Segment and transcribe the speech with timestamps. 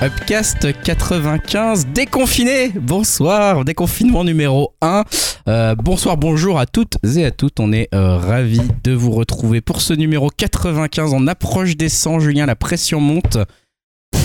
[0.00, 2.70] Upcast 95 déconfiné.
[2.80, 5.02] Bonsoir, déconfinement numéro 1.
[5.48, 7.58] Euh, bonsoir, bonjour à toutes et à toutes.
[7.58, 11.12] On est euh, ravis de vous retrouver pour ce numéro 95.
[11.14, 13.38] On approche des 100, Julien, la pression monte.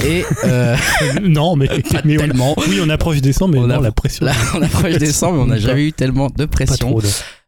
[0.06, 0.76] Et euh,
[1.24, 2.56] non, mais, pas mais on- tellement.
[2.70, 4.26] oui, on approche des 100, mais On non, a- la pression.
[4.28, 6.90] Là, on approche des 100, mais on n'a jamais eu tellement de pas pression.
[6.92, 7.02] trop.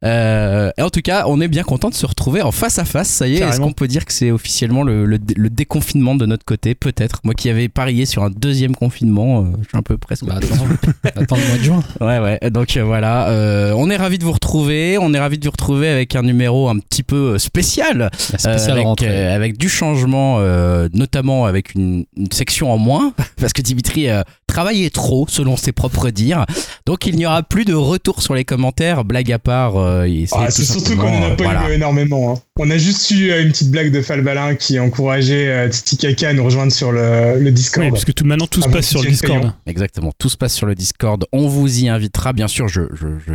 [0.03, 2.85] Euh, et en tout cas, on est bien content de se retrouver en face à
[2.85, 3.07] face.
[3.09, 6.25] Ça y est, est-ce qu'on peut dire que c'est officiellement le, le- le déconfinement de
[6.25, 7.21] notre côté Peut-être?
[7.23, 10.25] Moi qui avais parié sur un deuxième confinement, euh, je suis un peu presque.
[10.25, 10.65] Bah attends,
[11.15, 11.83] attends le mois de juin.
[12.01, 12.49] Ouais, ouais.
[12.51, 14.97] Donc euh, voilà, euh, on est ravis de vous retrouver.
[14.99, 18.37] On est ravis de vous retrouver avec un numéro un petit peu euh, spécial, euh,
[18.71, 18.85] avec,
[19.33, 24.07] avec du changement, euh, notamment avec une, une section en moins, parce que Dimitri
[24.55, 26.45] travaillait trop, selon ses propres dires.
[26.85, 29.75] Donc il n'y aura plus de retour sur les commentaires, blague à part.
[29.75, 31.69] euh, Ah, tout c'est surtout qu'on n'en a euh, pas voilà.
[31.69, 32.31] eu énormément.
[32.33, 32.41] hein.
[32.57, 36.29] On a juste eu euh, une petite blague de Falbalin qui encourageait euh, Titi Kaka
[36.29, 37.85] à nous rejoindre sur le, le Discord.
[37.85, 39.41] Oui, parce que tout, maintenant tout se passe sur le Discord.
[39.41, 39.53] payant.
[39.65, 41.25] Exactement, tout se passe sur le Discord.
[41.33, 42.69] On vous y invitera, bien sûr.
[42.69, 43.33] Je, je, je,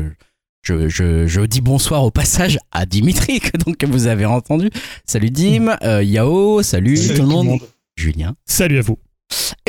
[0.62, 4.70] je, je, je dis bonsoir au passage à Dimitri, que, donc, vous avez entendu.
[5.04, 7.58] Salut Dim, euh, Yao, salut, Salut tout le monde.
[7.96, 8.34] Julien.
[8.46, 8.96] Salut à vous.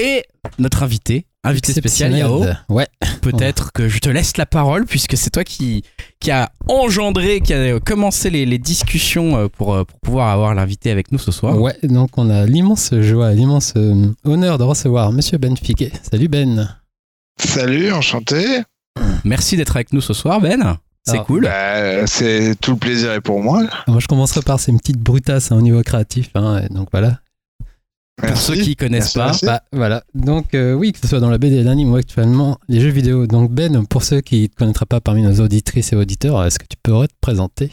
[0.02, 0.23] Et
[0.59, 2.44] notre invité, invité spécial, Yao.
[2.70, 2.88] Ouais.
[3.22, 5.83] Peut-être que je te laisse la parole, puisque c'est toi qui,
[6.20, 10.53] qui a engendré, qui a commencé les, les discussions euh, pour, euh, pour pouvoir avoir
[10.53, 11.59] l'invité avec nous ce soir.
[11.59, 15.92] Ouais, donc on a l'immense joie, l'immense euh, honneur de recevoir Monsieur Ben Fiquet.
[16.09, 16.75] Salut Ben.
[17.39, 18.61] Salut, enchanté.
[19.23, 20.78] Merci d'être avec nous ce soir, Ben.
[21.03, 21.23] C'est Ah.
[21.26, 21.44] cool.
[21.45, 23.64] Bah, c'est tout le plaisir est pour moi.
[23.88, 26.30] Moi je commencerai par ces petites brutasses hein, au niveau créatif.
[26.36, 27.20] hein, donc voilà.
[28.27, 29.45] Pour ceux qui connaissent Merci, pas, merci.
[29.45, 30.03] Bah, voilà.
[30.14, 33.27] Donc euh, oui, que ce soit dans la BD l'anime ou actuellement les jeux vidéo.
[33.27, 36.59] Donc Ben, pour ceux qui ne te connaîtraient pas parmi nos auditrices et auditeurs, est-ce
[36.59, 37.72] que tu pourrais te présenter?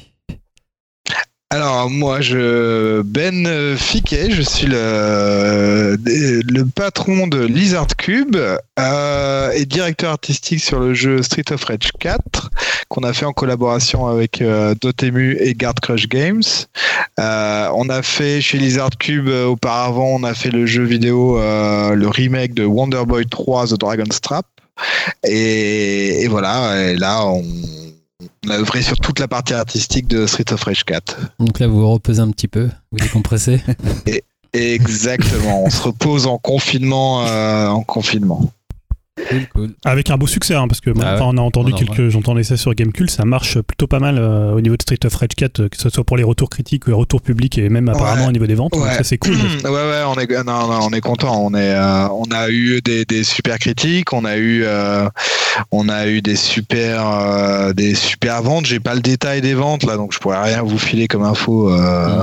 [1.50, 8.36] Alors moi, je Ben euh, Fiquet, je suis le le patron de Lizard Cube
[8.78, 12.50] euh, et directeur artistique sur le jeu Street of Rage 4
[12.88, 16.42] qu'on a fait en collaboration avec euh, Dotemu et Guard Crush Games.
[17.18, 21.38] Euh, on a fait chez Lizard Cube euh, auparavant, on a fait le jeu vidéo,
[21.38, 24.46] euh, le remake de Wonder Boy 3 The Dragon's Trap.
[25.24, 27.42] Et, et voilà, et là on,
[28.46, 31.18] on a œuvré sur toute la partie artistique de Street of Rage 4.
[31.38, 33.60] Donc là vous vous reposez un petit peu, vous décompressez.
[34.52, 38.50] Exactement, on se repose en confinement, euh, en confinement.
[39.28, 39.70] Cool, cool.
[39.84, 41.20] Avec un beau succès, hein, parce que moi, Ah ouais.
[41.24, 44.60] on a entendu quelques, j'entendais ça sur Gamecult, ça marche plutôt pas mal euh, au
[44.60, 46.90] niveau de Street of Rage 4, euh, que ce soit pour les retours critiques ou
[46.90, 48.28] les retours publics et même apparemment Ouais.
[48.28, 48.72] au niveau des ventes.
[48.72, 49.32] Donc ça c'est cool.
[49.64, 51.44] ouais, ouais, on est, non, non, on est content.
[51.44, 55.08] On est, euh, on a eu des, des super critiques, on a eu, euh,
[55.70, 58.66] on a eu des super, euh, des super ventes.
[58.66, 61.70] J'ai pas le détail des ventes là, donc je pourrais rien vous filer comme info
[61.72, 62.22] euh,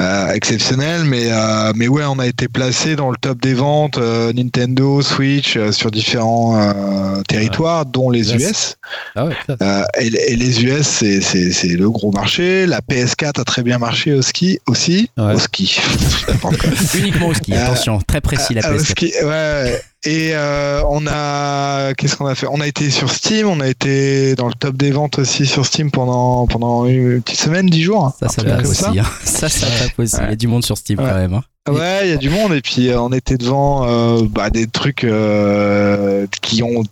[0.00, 3.98] euh, exceptionnelle, mais, euh, mais ouais, on a été placé dans le top des ventes
[3.98, 8.34] euh, Nintendo, Switch euh, sur différents euh, territoires, dont les.
[8.34, 8.76] US.
[9.14, 12.66] Ah ouais, Euh, et, et les US, c'est- le gros marché.
[12.66, 15.08] La PS4 a très bien marché au ski aussi.
[15.18, 15.34] Ouais.
[15.34, 15.80] Au ski.
[16.98, 18.84] Uniquement au ski, Euh, attention, très précis la Ah, au PS4.
[18.84, 19.82] ski, ouais, ouais.
[20.04, 22.46] Et euh, on a, qu'est-ce qu'on a fait?
[22.50, 25.64] On a été sur Steam, on a été dans le top des ventes aussi sur
[25.64, 28.06] Steam pendant pendant une petite semaine, dix jours.
[28.06, 28.14] hein.
[28.20, 28.98] Ça, ça aussi.
[28.98, 29.04] hein.
[29.24, 30.16] Ça, ça tape aussi.
[30.22, 31.06] Il y a du monde sur Steam Ouais.
[31.08, 31.34] quand même.
[31.34, 31.42] hein.
[31.68, 34.66] Ouais, il y a du monde et puis euh, on était devant euh, bah, des
[34.66, 36.82] trucs euh, qui ont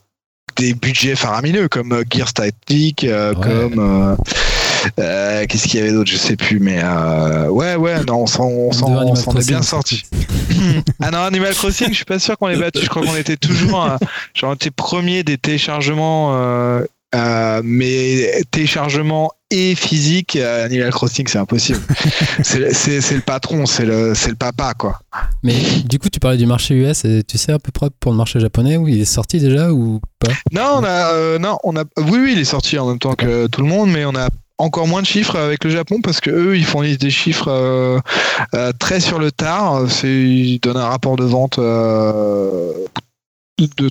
[0.56, 3.40] des budgets faramineux comme Gears Tactics, euh, Ouais.
[3.42, 4.16] comme
[5.48, 8.48] qu'est-ce qu'il y avait d'autre, je sais plus, mais euh, ouais, ouais, non, on s'en,
[9.38, 10.04] est bien sorti.
[11.02, 12.80] ah non, Animal Crossing, je suis pas sûr qu'on l'ait battu.
[12.82, 13.96] Je crois qu'on était toujours, euh,
[14.34, 16.34] genre, on était premier des téléchargements.
[16.34, 21.80] euh, mais téléchargement et physique, euh, Animal Crossing, c'est impossible.
[22.42, 25.00] c'est, le patron, c'est le, le papa, quoi.
[25.42, 28.12] Mais du coup, tu parlais du marché US et tu sais à peu près pour
[28.12, 30.30] le marché japonais où il est sorti déjà ou pas?
[30.52, 33.14] Non, on a, euh, non, on a, oui, oui, il est sorti en même temps
[33.14, 36.20] que tout le monde, mais on a encore moins de chiffres avec le Japon parce
[36.20, 37.98] que eux, ils fournissent des chiffres euh,
[38.54, 39.90] euh, très sur le tard.
[39.90, 42.86] C'est, ils donnent un rapport de vente de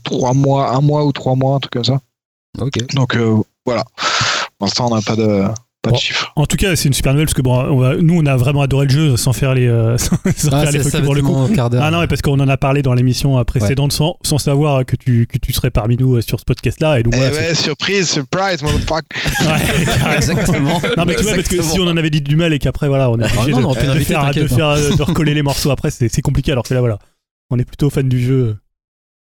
[0.04, 2.00] trois mois, un mois ou trois mois, un truc comme ça.
[2.60, 2.78] Ok.
[2.94, 3.18] Donc
[3.66, 3.84] voilà.
[4.60, 5.44] Pour l'instant, on n'a pas de,
[5.82, 5.96] pas Bon.
[5.96, 6.34] de chiffres.
[6.36, 8.36] En tout cas, c'est une super nouvelle parce que bon, on va- nous on a
[8.36, 10.18] vraiment adoré le jeu sans faire les, euh, sans,
[10.52, 11.34] Ah, faire les ça, pour le coup.
[11.58, 14.86] Ah non, mais parce qu'on en a parlé dans l'émission euh, précédente sans, sans savoir
[14.86, 17.00] que tu, que tu serais parmi nous euh, sur ce podcast-là.
[17.00, 19.06] Et donc Eh ouais, surprise, surprise, motherfucker.
[19.40, 20.16] Ouais.
[20.18, 20.82] Exactement.
[20.98, 22.90] Non mais tu vois parce que si on en avait dit du mal et qu'après
[22.90, 23.94] voilà on est obligé non, de, faire,
[24.34, 27.00] de, faire, euh, de recoller les morceaux après c'est c'est compliqué alors que là voilà
[27.52, 28.58] on est plutôt fan du jeu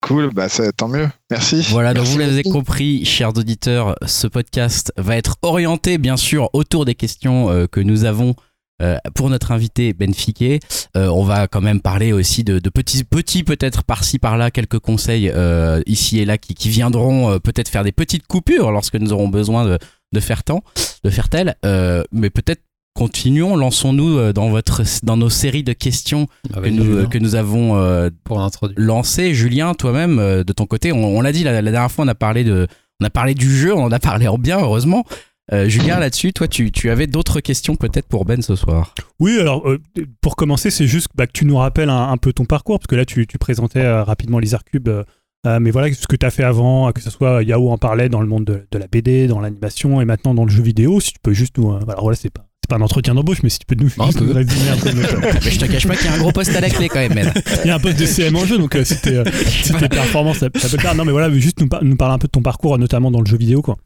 [0.02, 1.10] Cool, bah ça, tant mieux.
[1.32, 1.66] Merci.
[1.70, 6.50] Voilà, donc Merci vous l'avez compris, chers auditeurs, ce podcast va être orienté bien sûr
[6.54, 8.36] autour des questions euh, que nous avons
[8.80, 10.60] euh, pour notre invité Ben Fiquet,
[10.96, 14.78] euh, on va quand même parler aussi de, de petits, petits peut-être par-ci par-là, quelques
[14.78, 18.94] conseils euh, ici et là qui, qui viendront euh, peut-être faire des petites coupures lorsque
[18.94, 19.80] nous aurons besoin de,
[20.14, 20.62] de faire tant,
[21.04, 21.56] de faire tel.
[21.66, 22.62] Euh, mais peut-être
[22.98, 27.18] continuons, lançons-nous euh, dans votre, dans nos séries de questions Ah, que nous, Julien, que
[27.20, 28.80] nous avons euh, pour l'introduire.
[28.80, 29.36] lancé.
[29.36, 32.08] Julien, toi-même, euh, de ton côté, on, on l'a dit la, la dernière fois, on
[32.08, 32.68] a parlé de,
[33.00, 35.06] on a parlé du jeu, on en a parlé en bien, heureusement.
[35.54, 38.94] Euh, Julien, là-dessus, toi, tu, tu avais d'autres questions peut-être pour Ben ce soir?
[39.20, 39.80] Oui, alors euh,
[40.20, 42.88] pour commencer, c'est juste bah, que tu nous rappelles un, un peu ton parcours, parce
[42.88, 45.04] que là, tu, tu présentais euh, rapidement les Cube, euh,
[45.46, 48.10] euh, mais voilà, ce que tu as fait avant, que ce soit Yahoo en parlait
[48.10, 51.00] dans le monde de, de la BD, dans l'animation et maintenant dans le jeu vidéo,
[51.00, 51.72] si tu peux juste nous.
[51.72, 53.90] euh, alors voilà, c'est pas, c'est pas un entretien d'embauche, mais si tu peux nous,
[53.98, 54.26] Un peu.
[54.34, 57.00] Mais je te cache pas qu'il y a un gros poste à la clé quand
[57.00, 57.32] même.
[57.64, 59.24] Il y a un poste de CM en jeu, donc euh, si tes euh,
[59.64, 60.96] si tes performances, ça, ça peut le faire.
[60.96, 63.22] Non, mais voilà, juste nous, par- nous parler un peu de ton parcours, notamment dans
[63.22, 63.78] le jeu vidéo, quoi.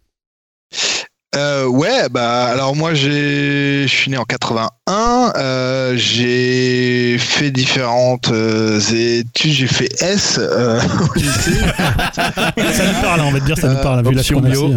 [1.34, 8.28] Euh, ouais, bah alors moi j'ai, je suis né en 81, euh, j'ai fait différentes
[8.34, 10.78] euh, études, j'ai fait S euh,
[11.10, 14.14] au lycée, Ça nous parle, hein, on va te dire, ça nous Euh, parle, vu
[14.14, 14.74] la bio.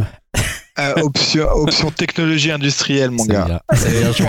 [0.78, 3.60] Euh, option, option technologie industrielle mon gars.
[3.72, 4.26] joué.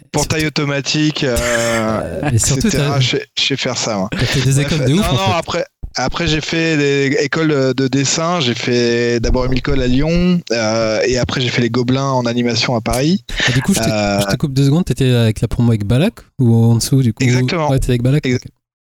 [0.12, 2.84] Portail, auto- automatique, euh, Mais surtout, etc.
[3.00, 3.96] Je sais- faire ça.
[3.96, 4.08] moi.
[4.16, 5.64] fait des écoles non, non, après,
[5.96, 8.40] après j'ai fait des écoles de dessin.
[8.40, 12.24] J'ai fait d'abord Émile Cole à Lyon euh, et après j'ai fait les Gobelins en
[12.26, 13.24] animation à Paris.
[13.54, 15.84] Du coup, je te, Euh, je te coupe deux secondes, t'étais avec la promo avec
[15.84, 17.22] Balak ou en dessous, du coup?
[17.24, 17.68] Exactement.
[17.70, 18.26] Ouais, t'étais avec Balak.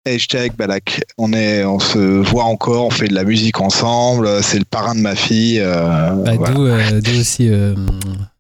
[0.07, 1.03] Avec Balak.
[1.19, 4.29] On, est, on se voit encore, on fait de la musique ensemble.
[4.43, 5.61] C'est le parrain de ma fille.
[5.61, 6.55] euh, Bah, voilà.
[6.55, 7.75] D'où euh, d'où aussi euh,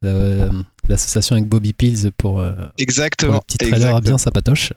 [0.02, 0.48] la-
[0.88, 3.34] l'association avec Bobby Pills pour, euh, pour Exactement.
[3.34, 4.00] le petit trailer exactement.
[4.00, 4.72] bien sympatoche.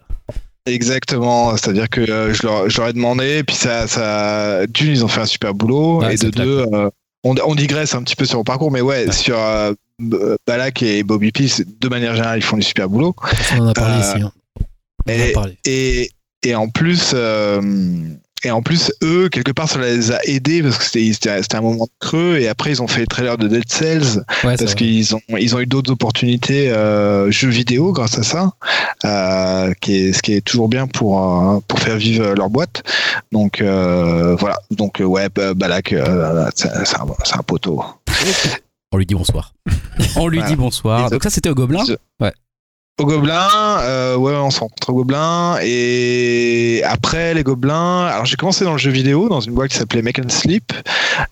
[0.68, 5.08] Exactement, c'est-à-dire que je, leur, je leur ai demandé, puis ça, ça, d'une, ils ont
[5.08, 6.44] fait un super boulot, Ouais, et de clair.
[6.46, 6.66] deux,
[7.24, 9.12] on, on digresse un petit peu sur le parcours, mais ouais, Ouais.
[9.12, 9.38] sur
[10.48, 13.16] Balak et Bobby P, c'est- de manière générale, ils font du super boulot.
[13.54, 14.22] On en a parlé ici.
[14.24, 14.32] hein.
[15.08, 15.58] On en a parlé.
[15.68, 16.10] Et,
[16.46, 17.62] et en plus, euh,
[18.44, 21.88] et en plus, eux, quelque part, ça les a aidés parce que c'était un moment
[22.00, 25.22] creux, et après, ils ont fait le trailer de Dead Cells, Ouais, parce qu'ils ont
[25.40, 28.52] ils ont eu d'autres opportunités euh, jeux vidéo grâce à ça
[29.04, 32.84] euh, qui est ce qui est toujours bien pour euh, pour faire vivre leur boîte
[33.32, 37.84] donc euh, voilà donc ouais bah, Balak euh, c'est un, poteau
[38.92, 39.54] On lui dit bonsoir.
[40.16, 40.52] On lui Voilà.
[40.52, 41.10] dit bonsoir.
[41.10, 41.84] Donc ça, c'était au Gobelin.
[43.00, 43.48] Au Gobelin
[43.82, 48.72] euh, ouais on se rencontre au Gobelin et après les Gobelins alors j'ai commencé dans
[48.72, 50.72] le jeu vidéo dans une boîte qui s'appelait Make and Sleep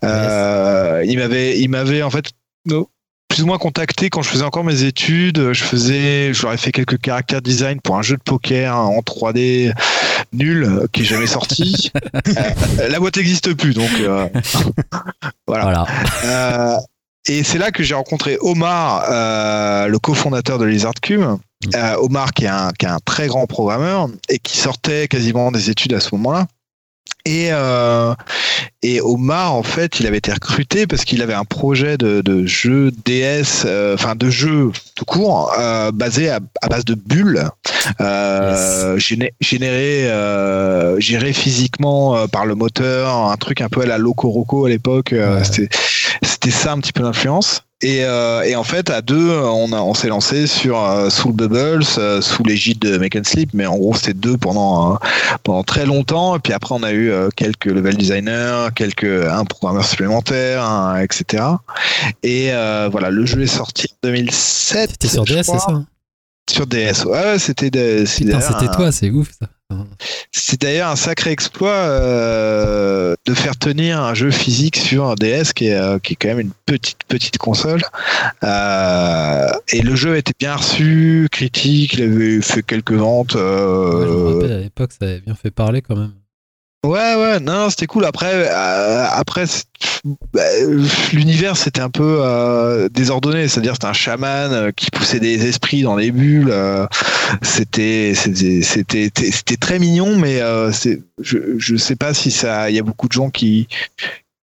[0.04, 2.26] euh, il m'avait il m'avait en fait
[2.66, 2.90] no-
[3.30, 5.54] plus ou moins contacté quand je faisais encore mes études.
[5.54, 9.00] Je faisais, je leur ai fait quelques caractères design pour un jeu de poker en
[9.00, 9.74] 3D
[10.34, 11.92] nul euh, qui est jamais sorti.
[12.80, 14.28] Euh, la boîte n'existe plus, donc euh,
[15.48, 15.64] voilà.
[15.64, 15.86] Voilà.
[16.26, 16.78] Euh,
[17.28, 19.06] et c'est là que j'ai rencontré Omar,
[19.88, 21.24] le cofondateur de Lizard Cube.
[21.76, 25.52] Euh, Omar qui est, un, qui est un très grand programmeur et qui sortait quasiment
[25.52, 26.48] des études à ce moment-là.
[27.26, 28.14] Et, euh,
[28.82, 32.46] et Omar, en fait, il avait été recruté parce qu'il avait un projet de, de
[32.46, 37.48] jeu DS, euh, enfin de jeu tout court, euh, basé à, à base de bulles,
[38.02, 43.86] euh, géné- généré, euh, géré physiquement euh, par le moteur, un truc un peu à
[43.86, 45.14] la Loco Roco à l'époque.
[45.14, 45.44] euh, Ouais.
[45.44, 45.70] C'était
[46.22, 47.64] c'était ça un petit peu l'influence.
[47.84, 52.22] Et, euh, et en fait, à deux, on, s'est lancé sur euh, Soul Bubbles, euh,
[52.22, 54.98] sous l'égide de Make and Sleep, mais en gros, c'était deux pendant, euh,
[55.44, 56.38] pendant très longtemps.
[56.38, 61.44] Et puis après, on a eu quelques level designers, quelques, un programmeur supplémentaire, un- etc.
[62.24, 62.52] Et
[62.90, 64.92] voilà, le jeu est sorti en 2007.
[64.92, 65.84] C'était sur DS, c'est ça?
[66.50, 68.32] Sur DS, ouais, c'était c'était
[68.76, 69.48] toi, c'est ouf ça.
[70.32, 75.68] C'est d'ailleurs un sacré exploit euh, de faire tenir un jeu physique sur DS qui
[75.68, 77.82] est, euh, qui est quand même une petite petite console.
[78.44, 83.36] Euh, et le jeu été bien reçu, critique, il avait fait quelques ventes.
[83.36, 86.12] Ouais, je me euh, rappelle à l'époque, ça avait bien fait parler quand même.
[86.86, 88.04] Ouais, ouais, non, c'était cool.
[88.04, 89.46] Après, euh, après,
[90.34, 90.42] bah,
[91.14, 95.82] l'univers c'était un peu euh, désordonné, c'est-à-dire c'était un chaman euh, qui poussait des esprits
[95.84, 96.50] dans les bulles.
[96.52, 96.86] euh,
[97.42, 100.72] c'était, c'était, c'était, c'était très mignon, mais euh,
[101.22, 103.70] je, je sais pas si ça, il y a beaucoup de gens qui,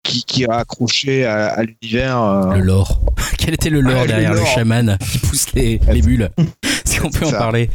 [0.02, 2.23] qui, qui a accroché à, à l'univers.
[2.23, 2.54] euh.
[2.54, 3.00] Le lore.
[3.38, 4.47] Quel était le lore Ah, derrière le, lore.
[4.49, 6.30] chaman qui pousse les, les bulles?
[6.87, 7.37] Est-ce qu'on peut en Ça.
[7.38, 7.68] parler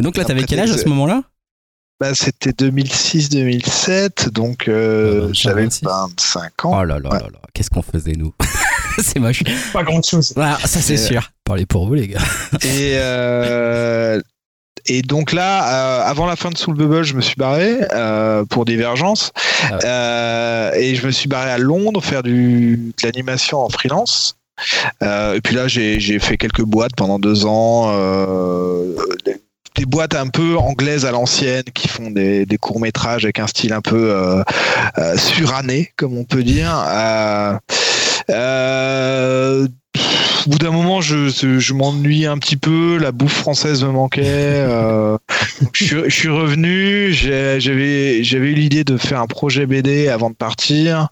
[0.00, 1.22] Et donc là, t'avais quel âge à ce moment-là?
[2.00, 5.84] Bah, c'était 2006-2007, donc euh, Ouais, 25, j'avais 26.
[5.84, 6.78] 25 ans.
[6.80, 7.18] Oh là là Ouais.
[7.18, 8.32] là là, qu'est-ce qu'on faisait nous
[8.98, 9.42] C'est moche.
[9.72, 10.32] Pas grand chose.
[10.34, 11.30] Voilà, ça c'est Euh, sûr.
[11.44, 12.20] Parlez pour vous, les gars.
[12.62, 14.20] Et, euh,
[14.86, 18.44] et donc là, euh, avant la fin de Soul Bubble, je me suis barré euh,
[18.46, 19.30] pour Divergence.
[19.64, 19.78] Ah ouais.
[19.84, 24.36] Euh, et je me suis barré à Londres faire du, de l'animation en freelance.
[25.02, 27.90] Euh, et puis là, j'ai j'ai fait quelques boîtes pendant deux ans.
[27.94, 28.94] euh,
[29.76, 33.72] des- boîtes un peu anglaises à l'ancienne qui font des, courts métrages avec un style
[33.72, 34.42] un peu euh,
[34.98, 36.72] euh, suranné, comme on peut dire.
[36.88, 37.56] Euh,
[38.30, 39.68] euh,
[40.46, 42.98] au bout d'un moment, je, je m'ennuie un petit peu.
[42.98, 44.22] La bouffe française me manquait.
[44.26, 45.16] euh,
[45.72, 47.12] je, suis- je suis revenu.
[47.12, 51.08] J'avais eu l'idée de faire un projet BD avant de partir.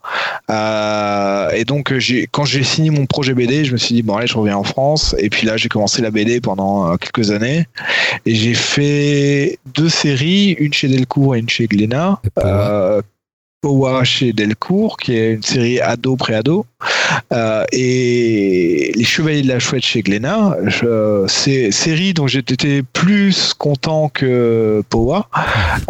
[0.50, 1.92] Euh, et donc,
[2.32, 4.64] quand j'ai signé mon projet BD, je me suis dit bon allez, je reviens en
[4.64, 5.14] France.
[5.18, 7.66] Et puis là, j'ai commencé la BD pendant euh, quelques années.
[8.26, 12.20] Et j'ai fait deux séries, une chez Delcourt et une chez Glénat.
[12.44, 13.02] Euh,
[13.62, 16.64] Powa chez Delcourt, qui est une série ado pré-ado,
[17.32, 20.56] euh, et Les Chevaliers de la Chouette chez Glénat.
[21.26, 25.28] C'est série dont j'étais plus content que Powa.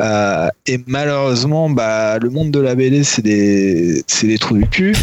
[0.00, 4.96] Euh, et malheureusement, bah, le monde de la BD, c'est des, des trous du cul.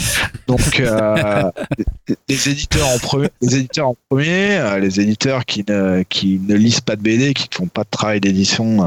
[0.47, 1.43] Donc, euh,
[2.29, 6.81] les- éditeurs en premier, les éditeurs en premier, les éditeurs qui ne, qui ne lisent
[6.81, 8.77] pas de BD, qui ne font pas de travail d'édition,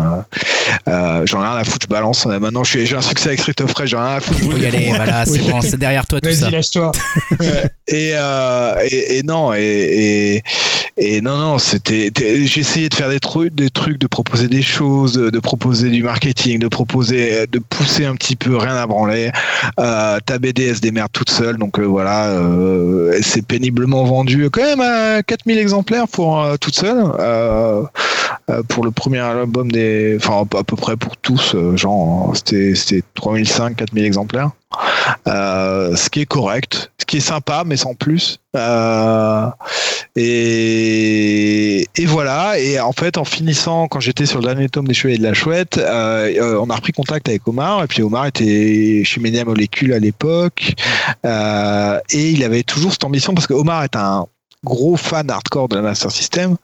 [0.86, 2.26] j'en ai rien à foutre, je balance.
[2.26, 3.54] Maintenant, j'ai un succès avec Street
[4.56, 4.96] y les aller, prendre.
[4.96, 6.46] voilà, c'est bon, c'est derrière toi tout ça.
[6.46, 6.92] Vas-y, lâche-toi.
[7.88, 10.42] et, euh, et, et non, et, et,
[10.98, 12.10] et non, non, c'était.
[12.36, 16.58] essayé de faire des trucs, des trucs, de proposer des choses, de, proposer du marketing,
[16.58, 19.30] de proposer, de pousser un petit peu, rien à branler.
[19.78, 24.04] Euh, ta BD, elle se démerde toute seule, donc euh, voilà, euh, elle s'est péniblement
[24.04, 27.04] vendue quand même à 4000 exemplaires pour euh, toute seule.
[28.50, 30.16] Euh, pour le premier album des.
[30.16, 34.50] Enfin, à peu près pour tous, euh, genre, c'était c'était 3005, 4000 exemplaires.
[35.26, 38.38] Euh, ce qui est correct, ce qui est sympa, mais sans plus.
[38.56, 39.46] Euh,
[40.16, 42.58] et, et voilà.
[42.58, 45.34] Et en fait, en finissant, quand j'étais sur le dernier tome des Chevaliers de la
[45.34, 47.84] Chouette, euh, euh, on a repris contact avec Omar.
[47.84, 50.74] Et puis Omar était chez Media Molecule à l'époque.
[51.24, 54.26] Et il avait toujours cette ambition parce que Omar est un
[54.64, 56.56] gros fan hardcore de la Master System.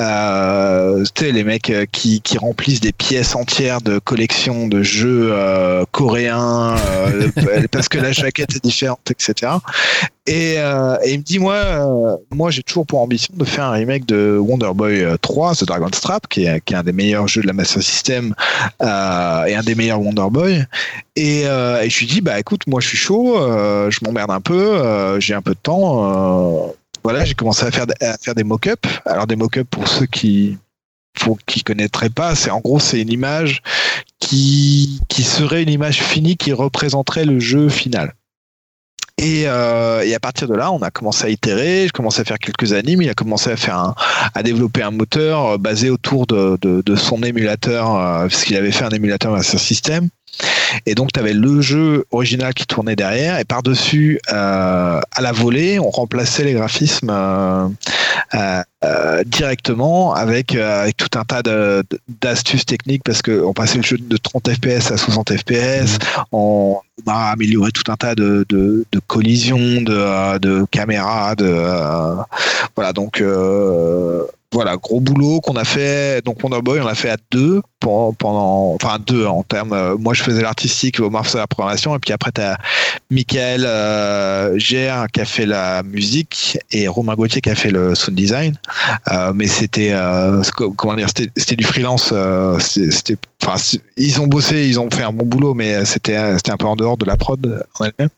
[0.00, 4.82] Euh, tu sais, les mecs euh, qui, qui remplissent des pièces entières de collections de
[4.82, 7.28] jeux euh, coréens euh,
[7.70, 9.52] parce que la jaquette est différente, etc.
[10.26, 13.64] Et, euh, et il me dit, moi, euh, moi j'ai toujours pour ambition de faire
[13.64, 16.82] un remake de Wonder Boy euh, 3, The Dragon's Trap, qui est, qui est un
[16.82, 18.34] des meilleurs jeux de la Master System
[18.80, 20.64] euh, et un des meilleurs Wonder Boy.
[21.14, 24.30] Et, euh, et je lui dis, bah écoute, moi je suis chaud, euh, je m'emmerde
[24.30, 26.72] un peu, euh, j'ai un peu de temps.
[27.04, 28.88] Voilà, j'ai commencé à faire, à des mock-ups.
[29.04, 30.58] Alors des mock-ups pour ceux qui
[31.20, 33.62] pour connaîtraient pas, c'est en gros c'est une image
[34.18, 38.14] qui serait une image finie qui représenterait le jeu final.
[39.18, 41.86] Et, euh, à partir de là, on a commencé à itérer.
[41.86, 43.02] Je commençais à faire quelques animes.
[43.02, 43.94] Il a commencé à faire
[44.34, 48.84] à développer un moteur euh, basé autour de, son émulateur, euh, parce qu'il avait fait
[48.84, 50.08] un émulateur Master System.
[50.86, 55.32] Et donc, tu avais le jeu original qui tournait derrière, et par-dessus, euh, à la
[55.32, 57.10] volée, on remplaçait les graphismes
[58.34, 61.42] euh, euh, directement avec, euh, avec tout un tas
[62.20, 65.98] d'astuces techniques, parce qu'on passait le jeu de 30 FPS à 60 FPS,
[66.32, 72.14] on a amélioré tout un tas de, de, de collisions, de, de caméras, de euh,
[72.76, 76.24] voilà donc euh, voilà gros boulot qu'on a fait.
[76.24, 79.72] Donc Wonder Boy, on l'a fait à deux pendant, pendant enfin deux en termes.
[79.72, 82.56] euh, moi je faisais l'artistique, Omar faisait la programmation, et puis après t'as
[83.10, 87.94] Michael euh, Gère qui a fait la musique et Romain Gauthier qui a fait le
[88.10, 88.56] design.
[89.10, 90.42] Euh, mais c'était euh,
[90.76, 92.10] comment dire, c'était du freelance.
[92.12, 93.56] euh, c'était enfin
[93.96, 96.76] ils ont bossé, ils ont fait un bon boulot, mais c'était c'était un peu en
[96.76, 98.10] dehors de la prod en elle-même.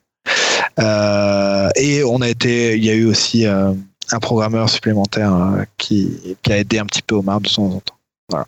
[1.77, 5.33] Et on a été, il y a eu aussi un programmeur supplémentaire
[5.79, 7.97] qui, qui a aidé un petit peu Omar de temps en temps.
[8.31, 8.47] Voilà.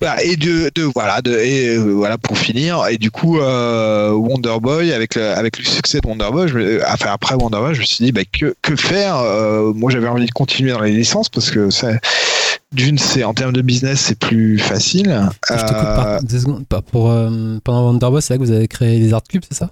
[0.00, 4.10] Voilà, et de, de voilà de et euh, voilà pour finir et du coup euh,
[4.10, 7.74] Wonder Boy avec le, avec le succès de Wonder Boy je enfin après Wonder Boy
[7.74, 10.80] je me suis dit bah, que, que faire Euh, moi j'avais envie de continuer dans
[10.80, 11.68] les licences parce que
[12.72, 16.38] d'une c'est en termes de business c'est plus facile Je te coupe Euh, par deux
[16.40, 16.66] secondes.
[16.66, 19.56] Pas Pour, euh, pendant Wonderboy, c'est là que vous avez créé les Art Cubes, c'est
[19.58, 19.70] ça?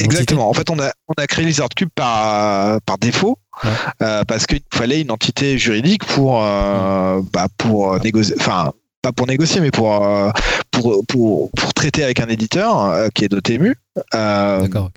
[0.00, 0.48] Exactement.
[0.48, 3.70] En fait, on a, on a créé Lizard Cube par, par défaut Ouais.
[4.02, 8.34] euh, parce qu'il fallait une entité juridique pour, euh, bah, pour négocier.
[8.40, 8.72] Enfin,
[9.04, 10.30] pas pour négocier, mais pour, euh,
[10.70, 13.76] pour, pour, pour traiter avec un éditeur euh, qui est Dotemu.
[14.14, 14.90] Euh, D'accord.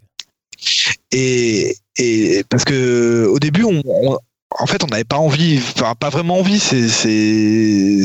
[1.12, 4.18] et, et parce que au début, on, on-
[4.60, 6.58] en fait, on n'avait pas envie, enfin pas vraiment envie.
[6.58, 6.88] C'est,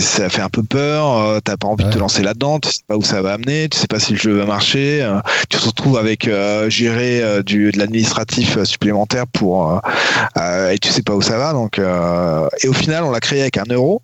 [0.00, 1.16] ça fait un peu peur.
[1.18, 2.58] euh, T'as pas envie de te lancer là-dedans.
[2.58, 3.68] Tu sais pas où ça va amener.
[3.68, 5.02] Tu sais pas si le jeu va marcher.
[5.02, 9.80] euh, tu te retrouves avec euh, gérer du de l'administratif supplémentaire pour
[10.70, 11.52] et tu sais pas où ça va.
[11.52, 14.02] Donc et au final, on l'a créé avec un euro.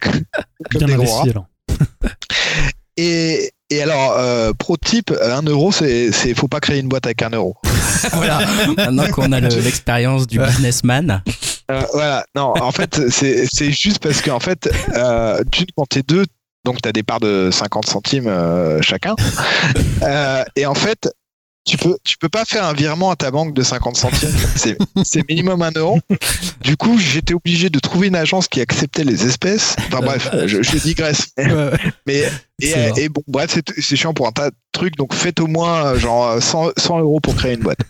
[0.00, 0.24] Comme
[0.70, 1.46] Bien des investi alors.
[2.96, 7.06] et, et alors, euh, pro type, un euro, c'est, c'est, faut pas créer une boîte
[7.06, 7.56] avec un euro.
[8.12, 8.40] voilà.
[8.76, 11.22] Maintenant qu'on a le- l'expérience du businessman.
[11.70, 16.02] Euh, voilà, non, en fait, c'est, c'est juste parce qu'en fait, euh, d'une, quand t'es
[16.02, 16.24] deux,
[16.64, 19.14] donc t'as des parts de 50 centimes euh, chacun.
[20.02, 21.08] Euh, et en fait,
[21.70, 24.28] tu peux, tu peux pas faire un virement à ta banque de 50 centimes.
[25.04, 25.98] C'est, minimum un euro.
[26.62, 29.76] Du coup, j'étais obligé de trouver une agence qui acceptait les espèces.
[29.86, 31.28] Enfin bref, je, je digresse.
[32.06, 32.24] Mais,
[32.60, 34.96] mais- et, bon, bref, c'est, chiant pour un tas de trucs.
[34.96, 37.80] Donc faites au moins euh, genre 100, 100 euros pour créer une boîte.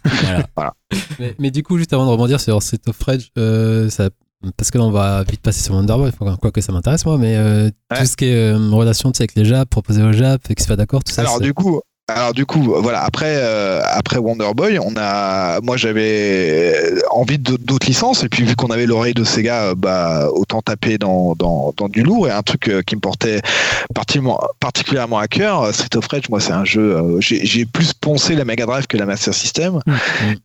[0.57, 0.75] Voilà.
[1.19, 4.11] Mais, mais du coup, juste avant de rebondir sur Street of Rage, euh, ça,
[4.57, 7.37] parce que là, on va vite passer sur Wonderboy, quoi que ça m'intéresse, moi, mais
[7.37, 7.99] euh, Ouais.
[7.99, 10.55] tout ce qui est euh, relation tu sais, avec les Jap, proposer aux Jap, et
[10.55, 11.23] qu'ils soient d'accord, tout ça.
[11.23, 11.81] Alors du coup,
[12.15, 13.03] alors du coup, voilà.
[13.05, 18.45] Après, euh, après Wonder Boy, on a, moi j'avais envie de- d'autres licences et puis
[18.45, 22.29] vu qu'on avait l'oreille de Sega, euh, bah autant taper dans, dans, dans du lourd
[22.29, 23.41] et un truc euh, qui me portait
[23.95, 25.63] particulièrement, particulièrement à cœur.
[25.63, 28.87] euh, Street of Rage, moi c'est un jeu, euh, j'ai plus poncé la Mega Drive
[28.87, 29.81] que la Master System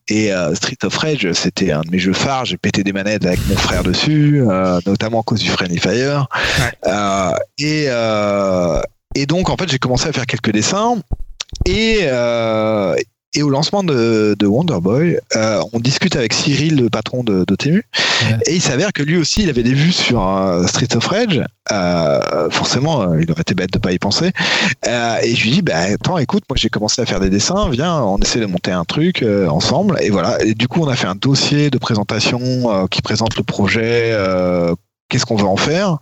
[0.07, 2.45] et euh, Street of Rage, c'était un de mes jeux phares.
[2.45, 6.27] J'ai pété des manettes avec mon frère dessus, euh, notamment à cause du Friendly Fire.
[6.87, 8.81] Euh, et, euh,
[9.15, 10.97] et donc, en fait, j'ai commencé à faire quelques dessins.
[11.65, 12.95] Et, euh,
[13.37, 17.43] et au lancement de, de Wonder Boy, euh, on discute avec Cyril, le patron de,
[17.43, 17.83] d'Otemu.
[18.21, 18.37] Ouais.
[18.47, 21.41] Et il s'avère que lui aussi, il avait des vues sur euh, Street of Rage.
[21.71, 24.31] Euh, forcément, il aurait été bête de pas y penser.
[24.85, 28.01] Et je lui dis, bah, attends, écoute, moi j'ai commencé à faire des dessins, viens,
[28.03, 29.97] on essaie de monter un truc ensemble.
[30.01, 30.41] Et voilà.
[30.43, 34.15] Et du coup, on a fait un dossier de présentation qui présente le projet,
[35.09, 35.97] qu'est-ce qu'on veut en faire.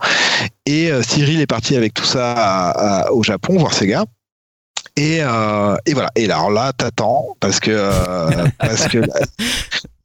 [0.67, 4.05] Et Cyril est parti avec tout ça à- à- au Japon, voir Sega.
[4.95, 6.09] Et, euh, et voilà.
[6.15, 9.13] Et alors là, t'attends parce que euh, parce que la,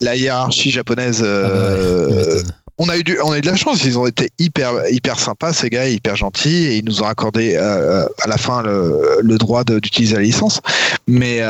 [0.01, 1.23] la hiérarchie japonaise.
[1.23, 2.53] Ah bah ouais, euh, tu m'étonnes.
[2.79, 3.85] on a eu du, on a eu de la chance.
[3.85, 7.57] Ils ont été hyper, hyper sympas, ces gars, hyper gentils, et ils nous ont accordé
[7.57, 10.61] à la fin le, le droit de- d'utiliser la licence.
[11.07, 11.41] Mais,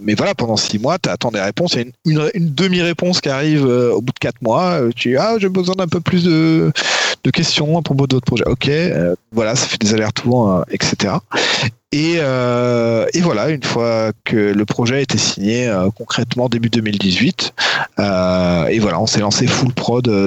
[0.00, 1.74] mais voilà, pendant six mois, tu attends des réponses.
[1.74, 4.78] Il y a une, une, une demi-réponse qui arrive au bout de quatre mois.
[4.96, 6.72] Tu dis, ah, j'ai besoin d'un peu plus de,
[7.24, 8.46] de questions à propos d'autres projets.
[8.46, 11.14] Ok, euh, voilà, ça fait des allers-retours, etc.
[11.96, 16.68] Et, euh, et voilà, une fois que le projet a été signé euh, concrètement début
[16.68, 17.54] 2018,
[18.00, 20.26] euh, et voilà, on s'est lancé full prod de-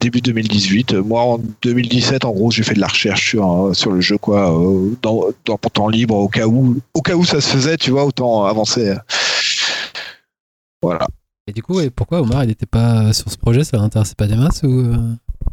[0.00, 0.92] début 2018.
[0.96, 4.54] Moi, en 2017, en gros, j'ai fait de la recherche sur, sur le jeu, quoi,
[5.00, 7.90] dans, dans mon temps libre, au cas où, au cas où ça se faisait, tu
[7.90, 8.94] vois, autant avancer.
[10.82, 11.06] Voilà.
[11.46, 14.26] Et du coup, et pourquoi Omar, il n'était pas sur ce projet Ça l'intéressait pas
[14.26, 14.92] des masses ou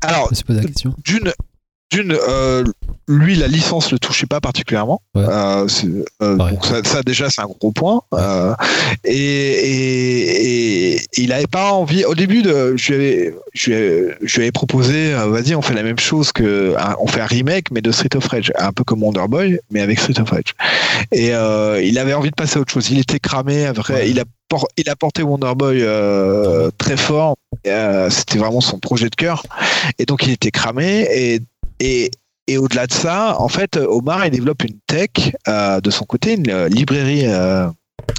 [0.01, 0.93] Alors, Je me suis posé la question.
[1.05, 1.31] d'une
[1.91, 2.63] d'une euh,
[3.07, 5.01] lui la licence le touchait pas particulièrement.
[5.15, 5.23] Ouais.
[5.27, 5.87] Euh, c'est-
[6.21, 8.01] euh, donc ça, ça, déjà c'est un gros point.
[8.13, 8.53] Euh,
[9.03, 13.75] et, et, et il avait pas envie au début de je lui avais, je lui
[13.75, 17.07] avais, je lui avais proposé euh, vas-y on fait la même chose que un- on
[17.07, 19.99] fait un remake mais de Street of Rage un peu comme Wonder Boy mais avec
[19.99, 20.53] Street of Rage.
[21.11, 22.89] Et euh, il avait envie de passer à autre chose.
[22.91, 24.09] Il était cramé après Ouais.
[24.09, 24.23] il a
[24.77, 27.35] il a porté Wonder Boy euh, très fort.
[27.67, 29.43] Euh, c'était vraiment son projet de cœur.
[29.99, 31.07] Et donc il était cramé.
[31.13, 31.39] Et
[31.79, 32.11] et,
[32.47, 36.33] et au-delà de ça, en fait, Omar il développe une tech euh, de son côté,
[36.33, 37.67] une euh, librairie euh,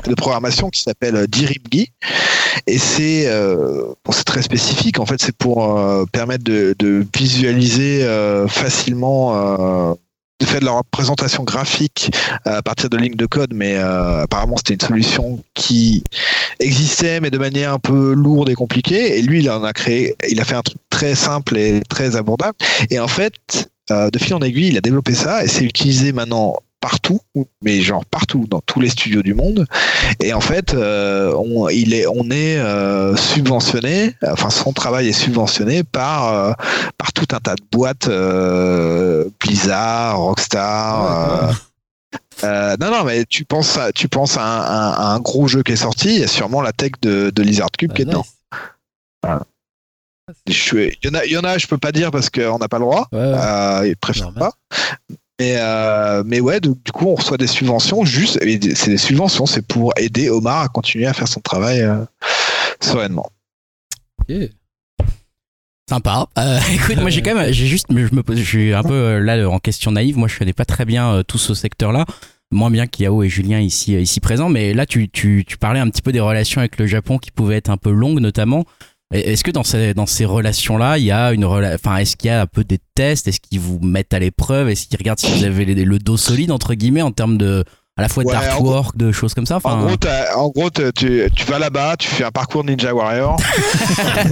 [0.07, 1.93] de programmation qui s'appelle Dirimgi.
[2.67, 5.01] Et c'est euh, bon, très spécifique.
[5.01, 9.97] En fait, c'est pour euh, permettre de, de visualiser euh, facilement.
[10.41, 12.11] De faire de la représentation graphique
[12.47, 16.03] euh, à partir de lignes de code, mais euh, apparemment c'était une solution qui
[16.61, 19.19] existait, mais de manière un peu lourde et compliquée.
[19.19, 22.17] Et lui, il en a créé, il a fait un truc très simple et très
[22.17, 22.57] abordable.
[22.91, 23.35] Et en fait,
[23.91, 27.21] euh, de fil en aiguille, il a développé ça et c'est utilisé maintenant partout,
[27.63, 29.67] mais genre partout dans tous les studios du monde.
[30.21, 35.13] Et en fait, euh, on, il est, on est euh, subventionné, enfin son travail est
[35.13, 36.53] subventionné par euh,
[36.97, 38.09] par tout un tas de boîtes,
[39.41, 41.55] Blizzard, Rockstar.
[42.45, 45.47] euh, non, non, mais tu penses à, tu penses à un, à- à un gros
[45.49, 48.03] jeu qui est sorti, il y a sûrement la tech de, de Lizard Cube qui
[48.03, 48.25] est Ah, dedans.
[49.25, 49.45] nice.
[50.47, 52.31] Je suis- Il y en a, il y en a, je peux pas dire parce
[52.31, 53.09] qu'on n'a pas le droit.
[53.13, 53.25] Ouais, ouais.
[53.35, 54.53] Euh, ils préfèrent pas.
[55.41, 58.05] Mais, euh, mais ouais, du, du coup, on reçoit des subventions.
[58.05, 58.39] Juste,
[58.75, 62.05] c'est des subventions, c'est pour aider Omar à continuer à faire son travail euh,
[62.79, 63.31] sereinement.
[65.89, 66.29] Sympa.
[66.37, 69.17] Euh, écoute, moi j'ai quand même, j'ai juste, je me pose, je suis un peu
[69.17, 70.19] là en question naïve.
[70.19, 72.05] Moi, je connais pas très bien euh, tout ce secteur-là,
[72.51, 74.51] moins bien qu'Yao et Julien ici, ici présents.
[74.51, 77.31] Mais là, tu, tu, tu parlais un petit peu des relations avec le Japon qui
[77.31, 78.67] pouvaient être un peu longues, notamment.
[79.13, 82.31] Est-ce que dans ces, dans ces relations-là, il y a une enfin, est-ce qu'il y
[82.31, 83.27] a un peu des tests?
[83.27, 84.69] Est-ce qu'ils vous mettent à l'épreuve?
[84.69, 87.65] Est-ce qu'ils regardent si vous avez le dos solide entre guillemets en termes de
[88.01, 89.57] à la fois Ouais, d'artwork, de choses comme ça.
[89.57, 89.73] Enfin,
[90.35, 93.37] En gros, en tu, tu vas là-bas, tu fais un parcours Ninja Warrior.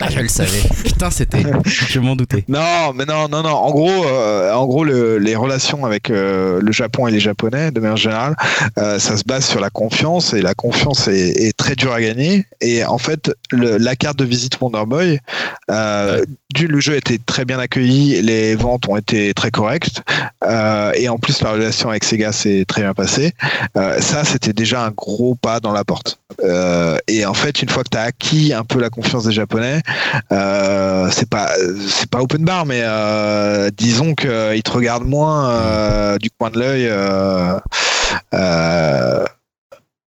[0.00, 0.62] ah, je le savais.
[0.84, 1.42] Putain, c'était.
[1.64, 2.44] Je m'en doutais.
[2.48, 3.48] non, mais non, non, non.
[3.54, 7.70] En gros, euh, en gros, le- les relations avec euh, le Japon et les Japonais,
[7.70, 8.36] de manière générale,
[8.78, 12.00] euh, ça se base sur la confiance et la confiance est, est très dure à
[12.02, 12.44] gagner.
[12.60, 15.18] Et en fait, le- la carte de visite Wonder Boy,
[16.54, 20.02] du le jeu a été très bien accueilli, les ventes ont été très correctes,
[20.94, 23.32] et en plus la relation avec Sega s'est très bien passée.
[23.76, 26.20] Euh, ça, c'était déjà un gros pas dans la porte.
[26.42, 29.32] Euh, et en fait, une fois que tu as acquis un peu la confiance des
[29.32, 29.80] Japonais,
[30.32, 31.50] euh, c'est pas
[31.88, 36.90] c'est pas open bar, mais euh, disons qu'ils te regardent moins du coin de l'œil.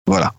[0.05, 0.33] voilà.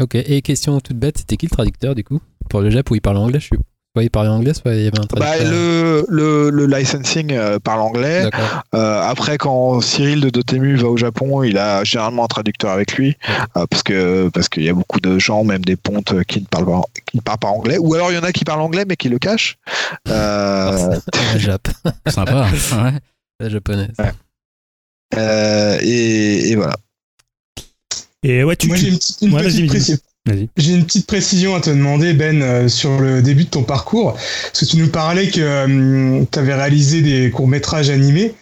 [0.00, 2.20] Ok, et question toute bête, c'était qui le traducteur du coup?
[2.48, 3.58] Pour le Jap où il parle anglais, je suis.
[4.02, 8.28] Il parlait anglais, il y avait un Bah, le, le, le licensing euh, parle anglais.
[8.74, 12.94] Euh, après, quand Cyril de Dotemu va au Japon, il a généralement un traducteur avec
[12.94, 13.16] lui,
[13.56, 16.46] euh, parce que parce qu'il y a beaucoup de gens, même des pontes, qui ne
[16.46, 17.78] parlent pas, qui ne parlent pas anglais.
[17.78, 19.56] Ou alors il y en a qui parlent anglais mais qui le cachent.
[20.08, 20.98] Euh,
[21.38, 21.68] Jap,
[22.06, 22.46] Sympa.
[22.50, 22.92] Ouais.
[23.40, 23.90] la japonaise.
[25.16, 26.76] euh, et, et voilà.
[28.22, 28.66] Et ouais, tu.
[28.68, 30.02] Moi, tu- j'ai une, petite, une Ouais, petite
[30.56, 34.12] J'ai une petite précision à te demander, Ben, euh, sur le début de ton parcours.
[34.14, 38.34] Parce que tu nous parlais que tu avais réalisé des courts-métrages animés.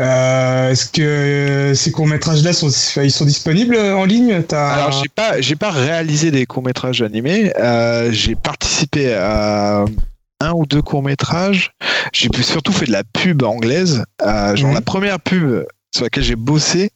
[0.00, 2.68] Euh, Est-ce que euh, ces courts-métrages-là sont,
[3.00, 4.42] ils sont disponibles en ligne?
[4.50, 7.52] Alors j'ai pas j'ai pas réalisé des courts métrages animés.
[7.60, 9.84] Euh, j'ai participé à
[10.40, 11.70] un ou deux courts métrages.
[12.12, 14.02] J'ai surtout fait de la pub anglaise.
[14.22, 14.74] Euh, genre Mhm.
[14.74, 16.90] la première pub sur laquelle j'ai bossé,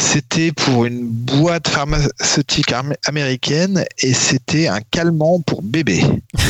[0.00, 6.02] c'était pour une boîte pharmaceutique am- américaine et c'était un calmant pour bébé.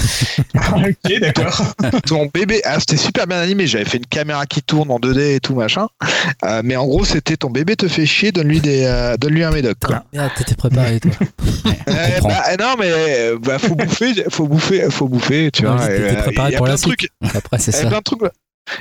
[0.73, 1.63] Ok, d'accord.
[2.07, 3.67] Ton bébé, ah, c'était super bien animé.
[3.67, 5.87] J'avais fait une caméra qui tourne en 2D et tout machin.
[6.45, 9.51] Euh, mais en gros, c'était ton bébé te fait chier, donne-lui des, euh, donne-lui un
[9.51, 9.77] médoc.
[9.85, 10.05] Quoi.
[10.17, 11.13] Ah, t'étais préparé toi.
[11.89, 12.93] Euh, bah, non mais
[13.43, 15.87] bah, faut bouffer, faut bouffer, faut bouffer, tu Ouais, vois.
[15.89, 17.09] t'étais et, euh, Il y a plein de trucs.
[17.35, 17.89] Après, c'est Il y a ça.
[17.89, 18.21] plein de trucs.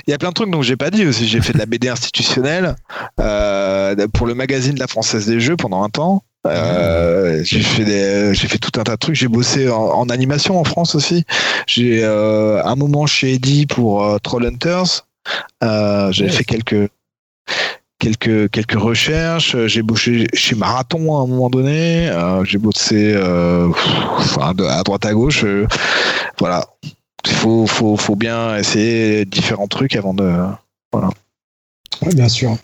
[0.06, 1.26] Il y a plein de trucs dont j'ai pas dit aussi.
[1.26, 2.76] J'ai fait de la BD institutionnelle
[3.20, 6.22] euh, pour le magazine de la Française des Jeux pendant un temps.
[6.46, 9.14] Euh, j'ai fait des, j'ai fait tout un tas de trucs.
[9.14, 11.24] J'ai bossé en, en animation en France aussi.
[11.66, 15.06] J'ai euh, un moment chez Eddie pour Trollhunters.
[15.62, 16.28] Ouais.
[16.30, 16.88] fait quelques
[17.98, 19.56] quelques quelques recherches.
[19.66, 22.10] J'ai bossé chez Marathon à un moment donné.
[22.44, 23.14] J'ai bossé
[24.16, 25.44] enfin, à droite à gauche.
[26.38, 26.64] Voilà.
[27.26, 30.32] Il faut, faut, faut bien essayer différents trucs avant de.
[32.02, 32.56] Ouais, bien sûr.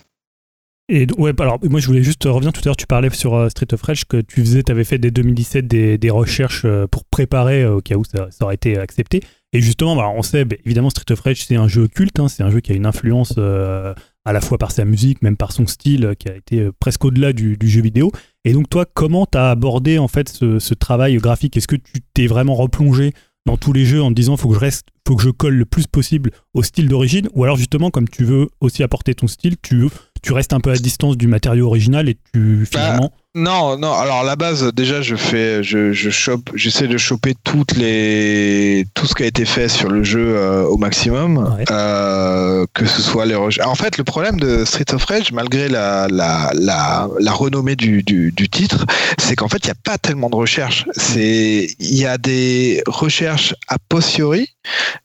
[0.89, 3.49] Et ouais, alors moi je voulais juste revenir tout à l'heure, tu parlais sur euh,
[3.49, 6.87] Street of Rage que tu faisais, tu avais fait dès 2017 des, des recherches euh,
[6.87, 9.21] pour préparer euh, au cas où ça, ça aurait été accepté.
[9.51, 12.29] Et justement, bah, on sait, bah, évidemment, Street of Rage c'est un jeu culte, hein,
[12.29, 13.93] c'est un jeu qui a une influence euh,
[14.23, 17.33] à la fois par sa musique, même par son style, qui a été presque au-delà
[17.33, 18.13] du, du jeu vidéo.
[18.45, 21.57] Et donc toi, comment t'as abordé en fait ce, ce travail graphique?
[21.57, 23.13] Est-ce que tu t'es vraiment replongé
[23.47, 25.55] dans tous les jeux en te disant faut que je reste, faut que je colle
[25.55, 29.27] le plus possible au style d'origine, ou alors justement comme tu veux aussi apporter ton
[29.27, 29.87] style, tu
[30.21, 33.93] tu restes un peu à distance du matériau original et tu finalement Non, non.
[33.93, 38.85] Alors à la base, déjà, je fais, je, je chope, j'essaie de choper toutes les,
[38.95, 41.65] tout ce qui a été fait sur le jeu euh, au maximum, Ouais.
[41.69, 43.35] euh, que ce soit les.
[43.35, 48.01] En fait, le problème de Street of Rage, malgré la, la, la, la renommée du,
[48.01, 48.85] du, du titre,
[49.19, 50.85] c'est qu'en fait, il n'y a pas tellement de recherches.
[50.95, 54.49] C'est, il y a des recherches a posteriori,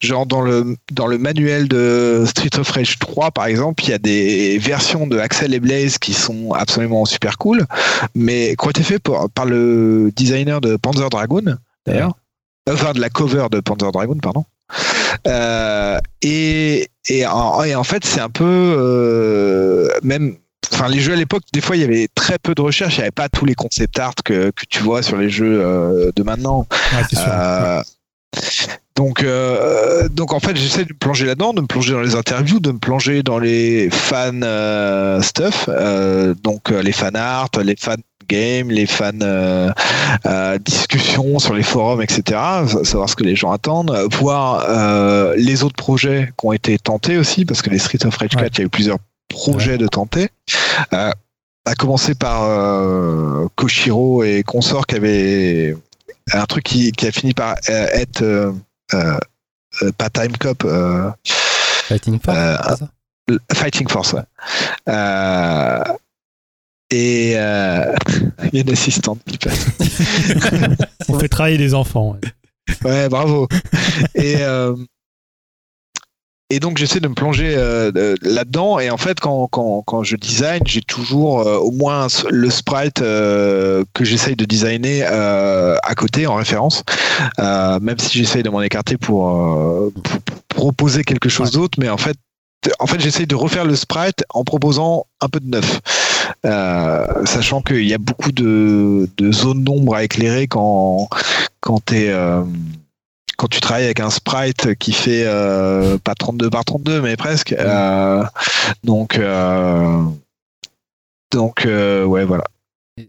[0.01, 3.93] genre dans le, dans le manuel de Street of Rage 3, par exemple, il y
[3.93, 7.67] a des versions de Axel et Blaze qui sont absolument super cool
[8.15, 11.57] mais qui ont été fait par, par le designer de Panzer Dragoon,
[11.87, 12.15] d'ailleurs?
[12.71, 14.45] Enfin, de la cover de Panzer Dragoon, pardon.
[15.27, 18.45] Euh, et, et, en, et en fait, c'est un peu.
[18.45, 20.37] euh, même.
[20.73, 22.95] Enfin, les jeux à l'époque, des fois, il y avait très peu de recherche.
[22.95, 25.61] Il n'y avait pas tous les concept art que, que tu vois sur les jeux
[25.61, 26.67] euh, de maintenant.
[26.95, 28.73] ouais, c'est sûr.
[28.95, 29.27] Donc,
[30.13, 32.73] donc en fait, j'essaie de me plonger là-dedans, de me plonger dans les interviews, de
[32.73, 34.43] me plonger dans les fan
[35.23, 35.69] stuff,
[36.43, 37.99] donc les fan art, les fan
[38.33, 39.71] game, les fan euh,
[40.59, 42.41] discussions sur les forums, etc.
[42.85, 47.19] Savoir ce que les gens attendent, voir euh, les autres projets qui ont été tentés
[47.19, 48.49] aussi, parce que les Street of Rage 4, Ouais.
[48.55, 50.29] il y a eu plusieurs projets de tenter.
[50.93, 51.11] Euh,
[51.65, 55.77] à commencer par euh, Koshiro et consorts qui avaient
[56.33, 58.53] un truc qui, qui a fini par euh, être euh,
[59.97, 60.67] pas Time Cop,
[61.25, 62.83] Fighting Force,
[63.55, 64.13] Fighting Force.
[64.15, 64.23] Ouais.
[66.93, 67.95] Et euh,
[68.53, 69.67] il y a une assistante qui passe.
[71.09, 72.13] On fait travailler des enfants.
[72.13, 72.29] ouais.
[72.85, 73.49] Ouais, bravo.
[74.15, 74.77] et, euh,
[76.51, 78.79] et donc j'essaie de me plonger euh, là-dedans.
[78.79, 83.01] Et en fait, quand, quand, quand je design, j'ai toujours euh, au moins le sprite
[83.01, 85.07] que j'essaye de designer
[85.83, 86.85] à côté en référence,
[87.39, 91.79] même si j'essaye de m'en écarter pour, pour, proposer quelque chose d'autre.
[91.81, 92.17] Mais en fait,
[92.79, 95.81] en fait, j'essaye de refaire le sprite en proposant un peu de neuf,
[96.45, 101.09] sachant qu'il y a beaucoup de, de zones d'ombre à éclairer quand
[101.61, 102.13] quand tu es
[103.43, 107.53] quand tu travailles avec un sprite qui fait euh, pas 32 par 32 mais presque.
[107.53, 108.23] Euh,
[108.85, 110.01] donc euh,
[111.33, 112.45] donc ouais voilà.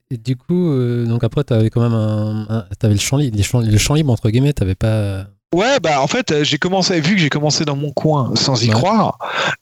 [0.10, 3.78] Et, du coup donc après tu avais quand même un, avais le champ libre le
[3.78, 7.30] champ libre entre guillemets t'avais pas Ouais, bah en fait, j'ai commencé, vu que j'ai
[7.30, 9.20] commencé dans mon coin sans y croire,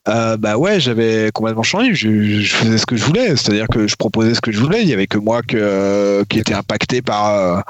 [0.08, 1.94] euh, bah ouais, j'avais complètement changé.
[1.94, 4.84] Je, je, faisais ce que je voulais, c'est-à-dire que je proposais ce que je voulais.
[4.84, 7.64] Il y avait que moi que, euh, qui était impacté par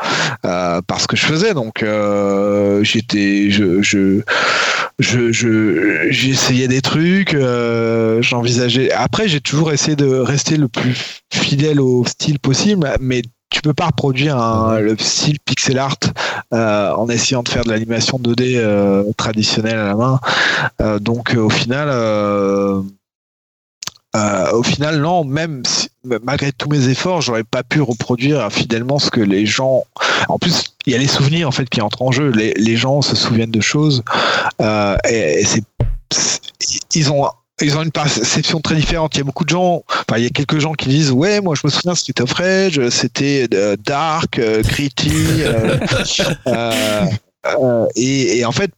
[0.44, 1.56] euh, par ce que je faisais.
[1.56, 1.84] Donc
[2.84, 4.22] j'étais, je, je,
[5.00, 7.36] je, j'essayais des trucs,
[8.20, 8.92] j'envisageais.
[8.92, 13.74] Après, j'ai toujours essayé de rester le plus fidèle au style possible, mais tu peux
[13.74, 15.98] pas reproduire un, le style pixel art
[16.54, 20.20] euh, en essayant de faire de l'animation 2D euh, traditionnelle à la main.
[20.82, 21.90] Euh, donc au final,
[24.54, 25.64] au final non, même
[26.24, 29.84] malgré tous mes efforts, j'aurais pas pu reproduire fidèlement ce que les gens.
[30.30, 32.30] En plus, il y a les souvenirs en fait qui entrent en jeu.
[32.32, 34.02] Les, les gens se souviennent de choses
[34.62, 35.64] et, et c'est
[36.96, 37.28] ils ont
[37.62, 39.16] ils ont une perception très différente.
[39.16, 41.42] Il y a beaucoup de gens, enfin, il y a quelques gens qui disent Ouais,
[41.42, 45.12] moi je me souviens, c'était of Rage, c'était euh, dark, euh, gritty.
[45.44, 45.78] Euh,
[47.96, 48.72] et, et, en fait,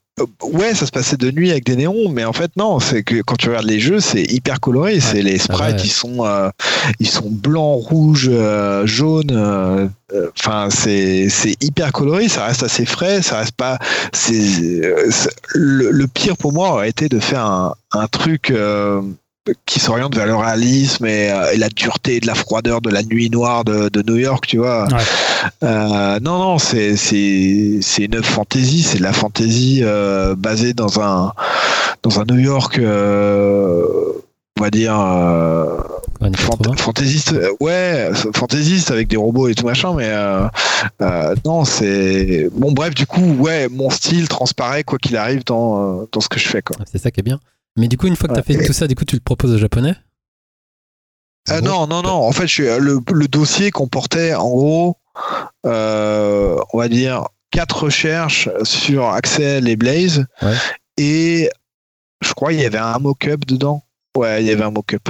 [0.44, 3.22] ouais, ça se passait de nuit avec des néons, mais en fait non, c'est que
[3.22, 5.00] quand tu regardes les jeux, c'est hyper coloré.
[5.00, 6.50] C'est les ah sprites, ils sont euh,
[7.00, 9.32] ils sont blancs, rouges, euh, jaunes.
[9.32, 9.88] Euh,
[10.38, 12.28] enfin, c'est c'est hyper coloré.
[12.28, 13.22] Ça reste assez frais.
[13.22, 13.80] Ça reste pas.
[14.12, 14.82] C'est
[15.54, 18.54] le, le, pire pour moi aurait été de faire un, un truc
[19.66, 23.30] qui s'oriente vers le réalisme euh, et, la dureté de la froideur de la nuit
[23.30, 24.88] noire de, New York, tu vois.
[25.64, 26.96] Euh, non, non, c'est
[27.98, 31.34] une fantasy, c'est de la fantasy euh, basée dans un
[32.04, 34.94] dans un New York, on va dire.
[36.78, 40.12] fantaisiste, ouais, fantaisiste avec des robots et tout machin, mais
[41.46, 42.72] non, c'est bon.
[42.72, 46.48] Bref, du coup, ouais, mon style transparaît quoi qu'il arrive dans, dans ce que je
[46.48, 46.78] fais, quoi.
[46.90, 47.40] C'est ça qui est bien.
[47.78, 49.22] Mais du coup, une fois que tu as fait tout ça, du coup, tu le
[49.22, 49.96] proposes aux japonais?
[51.50, 52.14] Ah Non, non, non.
[52.14, 54.98] En fait, je, le, le, dossier comportait en gros,
[55.66, 60.26] euh, on va dire, quatre recherches sur Axel et Blaze.
[60.98, 61.50] Et
[62.22, 63.84] je crois qu'il y avait un mock-up dedans.
[64.16, 65.10] Ouais, il y avait un mock-up.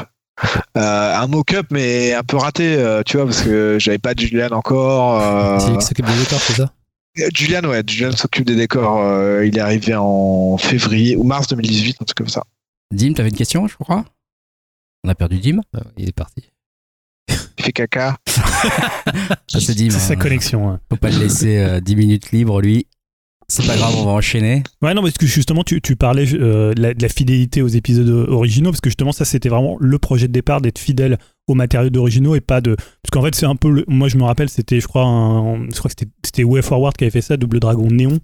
[0.76, 4.22] Euh, un mock-up, mais un peu raté, euh, tu vois, parce que j'avais pas de
[4.22, 5.62] Julian encore.
[5.62, 6.74] C'est qui s'occupe des décors, c'est ça?
[7.36, 9.00] Julian, ouais, Julian s'occupe des décors.
[9.44, 12.44] il est arrivé en février ou mars 2018, un truc comme ça.
[12.94, 14.06] Dim, t'avais une question, je crois?
[15.04, 15.62] On a perdu Dim?
[15.76, 16.44] Ah, Il est parti.
[17.28, 18.18] Il fait caca.
[19.48, 19.90] c'est Dim.
[19.90, 20.16] C'est sa hein.
[20.16, 20.70] connexion.
[20.70, 20.80] Hein.
[20.90, 22.88] Faut pas le laisser 10 euh, minutes libre, lui.
[23.48, 24.64] C'est pas grave, on va enchaîner.
[24.82, 28.82] Ouais, non, parce que justement, tu, parlais euh, de, la, fidélité aux épisodes originaux, parce
[28.82, 32.42] que justement, ça, c'était vraiment le projet de départ d'être fidèle aux matériaux d'originaux et
[32.42, 32.76] pas de.
[32.76, 33.84] Parce qu'en fait, c'est un peu.
[33.88, 37.12] Moi, je me rappelle, c'était, je crois, je crois que c'était Way Forward qui avait
[37.12, 38.20] fait ça, Double Dragon Néon,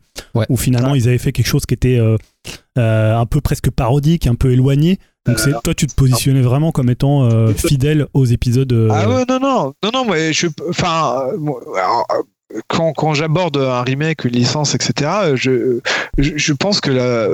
[0.50, 2.18] où finalement, ils avaient fait quelque chose qui était euh,
[2.78, 5.00] euh, un peu presque parodique, un peu éloigné.
[5.26, 8.90] Donc, c'est, toi, tu te positionnais vraiment comme étant fidèle aux épisodes.
[8.92, 10.48] Ah ouais, non, non, non, non, mais je.
[10.70, 11.32] Enfin
[12.68, 15.80] quand, quand j'aborde un remake, une licence, etc., je,
[16.18, 17.28] je, pense que la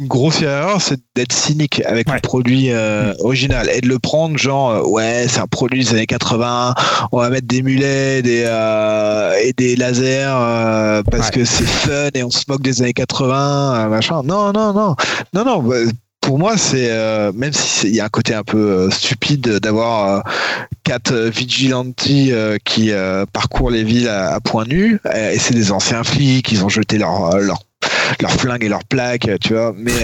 [0.00, 4.70] grosse erreur, c'est d'être cynique avec le produit euh, original et de le prendre genre,
[4.70, 6.74] euh, ouais, c'est un produit des années 80,
[7.12, 12.22] on va mettre des mulets des, euh, et des lasers parce que c'est fun et
[12.22, 14.22] on se moque des années 80, machin.
[14.24, 14.96] Non, non, non,
[15.34, 15.62] non, non.
[15.62, 15.76] Bah,
[16.22, 20.08] pour moi, c'est euh, même s'il y a un côté un peu euh, stupide d'avoir
[20.08, 20.20] euh,
[20.84, 22.32] quatre vigilantes qui
[23.32, 27.38] parcourent les villes à, point nu, et c'est des anciens flics, ils ont jeté leur
[27.38, 27.64] leur
[28.20, 29.72] leur flingue et leur plaque, tu vois.
[29.76, 30.02] Mais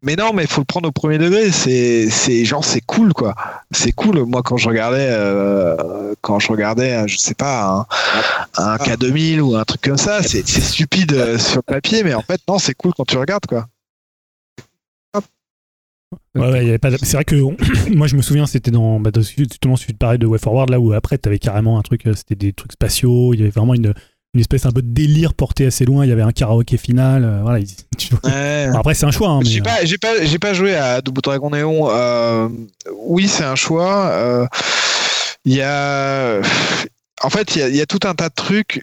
[0.00, 1.50] mais non, mais il faut le prendre au premier degré.
[1.50, 3.34] C'est c'est genre c'est cool quoi.
[3.70, 4.24] C'est cool.
[4.24, 5.08] Moi quand je regardais
[6.20, 7.86] quand je regardais, je sais pas
[8.56, 12.22] un, un K2000 ou un truc comme ça, c'est stupide sur le papier, mais en
[12.22, 13.66] fait non, c'est cool quand tu regardes quoi.
[16.34, 17.36] Ouais, pas C'est vrai que
[17.94, 20.80] moi je me souviens, c'était dans, bah, justement celui de pareil de Way Forward, là
[20.80, 23.50] où après tu avais carrément un truc, euh, c'était des trucs spatiaux, il y avait
[23.50, 23.94] vraiment une,
[24.34, 27.24] une espèce un peu de délire porté assez loin, il y avait un karaoké final,
[27.24, 27.64] euh, voilà.
[28.78, 29.30] après c'est un choix.
[29.30, 31.88] Hein, j'ai pas, j'ai pas, j'ai pas joué à Double Dragon Néon.
[31.90, 32.48] Euh,
[32.94, 34.48] oui, c'est un choix.
[35.44, 36.40] Il y a,
[37.22, 38.82] en fait, il y a tout un tas de trucs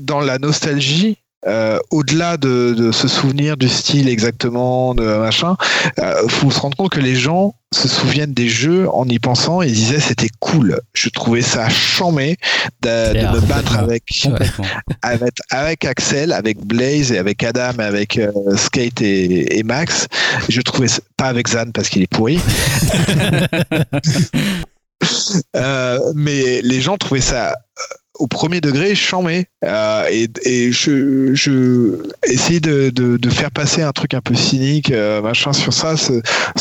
[0.00, 5.56] dans la nostalgie euh, au-delà de, de se souvenir du style exactement, de machin,
[5.98, 9.60] euh, faut se rendre compte que les gens se souviennent des jeux en y pensant
[9.60, 10.80] et disaient c'était cool.
[10.92, 12.36] Je trouvais ça chambé
[12.82, 14.28] de, me battre avec,
[15.02, 20.06] avec avec Axel, avec Blaze et avec Adam, avec euh, Skate et, et Max.
[20.48, 22.38] Je trouvais pas avec Zan parce qu'il est pourri.
[25.54, 27.54] Euh, mais les gens trouvaient ça
[28.18, 33.82] au premier degré chambé euh, et, et je, je essayer de, de, de faire passer
[33.82, 36.12] un truc un peu cynique euh, machin sur ça ça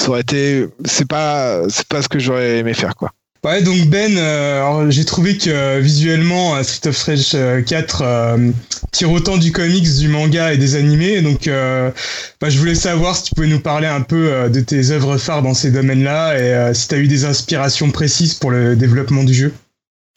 [0.07, 3.11] aurait été c'est pas c'est pas ce que j'aurais aimé faire quoi
[3.45, 8.01] Ouais, donc Ben, euh, j'ai trouvé que euh, visuellement, euh, Street of Rage euh, 4
[8.01, 8.51] euh,
[8.91, 11.21] tire autant du comics, du manga et des animés.
[11.21, 11.91] Donc, euh,
[12.39, 15.17] bah, je voulais savoir si tu pouvais nous parler un peu euh, de tes œuvres
[15.17, 18.77] phares dans ces domaines-là et euh, si tu as eu des inspirations précises pour le
[18.77, 19.53] développement du jeu.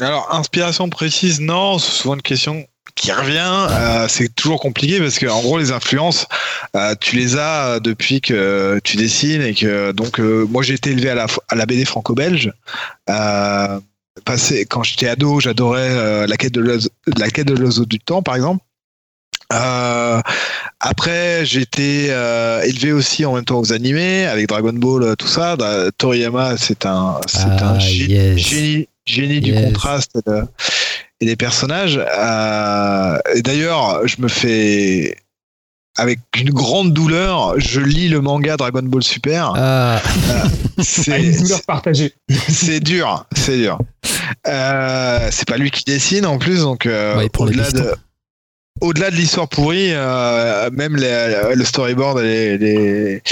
[0.01, 5.19] Alors inspiration précise non c'est souvent une question qui revient euh, c'est toujours compliqué parce
[5.19, 6.27] que en gros les influences
[6.75, 10.75] euh, tu les as euh, depuis que tu dessines et que donc euh, moi j'ai
[10.75, 12.53] été élevé à la, à la BD franco-belge
[13.11, 13.81] euh,
[14.25, 17.99] passé, quand j'étais ado j'adorais euh, la quête de l'oiseau- la quête de l'oiseau du
[17.99, 18.63] temps par exemple
[19.53, 20.21] Euh,
[20.81, 25.29] après, j'ai été euh, élevé aussi en même temps aux animés avec Dragon Ball, tout
[25.29, 25.57] ça.
[25.57, 28.39] Da- Toriyama, c'est un, c'est Ah, un yes.
[28.39, 30.45] génie, génie du contraste et, de-
[31.21, 31.99] et des personnages.
[31.99, 35.17] Euh, et d'ailleurs, je me fais
[35.99, 39.55] avec une grande douleur, je lis le manga Dragon Ball Super.
[39.57, 40.43] Ah, Ah,
[40.83, 42.13] C'est une douleur partagée.
[42.49, 43.79] c'est dur, c'est dur.
[44.47, 47.95] Euh, c'est pas lui qui dessine en plus, donc euh, Ouais, au-delà de pistons.
[48.83, 53.23] au-delà de l'histoire pourrie, euh, même les- le storyboard et les,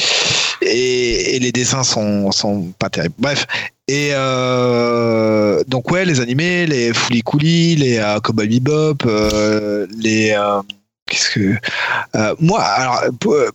[0.75, 3.15] et, les dessins sont, sont pas terribles.
[3.19, 3.47] Bref.
[3.87, 10.31] Et euh, donc ouais, les animés, les Fooly Cooly, les euh, Cowboy Bebop, euh, les
[10.31, 10.63] euh,
[11.07, 11.55] qu'est-ce que
[12.41, 13.05] moi alors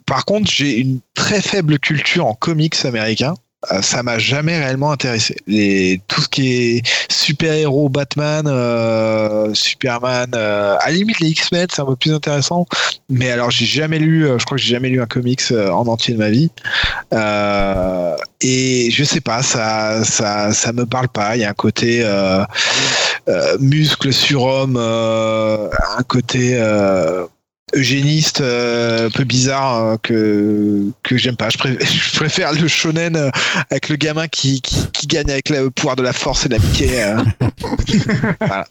[0.06, 3.34] par contre j'ai une très faible culture en comics américains.
[3.72, 5.36] Euh, ça m'a jamais réellement intéressé.
[5.46, 11.68] Les, tout ce qui est super-héros, Batman, euh, Superman, euh, à la limite les X-Men,
[11.70, 12.66] c'est un peu plus intéressant.
[13.10, 15.72] Mais alors j'ai jamais lu, euh, je crois que j'ai jamais lu un comics euh,
[15.72, 16.50] en entier de ma vie.
[17.14, 21.36] Euh, et je sais pas, ça, ça, ça me parle pas.
[21.36, 22.06] Il y a un côté
[23.60, 25.68] muscle surhomme, euh,
[25.98, 26.58] un côté
[27.76, 31.50] eugéniste euh, un peu bizarre euh, que que j'aime pas.
[31.50, 33.30] Je, pré- je préfère le shonen euh,
[33.70, 36.56] avec le gamin qui, qui, qui gagne avec le pouvoir de la force et de
[36.56, 37.04] l'amitié.
[37.04, 37.18] euh.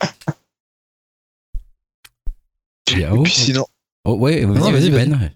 [2.90, 3.66] Et puis sinon.
[4.04, 5.30] Oh, ouais, vas-y, vas-y, vas-y, Ben.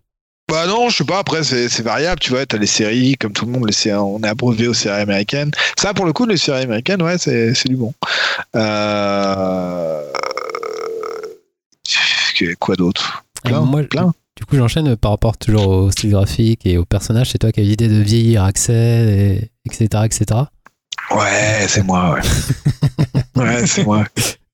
[0.51, 3.33] Bah non, je sais pas, après c'est c'est variable, tu vois, t'as les séries, comme
[3.33, 5.51] tout le monde, les séries, on est abreuvé aux séries américaines.
[5.79, 7.95] Ça, pour le coup, les séries américaines, ouais, c'est c'est du bon.
[8.57, 10.03] Euh...
[12.37, 13.25] que- Quoi d'autre?
[13.51, 13.83] Moi,
[14.37, 17.31] du coup, j'enchaîne par rapport toujours au style graphique et au personnage.
[17.31, 20.41] C'est toi qui as l'idée de vieillir Axel, et, etc., etc.
[21.11, 22.21] Ouais, c'est moi, ouais.
[23.43, 24.05] ouais, c'est moi.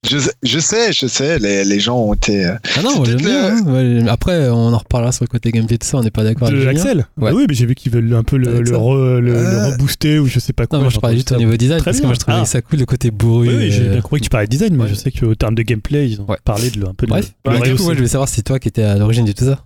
[0.08, 2.46] Je, sais- je sais, je sais, les, les gens ont été...
[2.46, 3.56] euh, Ah non, bien.
[3.56, 3.62] hein.
[3.66, 5.98] Ouais, Après, on en reparlera sur le côté gameplay de ça.
[5.98, 6.66] On n'est pas d'accord avec.
[6.66, 7.30] Axel Ouais.
[7.30, 8.72] Bah Oui, mais j'ai vu qu'ils veulent un peu le, Avec le, ça.
[8.80, 10.78] re- le, le Euh, rebooster ou je sais pas quoi.
[10.78, 12.08] Non, moi je parlais juste au niveau design parce que bien.
[12.08, 12.44] moi je trouvais Ah.
[12.46, 13.48] ça cool le côté bourru.
[13.48, 14.88] Oui, oui, j'ai bien compris que tu parlais de design, mais ouais.
[14.88, 16.38] je sais qu'au terme de gameplay, ils ont Ouais.
[16.44, 18.42] parlé de, un peu de Bref, le du coup, moi je voulais savoir si c'est
[18.42, 19.64] toi qui étais à l'origine de tout ça.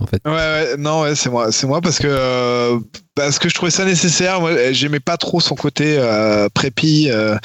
[0.00, 0.20] En fait.
[0.26, 2.78] Ouais, ouais, non, ouais, c'est moi, c'est moi parce que euh,
[3.16, 4.40] parce que je trouvais ça nécessaire.
[4.40, 7.36] Moi, j'aimais pas trop son côté euh, prépi, euh,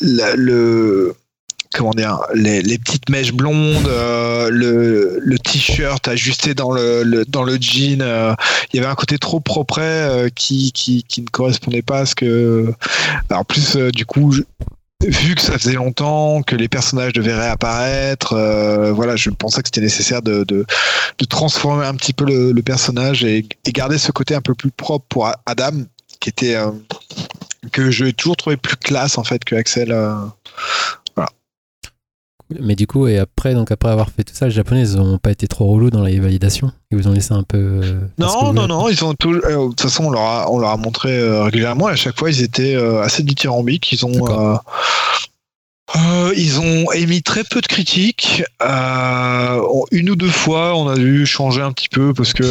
[0.00, 1.14] le
[1.76, 7.56] comment dire, les, petites mèches blondes, euh, le, le t-shirt ajusté dans le, dans le
[7.60, 8.00] jean.
[8.00, 8.34] euh,
[8.72, 12.06] il y avait un côté trop propre euh, qui, qui qui ne correspondait pas à
[12.06, 12.72] ce que.
[13.30, 14.34] Alors plus du coup.
[15.06, 18.34] Vu que ça faisait longtemps que les personnages devaient réapparaître,
[18.94, 20.64] voilà, je pensais que c'était nécessaire de, de,
[21.28, 25.30] transformer un petit peu le, personnage et, garder ce côté un peu plus propre pour
[25.44, 25.82] Adam,
[26.18, 26.56] qui était
[27.72, 29.92] que j'ai toujours trouvé plus classe en fait que Axel.
[29.92, 30.14] euh.
[32.60, 35.18] Mais du coup, et après, donc après avoir fait tout ça, les Japonais ils ont
[35.18, 36.70] pas été trop relous dans les validations?
[36.92, 37.58] Ils vous ont laissé un peu.
[37.58, 39.32] euh, Non, non, non, ils ont tout.
[39.32, 41.96] euh, de toute façon, on leur a, on leur a montré euh, régulièrement et à
[41.96, 43.90] chaque fois, ils étaient assez dithyrambiques.
[43.92, 44.58] Ils ont.
[46.36, 48.44] Ils ont émis très peu de critiques.
[48.60, 52.44] Une ou deux fois, on a dû changer un petit peu parce que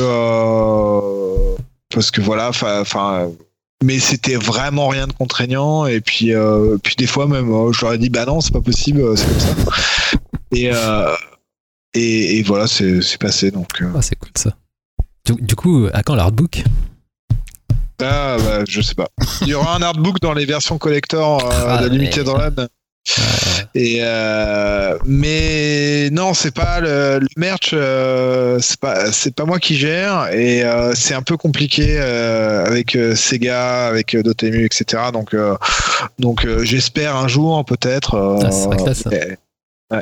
[1.94, 3.30] parce que voilà, enfin,
[3.84, 5.86] mais c'était vraiment rien de contraignant.
[5.86, 8.54] Et puis, euh, puis des fois même, euh, je leur ai dit bah non, c'est
[8.54, 9.56] pas possible, euh, c'est comme ça.
[10.52, 11.16] Et euh,
[11.94, 13.82] et, et voilà, c'est c'est passé donc.
[13.82, 14.52] euh, Ah, c'est cool ça.
[15.26, 16.64] Du, du coup, à quand l'artbook?
[18.02, 19.08] Ah bah je sais pas.
[19.42, 22.68] Il y aura un artbook dans les versions collector Ah, de Limited mais- Run.
[23.76, 29.60] Et euh, mais non, c'est pas le, le merch, euh, c'est pas c'est pas moi
[29.60, 34.66] qui gère et euh, c'est un peu compliqué euh, avec euh, Sega, avec euh, Dotemu,
[34.66, 35.04] etc.
[35.14, 35.56] Donc euh,
[36.20, 38.16] donc euh, j'espère un jour peut-être.
[38.16, 38.40] euh,
[39.92, 40.02] Ah,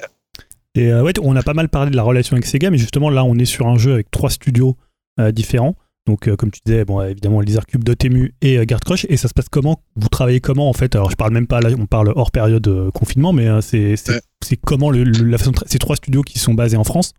[0.75, 3.09] Et euh, ouais, on a pas mal parlé de la relation avec Sega, mais justement
[3.09, 4.77] là, on est sur un jeu avec trois studios
[5.19, 5.75] euh, différents.
[6.05, 9.05] Donc, euh, comme tu disais, bon, évidemment, Lizard Cube, Dotemu et euh, Guard Crush.
[9.09, 9.79] Et ça se passe comment?
[9.95, 10.95] Vous travaillez comment en fait?
[10.95, 13.95] Alors, je parle même pas là, on parle hors période euh, confinement, mais euh, c'est
[14.09, 14.57] Ouais.
[14.65, 17.13] comment le, le- la façon de ces trois studios qui sont basés en France?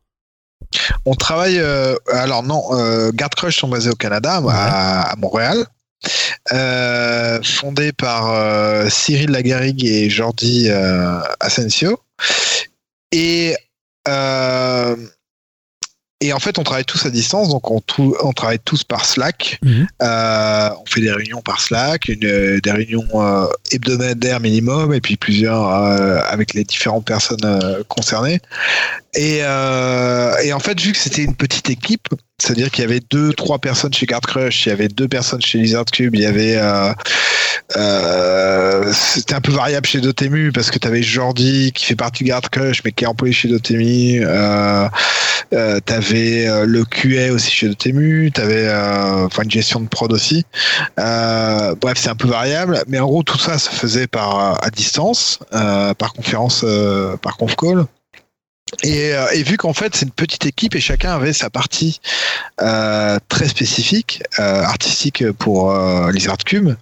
[1.07, 1.59] On travaille.
[2.13, 2.63] alors non,
[3.13, 5.65] Guard Crush sont basés au Canada, à, à Montréal.
[6.53, 10.69] Euh, fondé par Cyril Lagarrigue et Jordi
[11.41, 11.99] Asensio.
[13.13, 13.55] Et
[14.09, 14.97] euh,
[16.27, 19.05] et en fait, on travaille tous à distance, donc on, trou- on travaille tous par
[19.05, 19.59] Slack.
[19.63, 19.87] Mhm.
[20.03, 25.17] Euh, on fait des réunions par Slack, une, des réunions euh, hebdomadaires minimum, et puis
[25.17, 28.41] plusieurs euh, avec les différentes personnes concernées.
[29.17, 32.09] Et, et en fait, vu que c'était une petite équipe,
[32.39, 35.41] c'est-à-dire qu'il y avait deux, trois personnes chez Guard Crush, il y avait deux personnes
[35.41, 36.61] chez Lizard Cube, il y avait.
[37.77, 42.25] Euh, c'était un peu variable chez Dotemu parce que tu avais Jordi qui fait partie
[42.25, 44.23] de Guard Crush mais qui est employé chez Dotemu.
[44.25, 44.89] Euh,
[45.53, 50.13] euh, t'avais euh, le QA aussi chez Dotemu, t'avais euh, enfin une gestion de prod
[50.13, 50.45] aussi.
[50.97, 55.39] Bref, c'est un peu variable, mais en gros tout ça se faisait par à distance,
[55.51, 56.65] par conférence,
[57.23, 57.87] par conf call.
[58.83, 62.01] Et, euh, et vu qu'en fait c'est une petite équipe et chacun avait sa partie
[62.61, 66.75] euh, très spécifique, euh, artistique pour euh, Lizard Cube,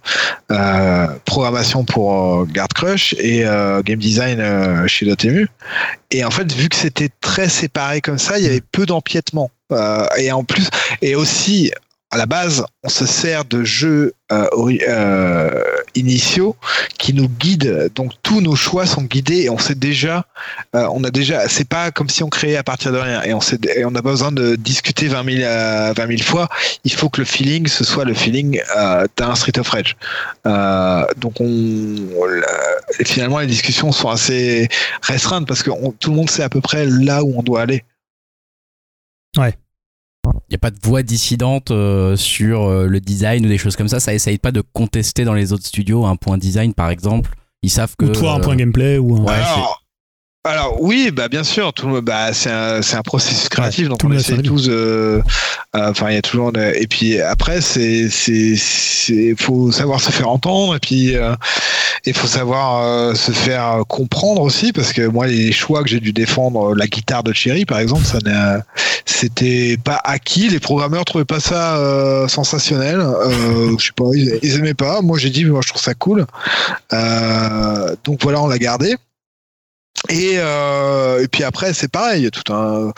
[1.25, 3.43] programmation pour Guard Crush et
[3.83, 5.47] game design chez Dotemu.
[6.11, 9.49] Et en fait, vu que c'était très séparé comme ça, il y avait peu d'empiètement.
[10.17, 10.69] Et en plus,
[11.01, 11.71] et aussi,
[12.11, 14.13] à la base, on se sert de jeux
[15.95, 16.55] initiaux
[16.97, 17.89] qui nous guident.
[17.95, 20.25] Donc tous nos choix sont guidés et on sait déjà,
[20.75, 23.33] euh, on a déjà, c'est pas comme si on créait à partir de rien et
[23.33, 26.49] on sait, et on n'a pas besoin de discuter 20 000, euh, 20 000 fois.
[26.83, 29.95] Il faut que le feeling, ce soit le feeling euh, d'un Street of Rage.
[30.45, 31.95] Euh, donc on,
[32.99, 34.67] et finalement les discussions sont assez
[35.01, 37.83] restreintes parce que tout le monde sait à peu près là où on doit aller.
[39.35, 39.62] Il
[40.49, 43.87] n'y a pas de voix dissidente euh, sur euh, le design ou des choses comme
[43.87, 43.99] ça.
[43.99, 47.31] Ça essaye pas de contester dans les autres studios un point design, par exemple.
[47.61, 48.05] Ils savent que.
[48.05, 49.23] Ou toi, un euh, point gameplay ou un.
[49.23, 49.82] Ouais, alors,
[50.45, 53.99] alors, oui, bah bien sûr, tout, le- bah, c'est un, c'est un processus créatif, donc
[54.03, 54.67] on monde essaie tous.
[54.69, 55.21] euh,
[55.75, 56.51] euh, Enfin, il y a toujours.
[56.57, 61.33] euh, et puis après, c'est c'est c'est faut savoir se faire entendre et puis euh,
[62.05, 65.99] il faut savoir euh, se faire comprendre aussi parce que moi, les choix que j'ai
[66.01, 68.63] dû défendre, la guitare de Cherry par exemple, ça n'a-
[69.05, 70.49] c'était pas acquis.
[70.49, 72.99] Les programmeurs trouvaient pas ça euh, sensationnel.
[72.99, 75.01] Euh, je sais pas, ils, ils aimaient pas.
[75.01, 76.25] Moi, j'ai dit, moi, je trouve ça cool.
[76.91, 78.95] Euh, donc voilà, on l'a gardé.
[80.09, 82.21] Et, euh, et puis après, c'est pareil.
[82.21, 82.91] il y a Tout un,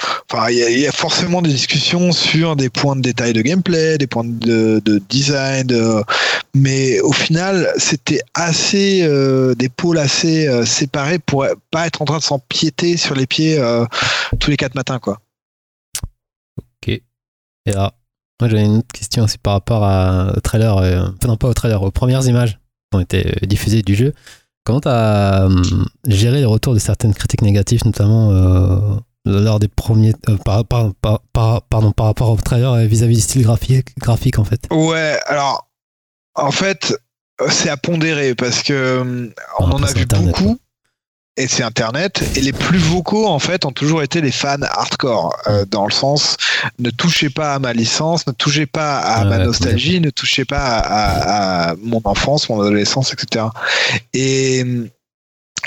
[0.50, 4.24] il y, a- forcément des discussions sur des points de détail de gameplay, des points
[4.26, 6.04] de, de design, de-
[6.56, 12.06] mais au final, c'était assez euh, des pôles assez euh, séparés pour pas être en
[12.06, 13.62] train de s'empiéter sur les pieds
[14.40, 15.20] tous les quatre matins, quoi.
[17.68, 17.94] Et là,
[18.40, 19.82] moi j'avais une autre question aussi par rapport
[20.36, 22.60] au trailer, enfin non pas au trailer, aux premières images
[22.92, 24.14] qui ont été diffusées du jeu.
[24.66, 25.48] Comment tu as
[26.08, 28.80] géré le retour de certaines critiques négatives, notamment euh,
[29.26, 33.16] lors des premiers, euh, par, par- par- par- pardon, par rapport au trailer euh, vis-à-vis
[33.16, 35.68] du style graphique, graphique en fait Ouais, alors
[36.36, 36.94] en fait,
[37.50, 40.58] c'est à pondérer parce que euh, on en a vu Internet, beaucoup.
[41.38, 42.24] Et c'est Internet.
[42.38, 45.36] Et les plus vocaux, en fait, ont toujours été les fans hardcore.
[45.48, 46.38] euh, dans le sens,
[46.80, 50.46] ne touchez pas à ma licence, ne touchez pas à ma ouais, nostalgie, ne touchez
[50.46, 53.46] pas à, à- à mon enfance, mon adolescence, etc.
[54.14, 54.64] Et,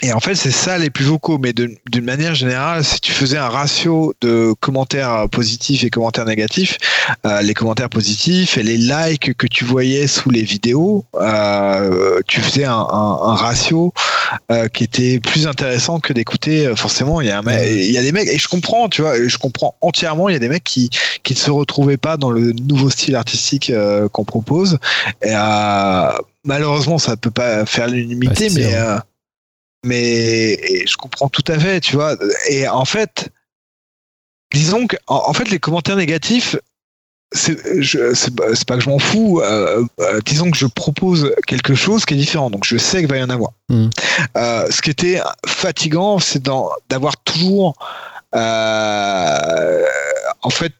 [0.02, 1.38] et en fait, c'est ça les plus vocaux.
[1.38, 6.78] Mais d'une manière générale, si tu faisais un ratio de commentaires positifs et commentaires négatifs,
[7.26, 12.40] euh, les commentaires positifs et les likes que tu voyais sous les vidéos, euh, tu
[12.40, 13.92] faisais un, un- un ratio
[14.52, 16.66] euh, qui était plus intéressant que d'écouter.
[16.66, 19.02] euh, Forcément, il y a un il y a des mecs et je comprends, tu
[19.02, 20.28] vois, je comprends entièrement.
[20.28, 20.90] Il y a des mecs qui
[21.22, 24.78] qui ne se retrouvaient pas dans le nouveau style artistique euh, qu'on propose.
[25.22, 26.10] Et, euh,
[26.44, 28.98] malheureusement, ça peut pas faire l'unanimité, c'est mais euh,
[29.84, 32.16] mais je comprends tout à fait, tu vois.
[32.48, 33.28] Et en fait,
[34.52, 36.56] disons que en, en fait les commentaires négatifs
[37.32, 37.54] c'est
[38.66, 42.16] pas que je m'en fous euh, euh, disons que je propose quelque chose qui est
[42.16, 43.90] différent donc je sais qu'il va y en avoir Mhm.
[44.38, 47.74] Euh, ce qui était fatigant c'est d'avoir toujours
[48.32, 50.72] en fait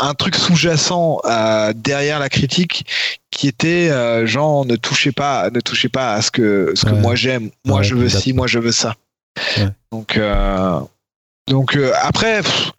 [0.00, 2.86] un truc sous-jacent euh, derrière la critique
[3.30, 6.90] qui était euh, genre ne touchez pas ne touchez pas à ce que ce que
[6.90, 7.50] moi j'aime.
[7.64, 8.96] Moi Ouais, je veux ci moi je veux ça.
[9.58, 9.68] Ouais.
[9.92, 10.80] donc euh,
[11.46, 12.72] donc euh, après pff,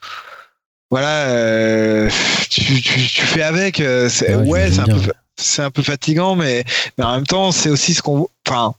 [0.90, 2.10] voilà euh,
[2.50, 4.10] tu, tu, tu fais avec euh,
[4.46, 5.02] Ouais, c'est un peu
[5.38, 6.66] c'est un peu fatigant mais
[6.98, 8.76] mais en même temps c'est aussi ce qu'on enfin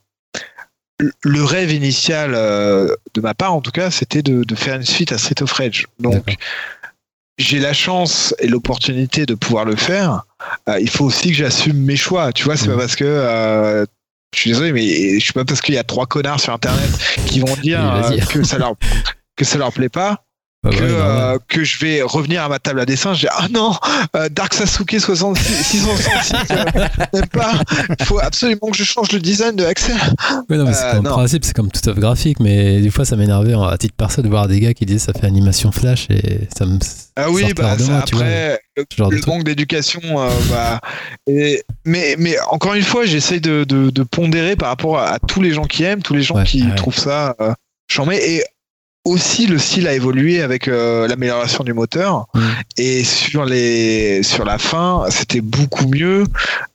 [1.24, 4.84] le- rêve initial euh, de ma part en tout cas c'était de, de faire une
[4.84, 5.86] suite à Street of Rage.
[5.98, 6.36] Donc.
[7.38, 10.24] J'ai la chance et l'opportunité de pouvoir le faire,
[10.68, 12.32] euh, il faut aussi que j'assume mes choix.
[12.32, 13.86] Tu vois, c'est pas parce que euh,
[14.34, 16.90] je suis désolé, mais je sais pas parce qu'il y a trois connards sur Internet
[17.26, 17.80] qui vont dire
[18.10, 18.74] Oui, euh, que ça leur
[19.36, 20.24] que ça leur plaît pas,
[20.64, 23.14] Ouais, euh, que je vais revenir à ma table à dessin.
[23.14, 23.74] Je dis ah non,
[24.14, 26.64] euh, Dark Sasuke 66, 666, euh,
[27.12, 27.52] j'aime pas.
[27.98, 29.96] Il faut absolument que je change le design de Axel.
[30.48, 33.04] Oui, non, mais c'est euh, comme principe, c'est comme tout fait graphique, mais des fois
[33.04, 35.72] ça m'énervait en- à titre perso de voir des gars qui disaient ça fait animation
[35.72, 36.78] flash et ça me.
[37.16, 40.80] Ah oui, bah, ça, moi, tu vois, après, le, le manque d'éducation, euh, bah,
[41.26, 45.18] et- mais, mais encore une fois, j'essaye de, de, de pondérer par rapport à, à
[45.18, 46.74] tous les gens qui aiment, tous les gens Ouais, qui ouais.
[46.76, 47.34] trouvent ça
[47.88, 48.16] charmé.
[48.16, 48.44] Et
[49.04, 52.26] aussi, le style a évolué avec euh, l'amélioration du moteur.
[52.34, 52.40] Mm.
[52.78, 56.24] Et sur, les, sur la fin, c'était beaucoup mieux.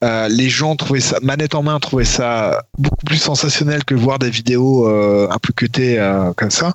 [0.04, 4.20] Euh, les gens trouvaient ça, manette en main, trouvaient ça beaucoup plus sensationnel que voir
[4.20, 6.74] des vidéos euh, un peu cutées euh, comme ça.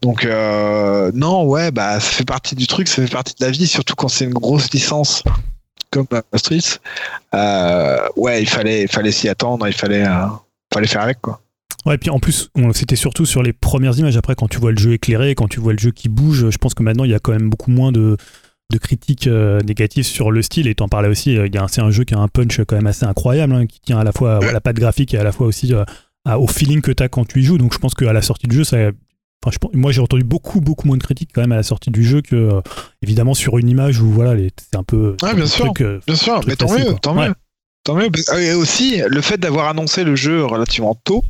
[0.00, 3.50] Donc euh, non, ouais, bah ça fait partie du truc, ça fait partie de la
[3.50, 5.22] vie, surtout quand c'est une grosse licence
[5.90, 6.78] comme Streets.
[7.34, 10.26] Euh, ouais, il fallait, il fallait s'y attendre, il fallait, euh,
[10.72, 11.40] fallait faire avec quoi.
[11.86, 14.16] Ouais, et puis en plus, c'était surtout sur les premières images.
[14.16, 16.56] Après, quand tu vois le jeu éclairé, quand tu vois le jeu qui bouge, je
[16.58, 18.16] pense que maintenant, il y a quand même beaucoup moins de,
[18.72, 20.66] de critiques euh, négatives sur le style.
[20.66, 23.04] Et t'en parlais aussi, euh, c'est un jeu qui a un punch quand même assez
[23.04, 25.46] incroyable, hein, qui tient à la fois à la patte graphique et à la fois
[25.46, 25.84] aussi euh,
[26.24, 27.58] à- au feeling que t'as quand tu y joues.
[27.58, 28.78] Donc je pense qu'à la sortie du jeu, ça.
[29.44, 31.90] enfin, je moi, j'ai entendu beaucoup, beaucoup moins de critiques quand même à la sortie
[31.90, 32.62] du jeu que,
[33.02, 35.16] évidemment, sur une image où voilà, c'est un peu.
[35.22, 35.66] Ouais, bien un sûr.
[35.66, 37.34] truc, euh, Bien sûr, mais tant mieux, tant mieux.
[37.84, 38.08] Tant mieux.
[38.38, 41.22] Et aussi, le fait d'avoir annoncé le jeu relativement tôt,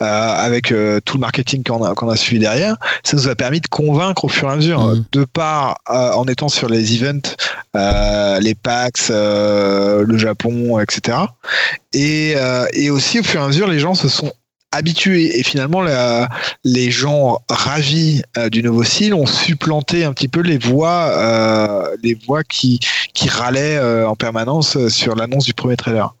[0.00, 3.34] euh, avec euh, tout le marketing qu'on a, qu'on a suivi derrière, ça nous a
[3.34, 5.04] permis de convaincre au fur et à mesure, Mhm.
[5.10, 7.34] de part euh, en étant sur les events,
[8.40, 11.18] les PAX, le Japon, etc.
[11.92, 12.36] Et,
[12.74, 14.32] et aussi, au fur et à mesure, les gens se sont
[14.70, 16.28] habitués et finalement la-
[16.64, 21.96] les gens ravis euh, du nouveau style ont supplanté un petit peu les voix euh,
[22.02, 22.78] les voix qui
[23.14, 26.14] qui râlaient euh, en permanence euh, sur l'annonce du premier trailer.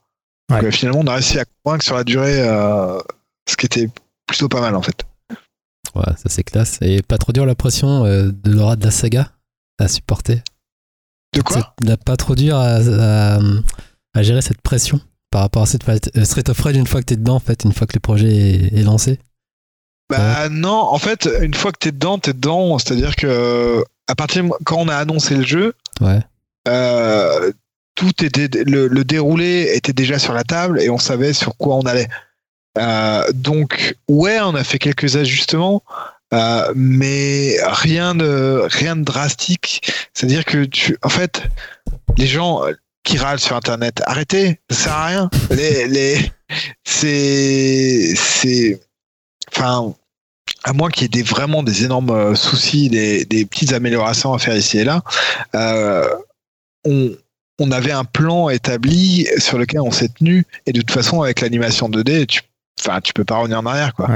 [0.50, 0.64] Ouais.
[0.64, 2.98] euh, finalement, on a réussi à convaincre sur la durée, euh,
[3.48, 3.88] ce qui était
[4.26, 5.04] plutôt pas mal en fait.
[5.94, 6.78] Ouais, ça c'est classe.
[6.80, 9.30] Et pas trop dur la pression euh, de l'aura de la saga
[9.78, 10.42] à supporter?
[11.34, 11.74] De quoi?
[12.06, 13.38] Pas trop dur à, à-
[14.14, 15.00] à gérer cette pression?
[15.30, 17.64] Par rapport à cette euh, Street of Rage une fois que t'es dedans, en fait,
[17.64, 19.18] une fois que le projet est, est lancé?
[20.10, 22.78] Bah non, en fait, une fois que t'es dedans, t'es dedans.
[22.78, 26.20] C'est-à-dire que à partir de- quand on a annoncé le jeu, Ouais.
[26.66, 27.52] euh,
[27.94, 31.76] tout était le, le déroulé était déjà sur la table et on savait sur quoi
[31.76, 32.08] on allait.
[32.78, 35.82] Euh, donc ouais, on a fait quelques ajustements,
[36.32, 39.92] euh, mais rien de rien de drastique.
[40.14, 41.42] C'est-à-dire que tu, en fait,
[42.16, 42.62] les gens
[43.08, 45.30] qui râlent sur Internet, arrêtez, ça sert à rien.
[45.50, 46.32] Les, les,
[46.84, 48.78] c'est, c'est,
[49.50, 49.94] enfin,
[50.64, 54.38] à moins qu'il y ait vraiment des énormes euh, soucis, des, des petites améliorations à
[54.38, 55.02] faire ici et là,
[55.54, 56.06] euh,
[56.84, 57.16] on,
[57.58, 61.40] on avait un plan établi sur lequel on s'est tenu, et de toute façon, avec
[61.40, 62.42] l'animation 2D, tu,
[62.78, 64.10] enfin, tu peux pas revenir en arrière, quoi.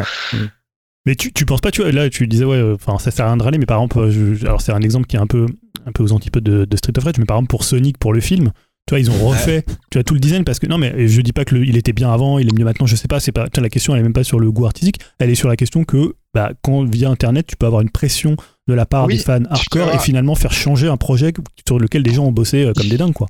[1.06, 3.24] Mais tu, tu penses pas, tu vois, là tu disais, ouais, euh, enfin ça sert
[3.24, 3.98] à rien de râler, mais par exemple,
[4.42, 5.46] alors c'est un exemple qui est un peu,
[5.86, 8.12] un peu aux antipodes de, de Street of Rage, mais par exemple pour Sonic, pour
[8.12, 8.52] le film,
[8.94, 11.32] vois, ils ont refait, tu vois, tout le design parce que, non, mais je dis
[11.32, 13.32] pas que le- il était bien avant, il est mieux maintenant, je sais pas, c'est
[13.32, 15.56] pas, la question elle est même pas sur le goût artistique, elle est sur la
[15.56, 18.36] question que, bah, quand via internet, tu peux avoir une pression
[18.68, 21.32] de la part Oui, des fans hardcore et finalement faire changer un projet
[21.66, 23.26] sur lequel des gens ont bossé euh, comme des dingues, quoi.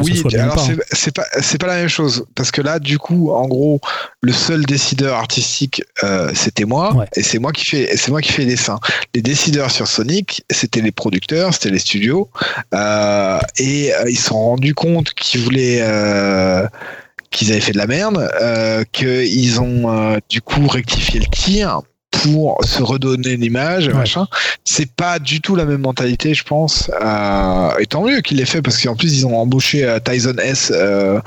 [0.00, 0.74] Oui, alors hein.
[0.92, 3.80] c'est pas c'est pas la même chose parce que là du coup en gros
[4.22, 7.06] le seul décideur artistique euh, c'était moi Ouais.
[7.14, 8.80] et c'est moi qui fais c'est moi qui fais les dessins.
[9.14, 12.28] Les décideurs sur Sonic c'était les producteurs, c'était les studios
[12.74, 16.66] euh, et euh, ils se sont rendus compte qu'ils voulaient euh,
[17.30, 21.82] qu'ils avaient fait de la merde, euh, qu'ils ont euh, du coup rectifié le tir
[22.24, 23.94] pour se redonner une image, Ouais.
[23.94, 24.26] machin.
[24.64, 26.90] C'est pas du tout la même mentalité, je pense.
[27.02, 30.34] Euh, et tant mieux qu'il l'ait fait parce qu'en plus ils ont embauché euh, Tyson
[30.42, 31.20] S, euh,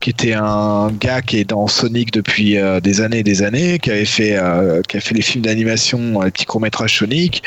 [0.00, 3.78] qui était un gars qui est dans Sonic depuis euh, des années et des années,
[3.78, 7.42] qui avait fait, euh, qui a fait les films d'animation, les petits courts métrages Sonic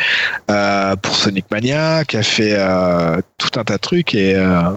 [0.52, 4.72] euh, pour Sonic Mania, qui a fait euh, tout un tas de trucs et euh,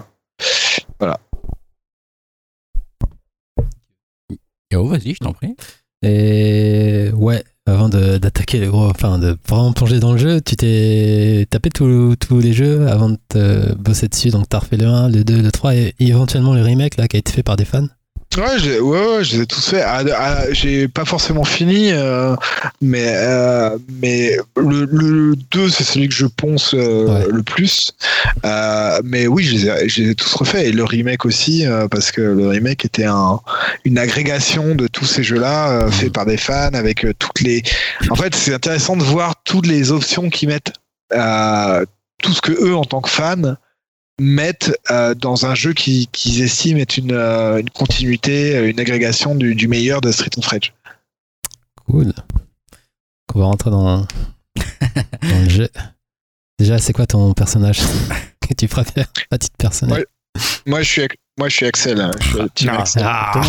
[4.71, 5.55] Yo, vas-y, je t'en prie.
[6.03, 11.47] Et ouais, avant d'attaquer le gros, enfin de vraiment plonger dans le jeu, tu t'es
[11.49, 14.29] tapé tous tous les jeux avant de te bosser dessus.
[14.29, 17.17] Donc t'as refait le 1, le 2, le 3 et éventuellement le remake là qui
[17.17, 17.87] a été fait par des fans.
[18.37, 19.83] Ouais, j'ai- ouais, ouais, je les ai tous faits.
[19.85, 22.33] Ah, ah, j'ai pas forcément fini, euh,
[22.81, 27.25] mais, euh, mais le, le 2, c'est celui que je ponce euh, Ouais.
[27.29, 27.91] le plus.
[28.45, 30.63] Euh, mais oui, je les, ai, je les ai tous refaits.
[30.65, 33.41] Et le remake aussi, euh, parce que le remake était un,
[33.83, 37.63] une agrégation de tous ces jeux-là, euh, faits par des fans, avec toutes les.
[38.09, 40.71] En fait, c'est intéressant de voir toutes les options qu'ils mettent.
[41.13, 41.85] euh,
[42.23, 43.55] tout ce que eux, en tant que fans,
[44.21, 48.79] mettent euh, dans un jeu qui- qu'ils estiment être une, euh, une continuité, euh, une
[48.79, 50.73] agrégation du, du meilleur de Street of Rage.
[51.87, 52.13] Cool.
[53.33, 55.69] On va rentrer dans, dans le jeu.
[56.59, 57.79] Déjà, c'est quoi ton personnage
[58.47, 60.05] que tu préfères à titre personnel Ouais.
[60.65, 61.07] Moi, je suis,
[61.37, 61.99] moi, je suis Axel.
[61.99, 62.11] hein.
[62.19, 63.03] Je suis team Ah, Axel.
[63.05, 63.41] ah,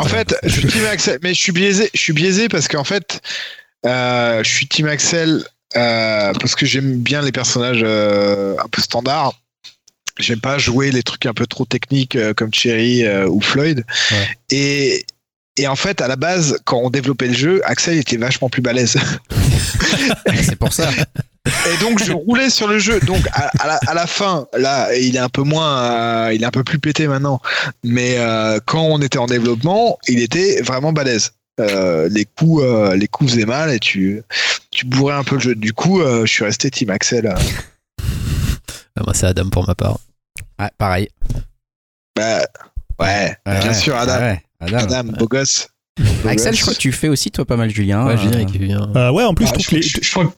[0.00, 1.88] En fait, je suis team Axel, mais je suis biaisé.
[1.94, 3.20] Je suis biaisé parce qu'en fait,
[3.86, 5.44] euh, je suis team Axel
[5.76, 9.34] euh, parce que j'aime bien les personnages euh, un peu standards.
[10.20, 13.84] J'aime pas jouer les trucs un peu trop techniques euh, comme Cherry euh, ou Floyd.
[14.10, 14.28] Ouais.
[14.50, 15.06] Et,
[15.56, 18.62] et en fait, à la base, quand on développait le jeu, Axel était vachement plus
[18.62, 18.96] balèze.
[20.42, 20.88] C'est pour ça.
[21.46, 23.00] Et donc je roulais sur le jeu.
[23.00, 25.78] Donc à, à la, à la fin, là, il est un peu moins,
[26.26, 27.40] euh, il est un peu plus pété maintenant.
[27.82, 31.32] Mais euh, quand on était en développement, il était vraiment balèze.
[31.58, 32.62] Euh, les coups,
[32.94, 34.22] les coups faisaient mal et tu,
[34.70, 35.54] tu bourrais un peu le jeu.
[35.54, 37.26] Du coup, je suis resté Team Axel.
[37.26, 37.34] euh.
[38.96, 39.98] Ah, Moi, c'est Adam pour ma part.
[40.60, 41.08] Ouais, pareil.
[42.16, 42.40] Bah,
[42.98, 43.74] ouais, Ouais, bien ouais.
[43.74, 44.18] sûr, Adam.
[44.18, 44.78] Ouais, Adam.
[44.78, 45.68] Adam, beau gosse.
[45.98, 46.56] Beau Axel, gosse.
[46.58, 48.04] je crois que tu fais aussi toi pas mal Julien.
[48.06, 48.90] Ouais, Julien Euh, qui vient.
[48.96, 49.82] Euh, ouais, en plus, Ah, je je, trouve que crois, les.
[49.82, 50.30] je- je crois que-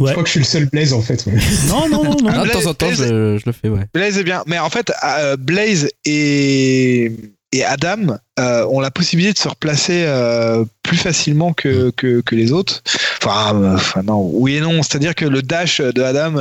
[0.00, 0.08] Ouais.
[0.08, 1.24] je crois que je suis le seul Blaze en fait.
[1.26, 1.34] ouais.
[1.68, 2.30] Non, non, non, non.
[2.32, 3.86] ah, de temps en temps, je le fais, ouais.
[3.94, 7.12] Blaze est bien, mais en fait, euh, Blaze et,
[7.56, 12.34] et Adam euh, ont la possibilité de se replacer euh, plus facilement que, que, que
[12.34, 12.82] les autres.
[13.22, 14.82] Enfin, euh, enfin, non, oui et non.
[14.82, 16.34] C'est-à-dire que le dash de Adam,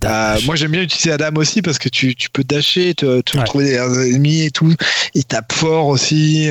[0.00, 0.44] dash.
[0.46, 3.44] moi j'aime bien utiliser Adam aussi parce que tu, tu peux dasher, te, te Ouais.
[3.44, 4.72] trouver des ennemis et tout.
[5.14, 6.48] Il tape fort aussi.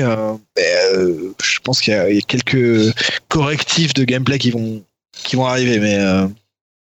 [0.56, 2.94] je pense qu'il y, y a quelques
[3.28, 4.82] correctifs de gameplay qui vont,
[5.12, 5.98] qui vont arriver, mais.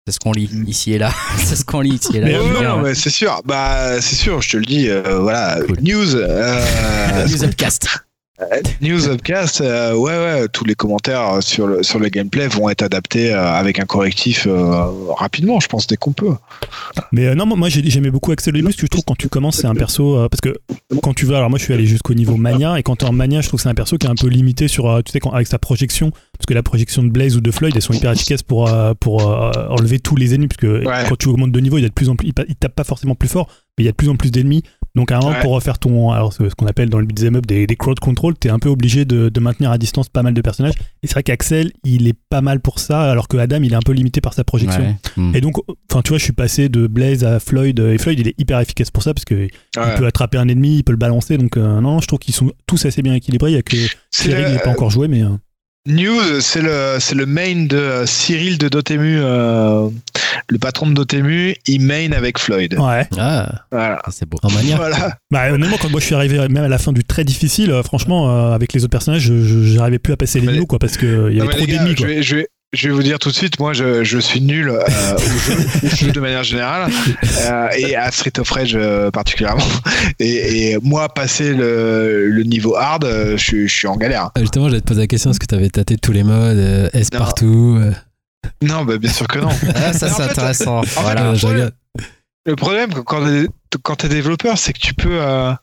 [0.07, 1.11] C'est ce qu'on lit ici et là.
[1.37, 2.25] C'est ce qu'on lit ici et là.
[2.27, 2.81] Mais, non, ouais.
[2.89, 3.39] mais c'est sûr.
[3.45, 4.89] Bah, c'est sûr, je te le dis.
[4.89, 5.77] euh, voilà, Cool.
[5.81, 6.15] news.
[6.15, 7.87] euh, News Upcast.
[8.81, 12.81] News Upcast, euh, ouais, ouais, tous les commentaires sur le, sur le gameplay vont être
[12.81, 14.85] adaptés euh, avec un correctif euh,
[15.17, 16.33] rapidement, je pense, dès qu'on peut.
[17.11, 19.05] Mais euh, non, moi moi, j'ai- j'aimais beaucoup Axel début parce que je trouve que
[19.05, 20.17] quand tu commences, c'est un perso.
[20.17, 20.55] euh, parce que
[21.03, 23.07] quand tu vas, alors moi je suis allé jusqu'au niveau mania, et quand tu es
[23.07, 25.01] en mania, je trouve que c'est un perso qui est un peu limité sur, euh,
[25.01, 26.11] tu sais, quand, avec sa projection.
[26.11, 28.93] Parce que la projection de Blaze ou de Floyd, elles sont hyper efficaces pour, euh,
[28.99, 30.47] pour euh, enlever tous les ennemis.
[30.47, 31.03] Parce que Ouais.
[31.07, 32.27] quand tu augmentes de niveau, il y a de plus en plus.
[32.29, 34.15] Il, pa- il tape pas forcément plus fort, mais il y a de plus en
[34.15, 34.63] plus d'ennemis.
[34.95, 35.39] Donc à un moment, Ouais.
[35.41, 36.11] pour refaire ton.
[36.11, 38.51] Alors ce ce qu'on appelle dans le beat'em up des, des crowd control, tu es
[38.51, 40.73] un peu obligé de, de maintenir à distance pas mal de personnages.
[41.01, 43.75] Et c'est vrai qu'Axel, il est pas mal pour ça, alors que Adam, il est
[43.75, 44.81] un peu limité par sa projection.
[44.81, 44.95] Ouais.
[45.15, 45.35] Hmm.
[45.35, 45.55] Et donc,
[45.89, 48.59] enfin, tu vois, je suis passé de Blaze à Floyd, et Floyd, il est hyper
[48.59, 49.95] efficace pour ça parce que il Ouais.
[49.95, 51.37] peut attraper un ennemi, il peut le balancer.
[51.37, 53.51] Donc, euh, non, je trouve qu'ils sont tous assez bien équilibrés.
[53.51, 53.77] Il y a que
[54.09, 55.29] C'est Thierry, il n'est pas encore joué, mais euh,
[55.87, 59.89] News, c'est le, c'est le main de euh, Cyril de Dotemu, euh,
[60.47, 62.75] le patron de Dotemu, il main avec Floyd.
[62.77, 63.07] ouais.
[63.17, 63.99] Ah, Voilà.
[64.11, 64.37] C'est beau.
[64.43, 64.49] en.
[64.49, 65.17] Voilà.
[65.31, 67.81] Bah, honnêtement, quand moi je suis arrivé même à la fin du très difficile, euh,
[67.81, 70.77] franchement, euh, avec les autres personnages, je- je- j'arrivais plus à passer les niveaux, quoi,
[70.77, 72.05] parce qu'il y avait trop gars, d'ennemis, je quoi.
[72.07, 74.69] vais, je, vais, je vais vous dire tout de suite, moi je, je suis nul
[74.69, 74.81] euh,
[75.15, 76.89] au, jeu, au jeu de manière générale
[77.41, 79.63] euh, et à Street of Rage euh, particulièrement.
[80.19, 84.31] Et, et moi, passer le, le niveau hard, je, suis- je suis en galère.
[84.37, 86.57] Euh, Justement, j'allais te poser la question est-ce que tu avais tâté tous les modes
[86.57, 87.19] euh, S Non.
[87.19, 87.91] partout euh,
[88.61, 89.49] Non, bah, bien sûr que non.
[89.75, 90.83] Ah, ça, c'est intéressant.
[90.83, 91.31] fait, Voilà.
[91.31, 91.71] le je problème-.
[92.45, 93.47] Le problème quand t'es,
[93.83, 95.53] quand t'es développeur, c'est que tu peux, euh,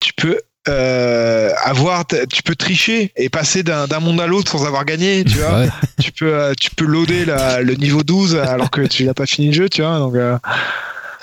[0.00, 0.38] tu peux
[0.68, 5.24] euh, avoir, tu peux tricher et passer d'un, d'un monde à l'autre sans avoir gagné,
[5.24, 5.60] tu vois.
[5.60, 5.68] Ouais.
[6.00, 9.26] tu peux, euh, tu peux loader la- le niveau 12 alors que tu n'as pas
[9.26, 9.98] fini le jeu, tu vois.
[9.98, 10.36] Donc, euh,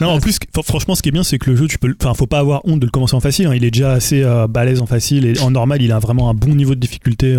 [0.02, 1.88] Non, en plus, fr- franchement, ce qui est bien, c'est que le jeu, tu peux,
[1.88, 3.48] le- enfin, faut pas avoir honte de le commencer en facile.
[3.48, 3.54] hein.
[3.56, 6.34] Il est déjà assez euh, balèze en facile et en normal, il a vraiment un
[6.34, 7.36] bon niveau de difficulté.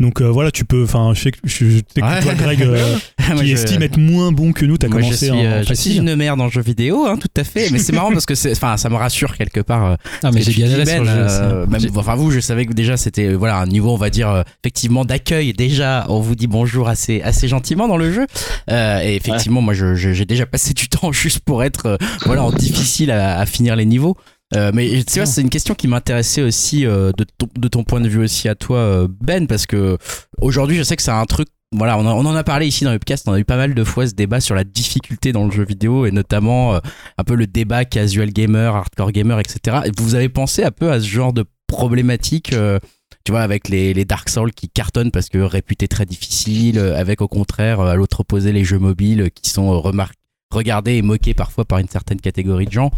[0.00, 2.20] Donc euh, voilà, tu peux, enfin, je sais que, je, je sais que Ouais.
[2.22, 2.96] toi, Greg, euh,
[3.40, 5.62] qui je- estime être moins bon que nous, t'as Moi, je commencé suis, en, euh,
[5.68, 7.70] je suis une merde en jeu vidéo, hein, tout à fait.
[7.70, 9.84] Mais c'est marrant parce que c'est, enfin, ça me rassure quelque part.
[9.84, 11.26] euh, Ah, mais j'ai galéré sur le Ben, jeu.
[11.28, 14.10] euh, même- J'ai- enfin, vous, je savais que déjà c'était voilà un niveau, on va
[14.10, 15.52] dire euh, effectivement d'accueil.
[15.52, 18.26] Déjà, on vous dit bonjour assez assez gentiment dans le jeu.
[18.70, 21.96] Euh, et effectivement, moi, je- je- j'ai déjà passé du temps juste pour être euh,
[22.24, 24.16] voilà en difficile à, à finir les niveaux.
[24.56, 27.84] Euh, mais tu vois, c'est une question qui m'intéressait aussi euh, de, ton, de ton
[27.84, 29.98] point de vue aussi à toi, euh, Ben, parce que
[30.40, 31.48] aujourd'hui, je sais que c'est un truc.
[31.70, 33.28] Voilà, on, en- on en a parlé ici dans le podcast.
[33.28, 35.66] On a eu pas mal de fois ce débat sur la difficulté dans le jeu
[35.66, 36.78] vidéo et notamment euh,
[37.18, 39.80] un peu le débat casual gamer, hardcore gamer, etc.
[39.84, 42.78] Et vous avez pensé un peu à ce genre de problématique euh,
[43.24, 47.20] tu vois, avec les, les Dark Souls qui cartonnent parce que réputés très difficiles, avec
[47.20, 50.12] au contraire, à l'autre opposé, les jeux mobiles qui sont euh, remar-
[50.50, 52.90] regardés et moqués parfois par une certaine catégorie de gens.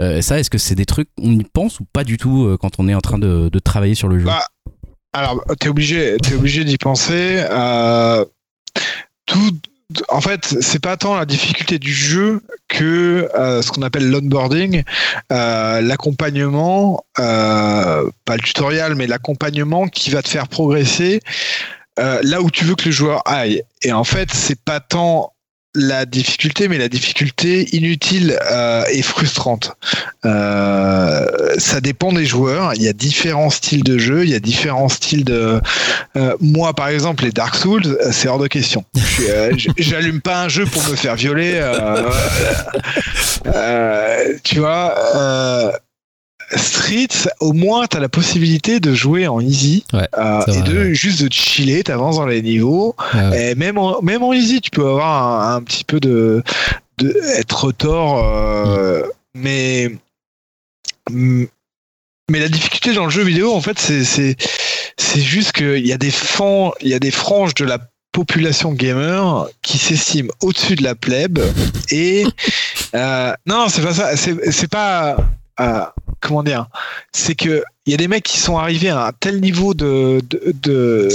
[0.00, 2.56] Euh, ça, est-ce que c'est des trucs, on y pense ou pas du tout euh,
[2.60, 4.26] quand on est en train de, travailler sur le jeu?
[4.26, 4.46] Bah,
[5.12, 7.44] Alors, t'es obligé, t'es obligé d'y penser.
[7.50, 8.24] euh,
[10.10, 14.82] en fait, c'est pas tant la difficulté du jeu que ce qu'on appelle l'onboarding,
[15.30, 18.02] l'accompagnement, pas
[18.36, 21.20] le tutoriel, mais l'accompagnement qui va te faire progresser
[21.96, 23.62] là où tu veux que le joueur aille.
[23.82, 25.32] Et en fait, c'est pas tant
[25.74, 29.76] la difficulté, mais la difficulté inutile euh, et frustrante.
[30.24, 31.26] Euh,
[31.58, 32.74] ça dépend des joueurs.
[32.74, 35.60] Il y a différents styles de jeu, il y a différents styles de.
[36.16, 38.84] Euh, moi, par exemple, les Dark Souls, euh, c'est hors de question.
[39.78, 41.60] J'allume pas un jeu pour me faire violer.
[44.42, 45.78] tu vois.
[46.56, 47.08] Street,
[47.40, 49.84] au moins, tu as la possibilité de jouer en easy.
[49.92, 52.96] Ouais, euh, et de juste de chiller, t'avances dans les niveaux.
[53.14, 53.50] Ouais.
[53.50, 56.42] Et même en, même en easy, tu peux avoir un, un petit peu de,
[56.98, 59.02] de être tort, euh,
[59.34, 59.90] mais
[61.10, 64.36] mais la difficulté dans le jeu vidéo, en fait, c'est c'est
[64.96, 66.12] c'est juste qu'il y a des
[66.82, 67.78] il y a des franges de la
[68.12, 71.38] population gamer qui s'estiment au-dessus de la plèbe.
[71.90, 72.26] Et
[72.94, 75.16] euh, non, c'est pas ça, c'est c'est pas
[75.60, 75.84] euh,
[76.20, 76.66] comment dire,
[77.12, 80.20] c'est que il y a des mecs qui sont arrivés à un tel niveau de
[80.28, 81.08] de- de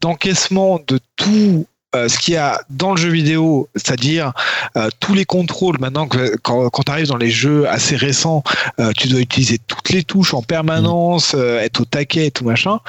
[0.00, 4.32] d'encaissement de tout euh, ce qu'il y a dans le jeu vidéo, c'est-à-dire
[4.76, 8.42] euh, tous les contrôles maintenant quand, tu arrives dans les jeux assez récents,
[8.78, 12.80] euh, tu dois utiliser toutes les touches en permanence, être au taquet et tout machin,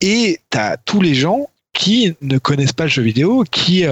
[0.00, 3.84] et tu tous les gens qui ne connaissent pas le jeu vidéo, qui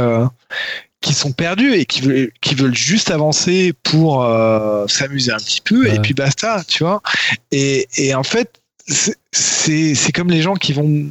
[1.04, 5.60] qui sont perdus et qui veulent, qui veulent juste avancer pour euh, s'amuser un petit
[5.60, 5.96] peu Ouais.
[5.96, 7.02] et puis basta, tu vois.
[7.52, 8.60] Et, et en fait,
[9.32, 11.06] c'est comme les gens qui vont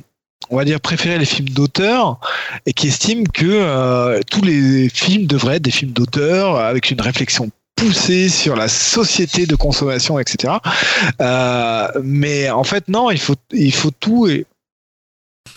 [0.50, 2.20] on va dire préférer les films d'auteur
[2.66, 7.02] et qui estiment que euh, tous les films devraient être des films d'auteur avec une
[7.02, 10.54] réflexion poussée sur la société de consommation, etc.
[11.22, 14.28] Euh, mais en fait, non, il faut, il faut tout.
[14.28, 14.46] Et...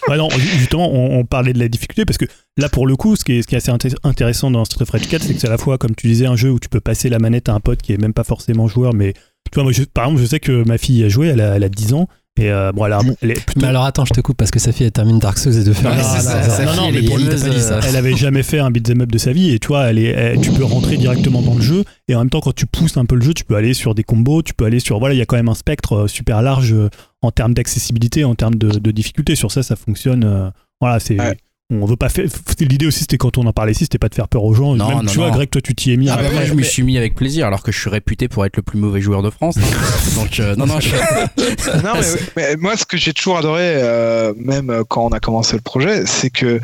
[0.09, 2.27] Ouais, non, ju- justement, on, on parlait de la difficulté parce que
[2.57, 5.35] là, pour le coup, ce qui est, assez inté- intéressant dans Street Fighter 4, c'est
[5.35, 7.19] que c'est à la fois, comme tu disais, un jeu où tu peux passer la
[7.19, 9.15] manette à un pote qui est même pas forcément joueur, mais
[9.53, 12.09] tu vois, par exemple, je sais que ma fille a joué, elle a 10 ans,
[12.39, 13.61] et euh, bon, elle, a- elle est plutôt.
[13.63, 15.65] Mais alors attends, je te coupe parce que sa fille elle termine Dark Souls et
[15.65, 15.95] de faire.
[15.95, 17.81] Non, non, elle mais est pour le- gameuse, t'as pas dit ça.
[17.89, 20.05] elle avait jamais fait un beat'em up de sa vie et tu vois elle est,
[20.11, 22.97] elle- tu peux rentrer directement dans le jeu et en même temps quand tu pousses
[22.97, 25.15] un peu le jeu tu peux aller sur des combos tu peux aller sur voilà
[25.15, 26.89] il y a quand même un spectre euh, super large euh,
[27.23, 31.19] en termes d'accessibilité en termes de, de difficulté sur ça ça fonctionne euh, voilà c'est
[31.19, 31.37] Ouais.
[31.71, 32.25] On veut pas faire
[32.61, 34.75] l'idée aussi c'était quand on en parlait ici c'était pas de faire peur aux gens
[34.77, 35.35] Non, même non, tu vois non.
[35.35, 37.15] Greg toi tu t'y es mis Ah bah moi je m'y mais- suis mis avec
[37.17, 39.57] plaisir alors que je suis réputé pour être le plus mauvais joueur de France.
[39.59, 39.63] hein.
[40.17, 40.91] Donc euh, non non je...
[41.83, 42.07] non, mais,
[42.37, 46.07] mais moi, ce que j'ai toujours adoré, euh, même quand on a commencé le projet,
[46.07, 46.61] c'est que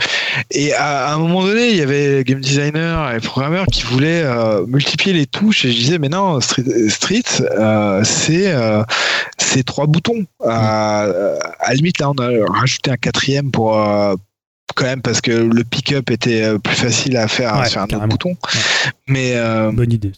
[0.50, 3.82] et à, à un moment donné, il y avait game designers et les programmeurs qui
[3.82, 8.82] voulaient euh, multiplier les touches et je disais mais non, Street, Street euh, c'est euh,
[9.38, 10.24] c'est trois boutons.
[10.42, 14.14] Euh, à la limite là, on a rajouté un quatrième pour euh,
[14.74, 17.84] quand même parce que le pick-up était euh, plus facile à faire Ouais, sur un
[17.84, 18.36] autre bouton.
[19.06, 20.12] Mais euh, bonne idée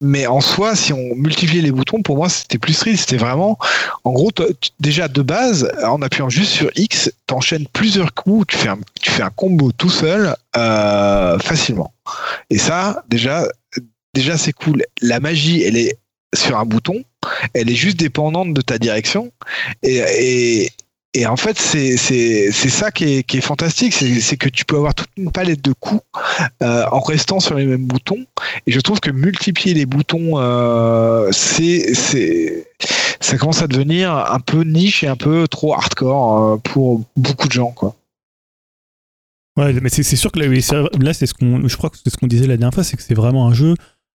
[0.00, 2.96] mais en soi, si on multipliait les boutons, pour moi, c'était plus street.
[2.96, 3.58] C'était vraiment,
[4.04, 4.30] en gros,
[4.78, 9.10] déjà de base, en appuyant juste sur X, t'enchaînes plusieurs coups, tu fais un, tu
[9.10, 11.92] fais un combo tout seul, euh, facilement.
[12.50, 13.48] Et ça, déjà,
[14.14, 14.84] déjà c'est cool.
[15.00, 15.96] La magie, elle est
[16.34, 17.02] sur un bouton,
[17.54, 19.32] elle est juste dépendante de ta direction.
[19.82, 20.70] Et, et,
[21.16, 24.94] et en fait, c'est ça qui est, qui est fantastique, c'est que tu peux avoir
[24.94, 26.02] toute une palette de coups
[26.62, 28.26] euh, en restant sur les mêmes boutons.
[28.66, 31.94] Et je trouve que multiplier les boutons, euh, c'est,
[33.20, 37.48] ça commence à devenir un peu niche et un peu trop hardcore euh, pour beaucoup
[37.48, 37.96] de gens, quoi.
[39.56, 40.48] Ouais, mais c'est sûr que là,
[41.00, 42.98] là, c'est ce qu'on, je crois que c'est ce qu'on disait la dernière fois, c'est
[42.98, 43.74] que c'est vraiment un jeu.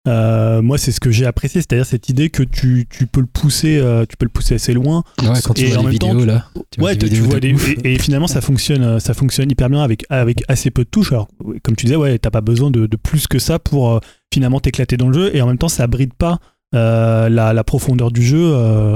[0.07, 3.27] Euh, moi, c'est ce que j'ai apprécié, c'est-à-dire cette idée que tu, tu peux le
[3.27, 5.03] pousser, euh, tu peux le pousser assez loin.
[5.21, 6.45] Ouais, quand tu Et vois en même temps, tu- là.
[6.71, 9.69] tu ouais, tu, vois de des, et, et finalement ça fonctionne, euh, ça fonctionne hyper
[9.69, 11.11] bien avec avec assez peu de touches.
[11.11, 11.27] Alors,
[11.63, 13.99] comme tu disais, ouais, t'as pas besoin de, de plus que ça pour euh,
[14.33, 16.39] finalement t'éclater dans le jeu, et en même temps, ça bride pas.
[16.73, 18.53] la, la profondeur du jeu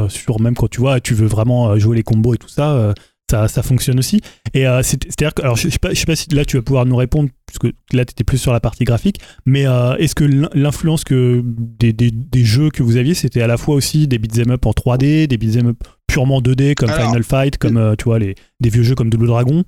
[0.09, 2.93] sur même quand tu vois tu veux vraiment jouer les combos et tout ça
[3.31, 4.21] ça, ça fonctionne aussi
[4.53, 6.45] et euh, c'est- c'est-à-dire que alors je, je sais pas, je sais pas si là
[6.45, 9.65] tu vas pouvoir nous répondre puisque là tu étais plus sur la partie graphique mais
[9.67, 13.47] euh, est-ce que l'in- l'influence que des, des, des jeux que vous aviez c'était à
[13.47, 15.77] la fois aussi des beat'em up en 3D des beat'em up
[16.07, 19.09] purement 2D comme Alors, Final Fight comme euh, tu vois les des vieux jeux comme
[19.09, 19.63] Double Dragon?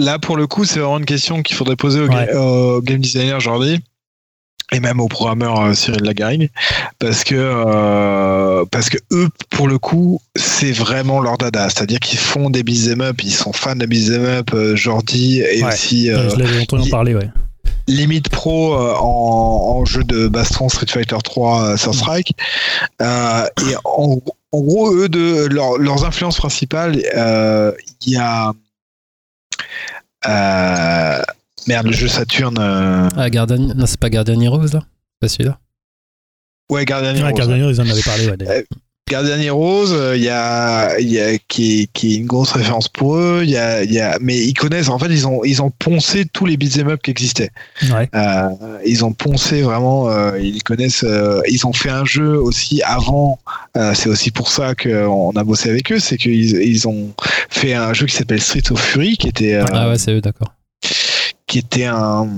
[0.00, 2.34] Là, pour le coup, c'est vraiment une question qu'il faudrait poser au, ga- Ouais.
[2.36, 3.80] au game designer aujourd'hui.
[4.72, 6.50] Et même au programmeur euh, Cyril Lagarrigue
[6.98, 12.18] parce que euh, parce que eux pour le coup c'est vraiment leur dada c'est-à-dire qu'ils
[12.18, 15.72] font des beat'em up ils sont fans de beat'em up euh, Jordi et Ouais.
[15.72, 17.30] aussi euh, je l'avais entendu en parler, ouais.
[17.86, 22.34] limite pro en, en jeu de baston Street Fighter 3 euh, Third Strike
[23.00, 24.18] Euh, et en,
[24.52, 26.96] en gros eux de leur- leurs influences principales
[28.06, 28.52] il y a
[31.68, 33.58] merde le jeu Saturn euh, Ah, Guardian...
[33.58, 34.80] Non, c'est pas Guardian Heroes, là?
[34.82, 35.58] C'est pas celui-là?
[36.70, 38.36] Ouais Guardian Ouais, Heroes, Guardian Heroes, ils en avaient parlé, ouais.
[38.36, 38.62] d'ailleurs.
[39.10, 42.50] Guardian Heroes, euh, il y a, il y a qui, est, qui est une grosse
[42.52, 43.40] référence pour eux.
[43.42, 44.90] Il y a, il y a, mais ils connaissent.
[44.90, 47.48] En fait, ils ont, ils ont poncé tous les beat'em up qui existaient.
[47.90, 48.10] Ouais.
[48.14, 48.48] Euh,
[48.84, 50.10] ils ont poncé vraiment.
[50.10, 51.04] euh, ils connaissent.
[51.04, 53.38] euh, ils ont fait un jeu aussi avant.
[53.78, 56.00] euh, c'est aussi pour ça qu'on a bossé avec eux.
[56.00, 57.14] C'est qu'ils ils ont
[57.48, 60.20] fait un jeu qui s'appelle Street of Fury, qui était, euh, Ah ouais, c'est eux,
[60.20, 60.52] d'accord.
[61.48, 62.28] Qui était un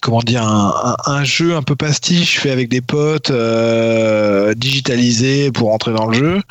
[0.00, 5.52] comment dire un, un- un jeu un peu pastiche fait avec des potes euh, digitalisé
[5.52, 6.42] pour entrer dans le jeu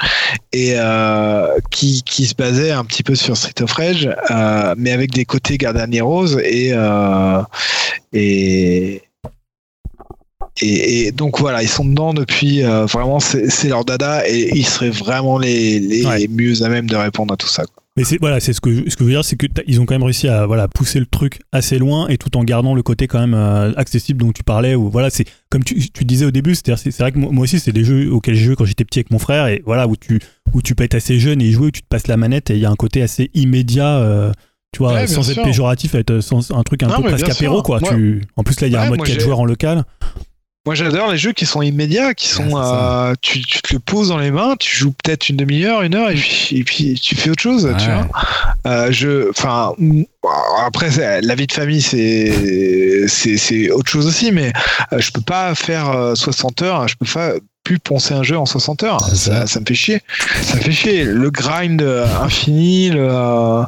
[0.53, 4.91] et euh, qui, qui se basait un petit peu sur Street of Rage euh, mais
[4.91, 7.41] avec des côtés Guardian Heroes et euh,
[8.13, 9.01] et
[10.61, 14.65] et, et donc voilà, ils sont dedans depuis vraiment, c'est c'est leur dada et ils
[14.65, 16.27] seraient vraiment les, les Ouais.
[16.29, 17.65] mieux à même de répondre à tout ça.
[17.65, 17.80] quoi.
[17.97, 19.81] Mais c'est voilà, c'est ce que je- ce que je veux dire, c'est que ils
[19.81, 22.73] ont quand même réussi à voilà pousser le truc assez loin et tout en gardant
[22.73, 24.75] le côté quand même euh, accessible dont tu parlais.
[24.75, 27.31] Ou voilà, c'est comme tu, tu disais au début, c'est-à-dire c'est c'est vrai que moi
[27.33, 29.61] moi aussi c'est des jeux auxquels j'ai joué quand j'étais petit avec mon frère et
[29.65, 30.19] voilà où tu
[30.53, 32.53] où tu peux être assez jeune et jouer, où tu te passes la manette et
[32.53, 33.97] il y a un côté assez immédiat.
[33.97, 34.31] euh,
[34.73, 35.37] tu vois, Ouais, sans sûr.
[35.37, 37.81] être péjoratif, être sans un truc un Non, peu presque apéro quoi.
[37.81, 38.21] Moi- tu...
[38.37, 39.83] En plus là, il y a Ouais, un mode moi, 4 j'ai- joueurs en local.
[40.68, 44.09] Moi, j'adore les jeux qui sont immédiats, qui sont, euh, tu, tu te le poses
[44.09, 47.16] dans les mains, tu joues peut-être une demi-heure, une heure, et puis, et puis tu
[47.16, 48.07] fais autre chose, tu vois.
[48.68, 49.74] Euh, je, enfin,
[50.64, 54.53] après, la vie de famille, c'est, c'est, c'est autre chose aussi, mais
[54.93, 57.32] euh, je peux pas faire euh, 60 heures, je peux pas
[57.64, 59.01] plus poncer un jeu en 60 heures.
[59.16, 59.47] Ça.
[59.47, 60.01] Ça, me fait chier.
[60.43, 61.03] Ça me fait chier.
[61.05, 63.64] Le grind infini, le,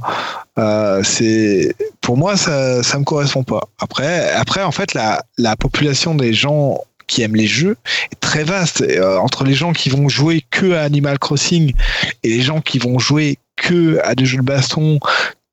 [0.60, 3.62] euh, c'est, pour moi, ça, ça me correspond pas.
[3.80, 7.78] Après, après, en fait, la, la population des gens qui aiment les jeux
[8.12, 8.82] est très vaste.
[8.82, 11.74] Euh, entre les gens qui vont jouer que à Animal Crossing
[12.24, 15.00] et les gens qui vont jouer que à des jeux de baston,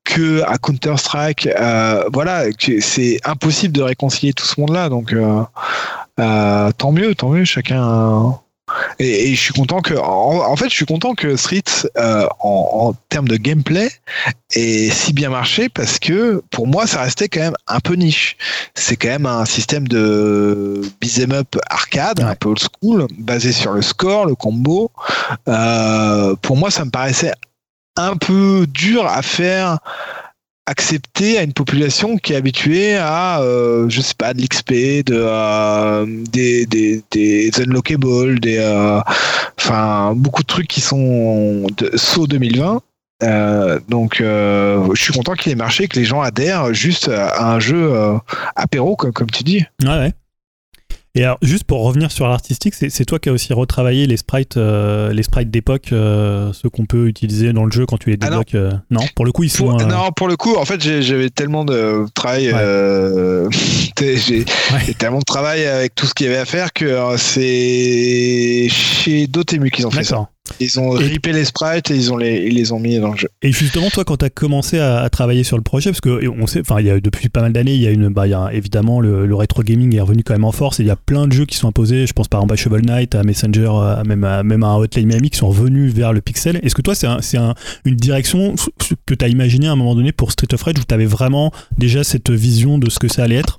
[0.03, 2.45] que à Counter Strike, euh, voilà,
[2.79, 4.89] c'est impossible de réconcilier tout ce monde-là.
[4.89, 5.43] Donc, euh,
[6.19, 7.45] euh, tant mieux, tant mieux.
[7.45, 8.37] Chacun.
[8.99, 11.63] Et, et je suis content que, en, en fait, je suis content que Street,
[11.97, 13.89] euh, en, en termes de gameplay,
[14.55, 18.37] ait si bien marché parce que pour moi, ça restait quand même un peu niche.
[18.75, 23.73] C'est quand même un système de beat'em up arcade, un peu old school, basé sur
[23.73, 24.91] le score, le combo.
[25.47, 27.33] Euh, pour moi, ça me paraissait
[27.97, 29.79] un peu dur à faire
[30.71, 34.71] accepter à une population qui est habituée à, euh, je sais pas, de l'XP,
[35.05, 39.01] de, euh, des, des, des unlockables, des, euh,
[39.59, 42.81] enfin, beaucoup de trucs qui sont de saut 2020.
[43.23, 47.59] Euh, donc, je suis content qu'il ait marché, que les gens adhèrent juste à un
[47.59, 47.93] jeu
[48.55, 49.65] apéro, comme, comme tu dis.
[49.83, 50.13] Ouais, ouais.
[51.13, 54.55] Et alors, juste pour revenir sur l'artistique, c'est toi qui as aussi retravaillé les sprites,
[54.55, 58.17] euh, les sprites d'époque, euh, ceux qu'on peut utiliser dans le jeu quand tu les
[58.21, 58.39] Ah non.
[58.39, 58.55] débloques.
[58.55, 59.65] euh, non, pour le coup, ils sont.
[59.65, 62.57] Pour- euh, Non, pour le coup, en fait, j'avais tellement de travail, Ouais.
[62.57, 63.49] euh,
[63.99, 64.45] j'ai Ouais.
[64.85, 68.67] j'ai tellement de travail avec tout ce qu'il y avait à faire que euh, c'est
[68.69, 70.29] chez Dotemu qu'ils ont fait ça.
[70.59, 73.11] Ils ont Et- ripé les sprites et ils ont les, ils les ont mis dans
[73.11, 73.29] le jeu.
[73.41, 76.27] Et justement, toi, quand tu as commencé à, à travailler sur le projet, parce que
[76.27, 78.27] on sait, enfin, il y a depuis pas mal d'années, il y a une, bah,
[78.27, 80.79] il y a évidemment le, le rétro gaming est revenu quand même en force.
[80.79, 82.05] Et il y a plein de jeux qui sont imposés.
[82.05, 85.07] Je pense par exemple à Shovel Knight, à Messenger, à même à, même à Hotline
[85.07, 86.59] Miami, qui sont revenus vers le pixel.
[86.63, 87.53] Est-ce que toi, c'est un,
[87.85, 88.55] une direction
[89.05, 91.05] que tu as imaginé à un moment donné pour Street of Rage où tu avais
[91.05, 93.57] vraiment déjà cette vision de ce que ça allait être?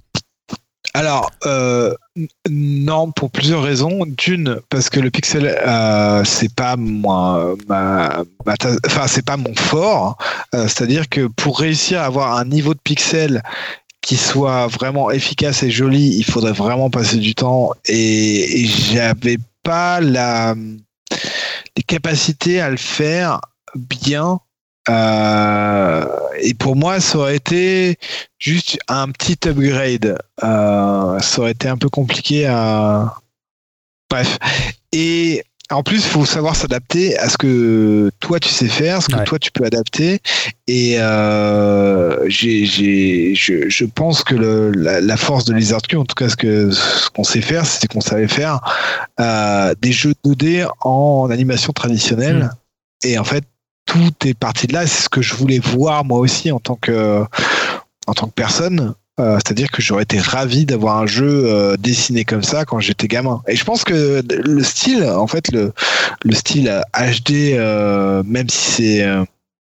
[0.94, 1.94] Alors, euh,
[2.50, 4.04] non, pour plusieurs raisons.
[4.06, 8.54] D'une, parce que le pixel, euh, c'est pas moi, ma, ma
[8.86, 10.18] enfin, c'est pas mon fort.
[10.54, 13.42] Euh, C'est-à-dire que pour réussir à avoir un niveau de pixel
[14.02, 17.72] qui soit vraiment efficace et joli, il faudrait vraiment passer du temps.
[17.86, 20.54] Et, et j'avais pas la,
[21.76, 23.40] les capacités à le faire
[23.74, 24.40] bien.
[24.88, 26.04] Euh,
[26.40, 27.98] et pour moi, ça aurait été
[28.38, 30.18] juste un petit upgrade.
[30.42, 33.14] Euh, ça aurait été un peu compliqué à.
[34.10, 34.38] Bref.
[34.92, 39.08] Et en plus, il faut savoir s'adapter à ce que toi tu sais faire, ce
[39.08, 39.24] que Ouais.
[39.24, 40.20] toi tu peux adapter.
[40.66, 42.66] Et euh, j'ai,
[43.34, 46.36] je, je pense que le, la, la force de Lizard Q, en tout cas ce,
[46.36, 48.60] que, ce qu'on sait faire, c'était qu'on savait faire
[49.20, 52.50] euh, des jeux 2D en animation traditionnelle.
[53.04, 53.44] Et en fait,
[53.86, 54.86] tout est parti de là.
[54.86, 57.24] C'est ce que je voulais voir moi aussi en tant que
[58.06, 58.94] en tant que personne.
[59.20, 63.08] Euh, C'est-à-dire que j'aurais été ravi d'avoir un jeu euh, dessiné comme ça quand j'étais
[63.08, 63.42] gamin.
[63.46, 65.72] Et je pense que le style, en fait, le,
[66.24, 69.06] le style HD, euh, même si c'est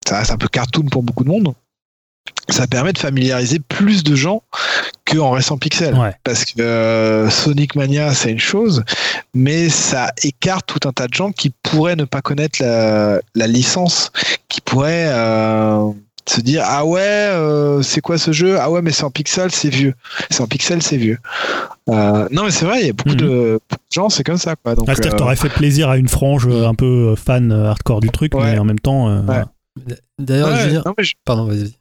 [0.07, 1.53] ça un peu cartoon pour beaucoup de monde,
[2.49, 4.43] ça permet de familiariser plus de gens
[5.05, 5.95] qu'en restant pixel.
[5.95, 6.13] Ouais.
[6.23, 8.83] Parce que euh, Sonic Mania, c'est une chose,
[9.33, 13.47] mais ça écarte tout un tas de gens qui pourraient ne pas connaître la, la
[13.47, 14.11] licence,
[14.47, 15.89] qui pourraient euh,
[16.27, 18.57] se dire Ah ouais, euh, c'est quoi ce jeu?
[18.59, 19.93] Ah ouais, mais c'est en pixel, c'est vieux.
[20.29, 21.17] C'est en pixel, c'est vieux.
[21.89, 23.15] Euh, non, mais c'est vrai, il y a beaucoup, Mhm.
[23.17, 24.55] de, beaucoup de gens, c'est comme ça.
[24.55, 24.75] Quoi.
[24.75, 28.01] Donc, Ah, C'est-à-dire que euh, t'aurais fait plaisir à une frange un peu fan hardcore
[28.01, 28.53] du truc, Ouais.
[28.53, 29.09] mais en même temps.
[29.09, 29.23] euh, Ouais.
[29.25, 29.45] voilà.
[30.19, 30.81] D'ailleurs, ouais, Julien.
[30.85, 31.73] non, mais je- Pardon, vas-y.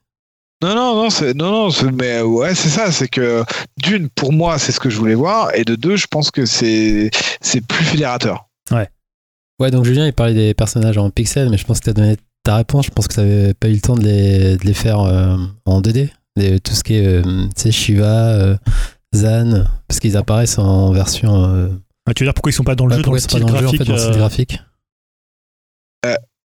[0.63, 3.43] Non, non, non, c'est, non, non, c'est- mais ouais, c'est ça, c'est que
[3.77, 6.45] d'une, pour moi, c'est ce que je voulais voir, et de deux, je pense que
[6.45, 7.09] c'est,
[7.41, 8.47] c'est plus fédérateur.
[9.57, 11.93] Ouais, donc Julien, il parlait des personnages en pixels, mais je pense que tu as
[11.93, 12.87] donné ta réponse.
[12.87, 15.37] Je pense que tu n'avais pas eu le temps de les, de les faire euh,
[15.65, 16.09] en 2D.
[16.35, 18.57] Les- tout ce qui est, euh, tu sais, Shiva, euh,
[19.15, 21.45] Zan, parce qu'ils apparaissent en version.
[21.45, 21.69] euh,
[22.05, 23.27] Ah, tu veux dire pourquoi ils sont pas dans le bah, jeu, dans le c'est
[23.31, 24.59] pas style dans le jeu, en fait, dans le style euh, graphique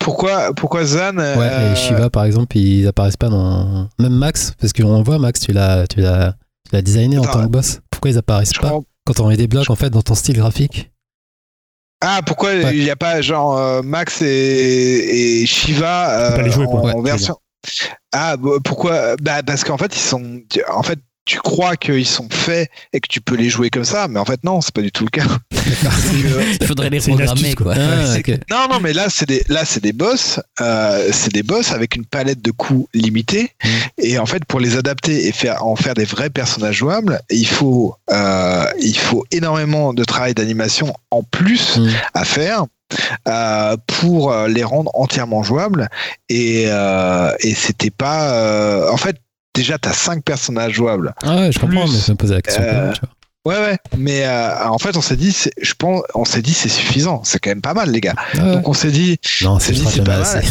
[0.00, 3.88] Pourquoi, pourquoi Zan Ouais, euh, et Shiva, par exemple, ils apparaissent pas dans.
[4.00, 6.32] Même Max, parce qu'on voit Max, tu l'as, tu l'as,
[6.68, 7.80] tu l'as designé en tant que boss.
[7.90, 10.14] Pourquoi ils apparaissent je pas comprends- quand on met des blocs, en fait, dans ton
[10.14, 10.90] style graphique
[12.02, 12.76] Ah, pourquoi Ouais.
[12.76, 16.66] il n'y a pas genre euh, Max et, et Shiva peux pas euh, les jouer,
[16.66, 16.82] en.
[16.82, 17.36] Ouais, version?
[18.12, 20.40] Ah, bah, pourquoi Bah parce qu'en fait ils sont,
[20.72, 24.08] en fait tu crois qu'ils sont faits et que tu peux les jouer comme ça,
[24.08, 25.24] mais en fait non, c'est pas du tout le cas.
[26.60, 27.74] Il faudrait les programmer, astuce, quoi.
[27.74, 27.84] quoi.
[27.84, 28.16] Ah.
[28.50, 31.94] Non, non, mais là, c'est des, là, c'est des boss, euh, c'est des boss avec
[31.96, 33.50] une palette de coups limitée.
[33.62, 33.68] Mm.
[33.98, 37.46] Et en fait, pour les adapter et faire, en faire des vrais personnages jouables, il
[37.46, 41.88] faut, euh, il faut énormément de travail d'animation en plus Mm.
[42.14, 42.64] à faire.
[43.28, 45.88] euh, pour les rendre entièrement jouables
[46.28, 49.14] et, euh, et c'était pas euh, en fait
[49.54, 52.62] déjà t'as cinq personnages jouables Ah ouais, je comprends, mais je me la question.
[52.62, 53.54] euh, même, tu vois.
[53.56, 56.52] ouais ouais mais euh, en fait on s'est dit c'est- je pense on s'est dit
[56.52, 58.52] c'est suffisant c'est quand même pas mal les gars Ah ouais.
[58.56, 59.72] donc on s'est dit Non, c'est
[60.04, 60.20] pas mal.
[60.22, 60.46] assez.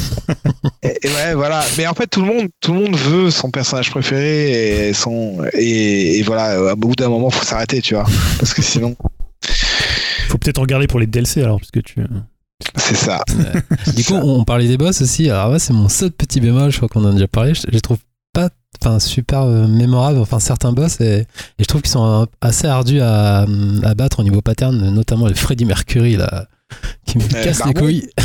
[0.84, 1.64] Et, et ouais, voilà.
[1.78, 5.38] Mais en fait, tout le monde, tout le monde veut son personnage préféré et son
[5.54, 6.52] et, et voilà.
[6.52, 8.06] euh, À bout d'un moment, faut s'arrêter, tu vois,
[8.40, 8.96] parce que sinon,
[10.30, 11.96] Faut peut-être regarder pour les DLC alors, parce que tu.
[12.76, 13.22] c'est ça.
[13.96, 15.30] Du coup, on, on parlait des boss aussi.
[15.30, 16.72] Alors, ouais, c'est mon seul petit bémol.
[16.72, 17.54] Je crois qu'on en a déjà parlé.
[17.54, 18.04] Je, je les trouve pas
[18.82, 20.20] enfin, super euh, mémorables.
[20.20, 21.26] Enfin, certains boss, et, et
[21.60, 23.46] je trouve qu'ils sont assez ardus à,
[23.84, 26.46] à battre au niveau pattern, notamment le Freddy Mercury, là,
[27.06, 28.10] qui me Euh, casse les couilles.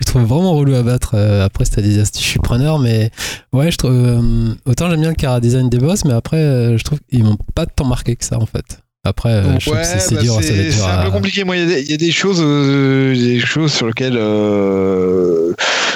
[0.00, 1.12] je trouve vraiment relou à battre.
[1.14, 3.10] Euh, après, si t'as des astuces, je suis preneur, mais
[3.52, 3.92] ouais, je trouve.
[3.92, 7.36] euh, autant j'aime bien le cara design des boss, mais après, je trouve qu'ils m'ont
[7.54, 8.78] pas tant marqué que ça, en fait.
[9.06, 11.44] Après, euh, je ouais, c'est bah, dur, c'est un à- peu compliqué.
[11.44, 14.16] Moi, il y a des- il y, a des choses, euh, des choses sur lesquelles
[14.16, 15.52] euh,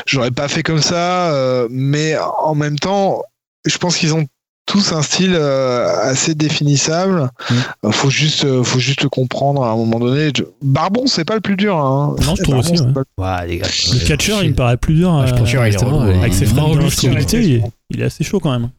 [0.06, 3.22] j'aurais pas fait comme ça, euh, mais en même temps,
[3.66, 4.26] je pense qu'ils ont
[4.66, 7.22] tous un style euh, assez définissable.
[7.50, 7.54] Mm.
[7.86, 10.30] Euh, faut juste, faut juste le comprendre à un moment donné.
[10.36, 11.76] Je- Barbon, c'est pas le plus dur.
[11.76, 12.14] Hein.
[12.24, 12.92] Non, je trouve Barbon, aussi, c'est ouais.
[12.92, 13.66] pas le- Ouais, les gars.
[13.66, 15.12] Le catcher, il me paraît plus dur.
[15.12, 17.62] Ah, je euh, pense que justement, il est avec ses moins frames de il, est-
[17.90, 18.70] il est assez chaud quand même.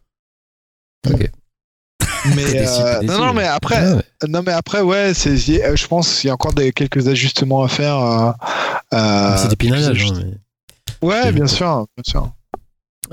[2.35, 4.03] Mais euh, non, non, mais- après, Ouais, ouais.
[4.29, 7.63] non, mais après, ouais, c'est, c'est- je pense qu'il y a encore des, quelques ajustements
[7.63, 7.97] à faire.
[7.97, 8.31] euh,
[8.93, 10.23] euh, c'est des ajust- hein,
[11.01, 12.31] mais- Ouais, bien sûr, bien sûr.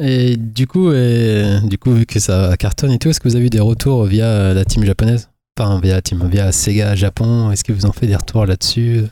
[0.01, 3.37] Et du coup, euh, du coup, vu que ça cartonne et tout, est-ce que vous
[3.37, 5.31] avez eu des retours via euh, la team japonaise?
[5.59, 7.51] Enfin, via la team, via Sega Japon.
[7.51, 9.05] Est-ce que vous en faites des retours là-dessus?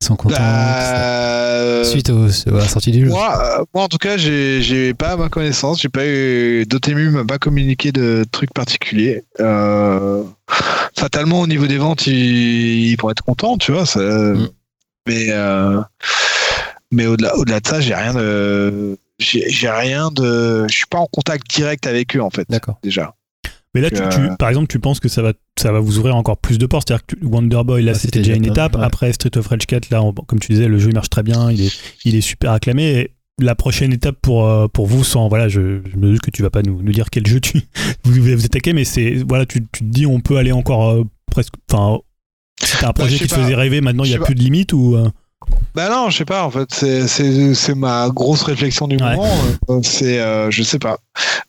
[0.00, 3.08] Ils sont contents tout ça Bah, Suite au, à la sortie du jeu.
[3.10, 7.10] moi, euh, moi, en tout cas, j'ai, pas à ma connaissance, j'ai pas eu, Dotemu
[7.10, 9.24] m'a pas communiqué de trucs particuliers.
[9.40, 10.22] Euh,
[10.96, 13.86] fatalement, au niveau des ventes, ils, ils pourraient être contents, tu vois.
[13.86, 14.48] Ça, Mm.
[15.08, 15.80] Mais, euh,
[16.92, 20.98] mais au-delà, au-delà de ça, j'ai rien de, j'ai, j'ai rien de, je suis pas
[20.98, 22.78] en contact direct avec eux en fait, D'accord.
[22.82, 23.14] déjà.
[23.74, 25.98] Mais là, tu, Euh, tu- par exemple, tu penses que ça va, ça va vous
[25.98, 26.88] ouvrir encore plus de portes.
[26.88, 28.76] C'est-à-dire que tu- Wonder Boy, là, Ah, c'était déjà une étape.
[28.76, 28.82] ouais.
[28.84, 31.22] Après, Street of Rage 4, là, on- comme tu disais, le jeu il marche très
[31.22, 31.50] bien.
[31.50, 32.84] Il est, il est super acclamé.
[32.98, 33.10] Et
[33.40, 36.42] la prochaine étape pour, euh, pour vous, sans, voilà, je, je me doute que tu
[36.42, 37.60] vas pas nous, nous dire quel jeu tu,
[38.04, 41.04] vous vous attaquez, mais c'est, voilà, tu, tu te dis, on peut aller encore euh,
[41.30, 41.98] presque, enfin,
[42.62, 44.24] si t'as un projet je sais qui te faisait rêver, maintenant, il Je y a
[44.24, 44.96] plus de limites ou.
[44.96, 45.08] euh,
[45.74, 49.14] Bah non, je sais pas en fait, c'est ma grosse réflexion du Ouais.
[49.16, 49.44] moment.
[49.70, 50.98] euh, C'est euh, je sais pas,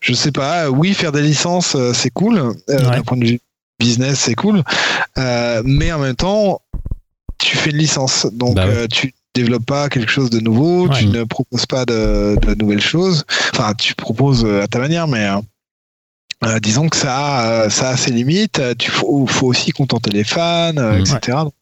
[0.01, 0.69] je sais pas.
[0.69, 2.53] Oui, faire des licences euh, c'est cool, euh,
[2.95, 3.39] d'un point de vue
[3.79, 4.63] business c'est cool,
[5.17, 6.61] Euh, mais en même temps
[7.39, 8.73] tu fais une licence, donc Bah ouais.
[8.73, 12.81] euh, tu développes pas quelque chose de nouveau, tu ne proposes pas de, de nouvelles
[12.81, 13.23] choses.
[13.53, 15.37] Enfin, tu proposes euh, à ta manière, mais euh,
[16.45, 18.59] euh, disons que ça, a, euh, ça a ses limites.
[18.59, 21.01] Euh, Tu faut, faut aussi contenter les fans, euh, Mhm.
[21.01, 21.37] etc.
[21.43, 21.53] Donc,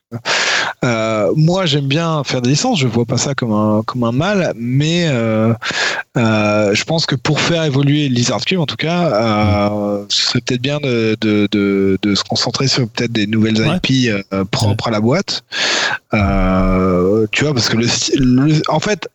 [0.85, 2.79] Euh, moi, j'aime bien faire des licences.
[2.79, 5.53] Je vois pas ça comme un comme un mal, mais euh,
[6.17, 9.11] euh, je pense que pour faire évoluer Lizard Cube, en tout cas,
[9.71, 13.57] euh, ce serait peut-être bien de, de, de, de se concentrer sur peut-être des nouvelles
[13.59, 13.79] Ouais.
[13.83, 15.43] IP euh, propres à la boîte.
[16.13, 17.87] Euh, tu vois, parce que le,
[18.19, 19.09] le- en fait,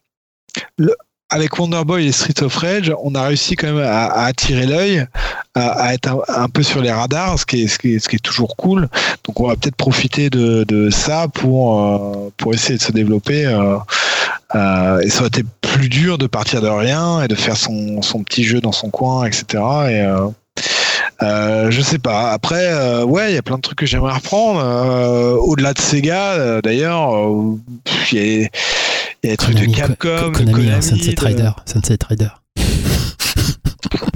[0.78, 0.94] le,
[1.32, 5.06] avec Wonder Boy et Street of Rage, on a réussi quand même à, attirer l'œil,
[5.54, 8.88] à, être un, peu sur les radars, ce qui est, toujours cool.
[9.24, 13.46] Donc on va peut-être profiter de, ça pour, euh, pour essayer de se développer.
[13.46, 13.78] euh,
[14.54, 18.00] euh, et ça aurait été plus dur de partir de rien et de faire son,
[18.26, 19.44] petit jeu dans son coin, etc.
[19.88, 20.06] Et,
[21.22, 22.32] euh, je sais pas.
[22.32, 24.60] Après, ouais, il y a plein de trucs que j'aimerais reprendre.
[25.46, 27.14] Au-delà de Sega, d'ailleurs,
[28.12, 28.48] il y a,
[29.22, 31.50] il y a des trucs de Capcom, Konami, hein, Konami, Sunset de- Rider.
[31.66, 32.28] Sunset Rider.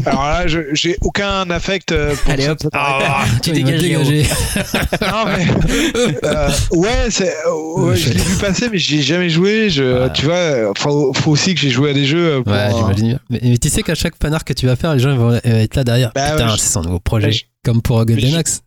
[0.05, 1.91] Alors là, je- j'ai aucun affect.
[1.93, 3.81] euh, pour Allez hop, Sunset Ah, tu dégages.
[3.81, 4.23] Dégager.
[5.03, 5.47] Non, mais,
[6.25, 9.69] euh, ouais, euh, ouais, je l'ai vu passer, mais j'y ai jamais joué.
[9.71, 10.09] Je.
[10.13, 12.43] Tu vois, faut, faut aussi que j'ai joué à des jeux.
[12.45, 13.21] Pour, Ouais, j'imagine bien.
[13.31, 15.75] Mais, mais tu sais qu'à chaque fanart que tu vas faire, les gens vont être
[15.77, 16.13] là derrière.
[16.15, 17.27] Bah Putain, ouais, je- c'est son nouveau projet.
[17.27, 18.63] Ouais, je- Comme pour Golden je- Axe.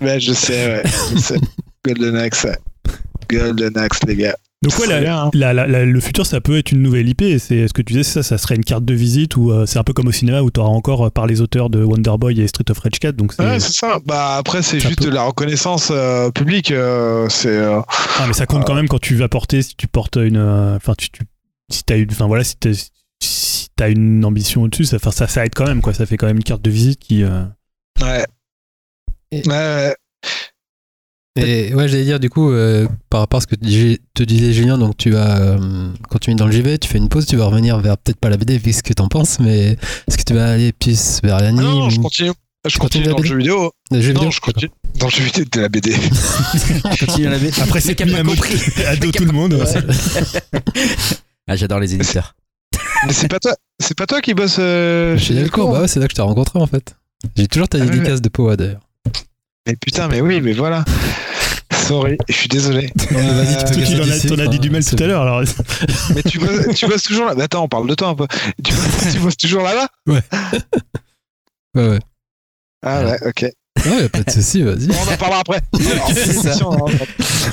[0.00, 0.82] ouais, je sais, ouais,
[1.14, 1.40] je sais.
[1.84, 2.56] Golden Axe, ouais.
[3.28, 4.36] Golden Axe, les gars.
[4.62, 5.30] Donc ouais, Très la- bien, hein.
[5.32, 7.22] la- la- la- le futur, ça peut être une nouvelle IP.
[7.22, 9.50] Et c'est ce que tu disais, c'est ça, ça serait une carte de visite ou
[9.52, 11.70] euh, c'est un peu comme au cinéma où tu auras encore euh, par les auteurs
[11.70, 13.16] de Wonder Boy et Street of Rage 4.
[13.16, 14.00] Donc c'est- Ouais, c'est ça.
[14.04, 16.72] Bah après, c'est juste peut- de la reconnaissance euh, publique.
[16.72, 17.48] euh, c'est.
[17.56, 17.80] euh,
[18.18, 20.36] Ah, mais ça compte quand même quand tu vas porter, si tu portes une.
[20.36, 21.24] euh, Enfin, tu, tu-
[21.70, 22.10] si t'as une.
[22.10, 22.74] Enfin, voilà, si t'as
[23.22, 25.94] si t'as une ambition au-dessus, ça, enfin, ça, ça aide quand même, quoi.
[25.94, 27.22] Ça fait quand même une carte de visite qui.
[27.22, 27.44] euh,
[28.02, 28.26] ouais.
[29.32, 29.94] Et- Ouais, ouais.
[31.36, 34.52] Et ouais, j'allais dire du coup, euh, par rapport à ce que te te disait
[34.52, 37.44] Julien, donc tu vas euh, continuer dans le JV, tu fais une pause, tu vas
[37.46, 39.76] revenir vers peut-être pas la BD, vu ce que t'en penses, mais
[40.08, 42.32] est-ce que tu vas aller plus vers Ah l'anime non, je continue.
[42.68, 43.28] Je continue dans le BD?
[43.28, 43.72] jeu vidéo.
[43.92, 45.94] le jeu vidéo Non, je continue dans le jeu vidéo de la BD.
[46.98, 47.50] Continue à la V.
[47.62, 48.58] Après, c'est plus compris.
[48.86, 49.54] Ado tout le monde.
[51.48, 52.34] Ah, j'adore les éditeurs.
[53.06, 55.98] Mais c'est pas toi, c'est pas toi qui bosse euh, Chez Delcourt, bah ouais, c'est
[55.98, 56.94] là que je t'ai rencontré en fait.
[57.36, 58.82] J'ai toujours ta Ah ouais, dédicace de Powa d'ailleurs.
[59.66, 60.84] Mais putain, mais oui, mais voilà.
[61.72, 62.90] Sorry, je suis désolé.
[63.10, 65.22] Non, mais vas-y, d'ici, t'en as enfin, dit du mal tout à l'heure.
[65.22, 65.42] Alors,
[66.14, 67.34] Mais tu bosses, tu bosses toujours là?
[67.36, 68.26] Mais Attends, on parle de toi un peu.
[68.62, 69.88] Tu bosses, tu bosses toujours là-bas?
[71.76, 72.00] Ouais, ouais.
[72.82, 73.46] Ah ouais, ok.
[73.86, 74.88] Ouais, y a pas de soucis, vas-y.
[74.90, 75.60] On en parlera après.
[76.14, 76.70] C'est hein.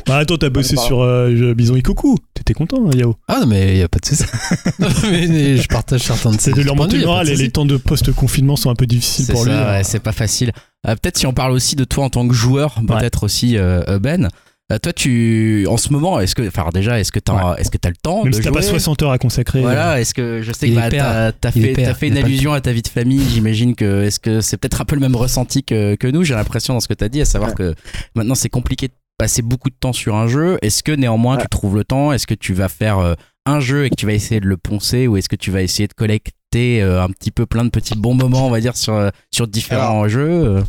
[0.06, 2.18] bah, attends, t'as bossé sur euh, Bison Ikoku.
[2.34, 3.16] T'étais content, hein, Yao.
[3.28, 4.26] Ah non, mais y a pas de soucis.
[4.80, 7.36] Non, mais, mais je partage certains de C'est ces de leur monter moral de et
[7.36, 9.52] les temps de post-confinement sont un peu difficiles C'est pour lui.
[9.52, 9.78] ça, hein.
[9.78, 10.52] ouais, c'est pas facile.
[10.88, 13.82] Euh, peut-être si on parle aussi de toi en tant que joueur, peut-être aussi euh,
[13.88, 14.30] euh, Ben.
[14.72, 17.78] Euh, toi, tu, en ce moment, est-ce que, enfin déjà, est-ce que t'as, est-ce que
[17.78, 19.60] t'as le temps Même de si t'as pas 60 heures à consacrer.
[19.60, 21.06] euh, Voilà, est-ce que je sais que bah, père.
[21.06, 23.24] t'as, t'as fait, t'as fait une allusion à ta vie de famille.
[23.30, 26.24] J'imagine que est-ce que c'est peut-être un peu le même ressenti que, que nous.
[26.26, 27.56] J'ai l'impression dans ce que t'as dit, à savoir Ouais.
[27.56, 27.76] que
[28.16, 30.58] maintenant c'est compliqué de passer beaucoup de temps sur un jeu.
[30.62, 31.44] Est-ce que néanmoins Ouais.
[31.44, 32.12] tu trouves le temps?
[32.12, 33.14] Est-ce que tu vas faire euh,
[33.46, 35.62] un jeu et que tu vas essayer de le poncer, ou est-ce que tu vas
[35.62, 38.76] essayer de collecter euh, un petit peu plein de petits bons moments, on va dire
[38.76, 40.62] sur euh, sur différents jeux euh?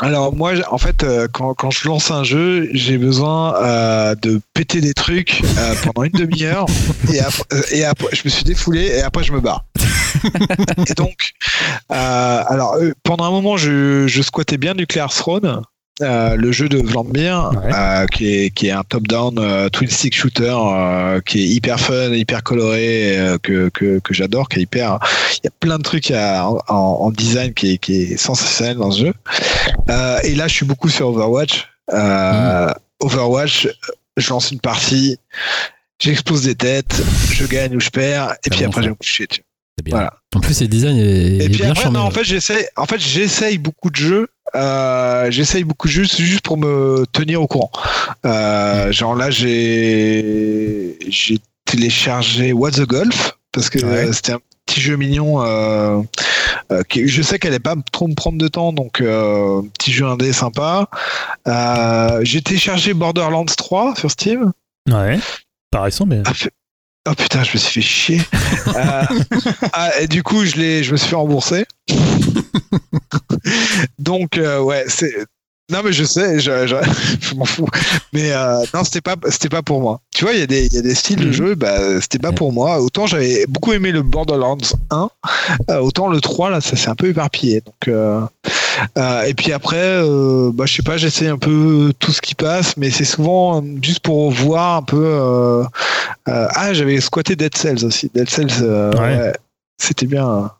[0.00, 4.40] Alors moi, en fait, euh, quand, quand je lance un jeu, j'ai besoin euh, de
[4.54, 6.66] péter des trucs euh, pendant une demi-heure
[7.12, 9.64] et, après, et après, je me suis défoulé et après je me barre.
[10.88, 11.32] et donc,
[11.90, 15.62] euh, alors euh, pendant un moment, je, je squattais bien Nuclear Throne.
[16.00, 17.72] Euh, le jeu de Vladimir, Ouais.
[17.74, 20.54] euh, qui, est, qui est un top-down euh, twin stick shooter
[21.26, 24.98] qui est hyper fun, hyper coloré, que, que, que j'adore, qui est hyper.
[25.38, 28.76] Il y a plein de trucs à- en, en design qui est, qui est sensationnel
[28.76, 29.14] dans ce jeu.
[30.24, 31.66] Et là, je suis beaucoup sur Overwatch.
[33.00, 33.68] Overwatch,
[34.16, 35.18] je lance une partie,
[36.00, 37.00] j'explose des têtes,
[37.32, 39.26] je gagne ou je perds, et puis bon, après, je vais me coucher.
[39.90, 40.14] Voilà.
[40.38, 41.98] En plus, le design est, Et est puis bien après, charmé.
[41.98, 44.28] non, en fait, j'essaye, en fait, j'essaye beaucoup de jeux.
[44.54, 47.70] Euh, j'essaye beaucoup de jeux juste pour me tenir au courant.
[48.24, 54.12] Euh, genre là, j'ai j'ai téléchargé What's the Golf parce que Ouais.
[54.12, 55.42] c'était un petit jeu mignon.
[55.42, 56.00] Euh,
[56.72, 59.92] euh, qui, je sais qu'elle allait pas trop me prendre de temps, donc euh, petit
[59.92, 60.88] jeu indé sympa.
[62.22, 64.52] J'ai téléchargé Borderlands 3 sur Steam.
[64.90, 65.18] Ouais.
[65.70, 66.22] Pas récent, mais.
[66.24, 66.32] Ah,
[67.10, 68.20] Oh putain, je me suis fait chier.
[68.66, 69.02] Euh,
[69.72, 71.64] ah, et du coup, je, l'ai, je me suis fait rembourser.
[73.98, 75.14] Donc, euh, ouais, c'est.
[75.70, 76.76] Non, mais je sais, je, je,
[77.20, 77.68] je m'en fous.
[78.14, 80.00] Mais euh, non, c'était pas, c'était pas pour moi.
[80.14, 81.32] Tu vois, il y, a des- y a des styles de Mhm.
[81.32, 82.80] jeu, bah, c'était pas pour moi.
[82.80, 84.56] Autant j'avais beaucoup aimé le Borderlands
[84.90, 85.10] 1,
[85.70, 87.60] euh, autant le 3, là, ça s'est un peu éparpillé.
[87.60, 88.20] Donc, euh,
[89.26, 90.00] et puis après,
[90.54, 94.00] bah, je sais pas, j'essaie un peu tout ce qui passe, mais c'est souvent juste
[94.00, 95.64] pour voir un peu.
[96.26, 98.10] ah, j'avais squatté Dead Cells aussi.
[98.14, 98.98] Dead Cells, Ouais.
[99.00, 99.32] ouais,
[99.78, 100.50] c'était bien.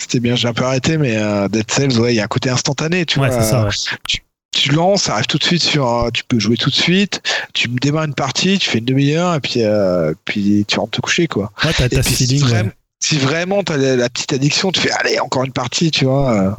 [0.00, 1.16] C'était bien, j'ai un peu arrêté, mais
[1.48, 3.40] Dead Cells, ouais, il y a un côté instantané, tu Ouais, vois.
[3.42, 3.68] c'est ça.
[4.52, 7.22] Tu lances, ça arrive tout de suite sur, tu peux jouer tout de suite,
[7.54, 11.00] tu démarres une partie, tu fais une demi-heure et puis, euh, puis tu rentres te
[11.00, 11.52] coucher quoi.
[11.64, 12.42] Ouais, t'as si, feeling.
[12.44, 12.48] ouais.
[12.50, 12.70] vraiment,
[13.00, 16.32] si vraiment t'as la, la petite addiction, tu fais allez encore une partie, tu vois.
[16.32, 16.50] euh.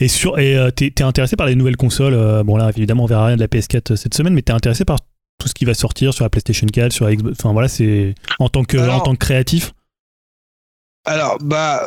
[0.00, 3.06] Et, sur, et euh, t'es t'es intéressé par les nouvelles consoles Bon, là, évidemment, on
[3.06, 4.98] verra rien de la PS4 cette semaine, mais t'es intéressé par
[5.38, 7.36] tout ce qui va sortir sur la PlayStation 4, sur la Xbox.
[7.40, 9.72] Enfin, voilà, c'est en tant que, Alors- en tant que créatif?
[11.04, 11.82] Alors, bah,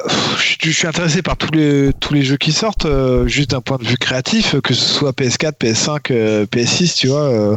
[0.61, 3.77] je, suis intéressé par tous les, tous les jeux qui sortent, euh, juste d'un point
[3.77, 7.21] de vue créatif, que ce soit PS4, PS5, euh, PS6, tu vois.
[7.21, 7.55] euh,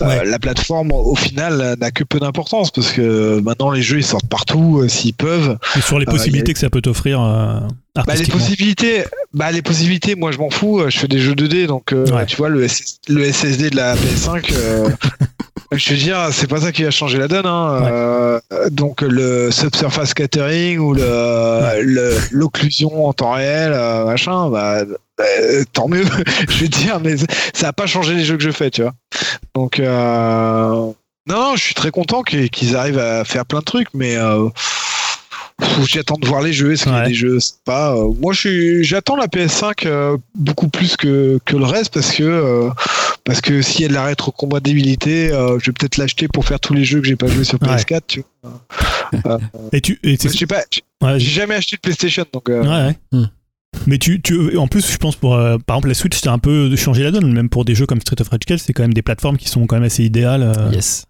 [0.00, 0.18] Ouais.
[0.18, 3.98] euh, la plateforme, au final, euh, n'a que peu d'importance, parce que maintenant, les jeux,
[3.98, 5.56] ils sortent partout, euh, s'ils peuvent.
[5.76, 7.60] Et sur les Euh, possibilités que ça peut t'offrir euh,
[7.94, 11.34] Bah, les possibilités, bah, les possibilités, moi, je m'en fous, euh, je fais des jeux
[11.34, 12.26] 2D, donc, euh, Ouais.
[12.26, 14.90] tu vois, le, SS le SSD de la PS5, euh,
[15.72, 17.80] je veux dire, c'est pas ça qui va changer la donne, hein.
[17.80, 17.88] Ouais.
[17.90, 24.84] Euh, donc, le subsurface scattering ou le, l'occlusion en temps réel, euh, machin, bah,
[25.20, 26.04] euh, tant mieux,
[26.48, 27.16] je veux dire, mais
[27.54, 28.92] ça a pas changé les jeux que je fais, tu vois.
[29.54, 30.92] Donc, euh,
[31.26, 34.16] non, je suis très content qu'ils arrivent à faire plein de trucs, mais
[35.84, 36.72] j'attends de voir les jeux.
[36.72, 40.96] Est-ce qu'il y a des jeux c'est pas Moi, j'attends la PS5 euh, beaucoup plus
[40.96, 42.70] que, que le reste parce que
[43.26, 46.58] parce que s'il y a de la rétrocompatibilité, euh, je vais peut-être l'acheter pour faire
[46.60, 47.68] tous les jeux que j'ai pas joué sur Ouais.
[47.68, 48.00] PS4.
[48.06, 49.40] Tu vois.
[49.72, 52.48] Et tu, et c'est- Je sais pas, j'ai ouais, jamais acheté de PlayStation, donc.
[52.48, 52.96] euh, Ouais, ouais.
[53.12, 53.26] Hmm.
[53.86, 56.38] Mais tu, tu, en plus, je pense pour, euh, par exemple, la Switch, c'est un
[56.38, 58.82] peu changé la donne, même pour des jeux comme Street of Rage 4, c'est quand
[58.84, 60.42] même des plateformes qui sont quand même assez idéales.
[60.42, 61.04] euh, Yes.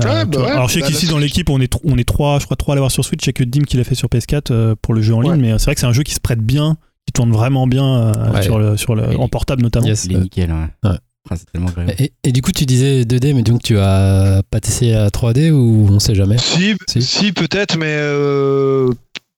[0.00, 2.38] euh, bah ouais, Alors, je sais bah, qu'ici, dans l'équipe, on est, on est trois,
[2.38, 3.22] je crois, trois à l'avoir sur Switch.
[3.24, 5.20] Il y a que Dim qui l'a fait sur PS4 euh, pour le jeu en
[5.20, 5.38] ligne, Ouais.
[5.38, 7.66] mais euh, c'est vrai que c'est un jeu qui se prête bien, qui tourne vraiment
[7.66, 8.42] bien euh, Ouais.
[8.42, 9.86] sur le, sur le, en portable notamment.
[9.86, 10.06] Yes.
[10.06, 10.90] Il est nickel, ouais.
[10.90, 10.96] Ouais.
[11.30, 11.94] Ah, c'est tellement agréable.
[11.98, 15.50] Et, et du coup, tu disais 2D, mais donc tu as pas testé la 3D
[15.52, 17.00] ou on sait jamais Si, Si.
[17.02, 18.90] si, peut-être, mais euh,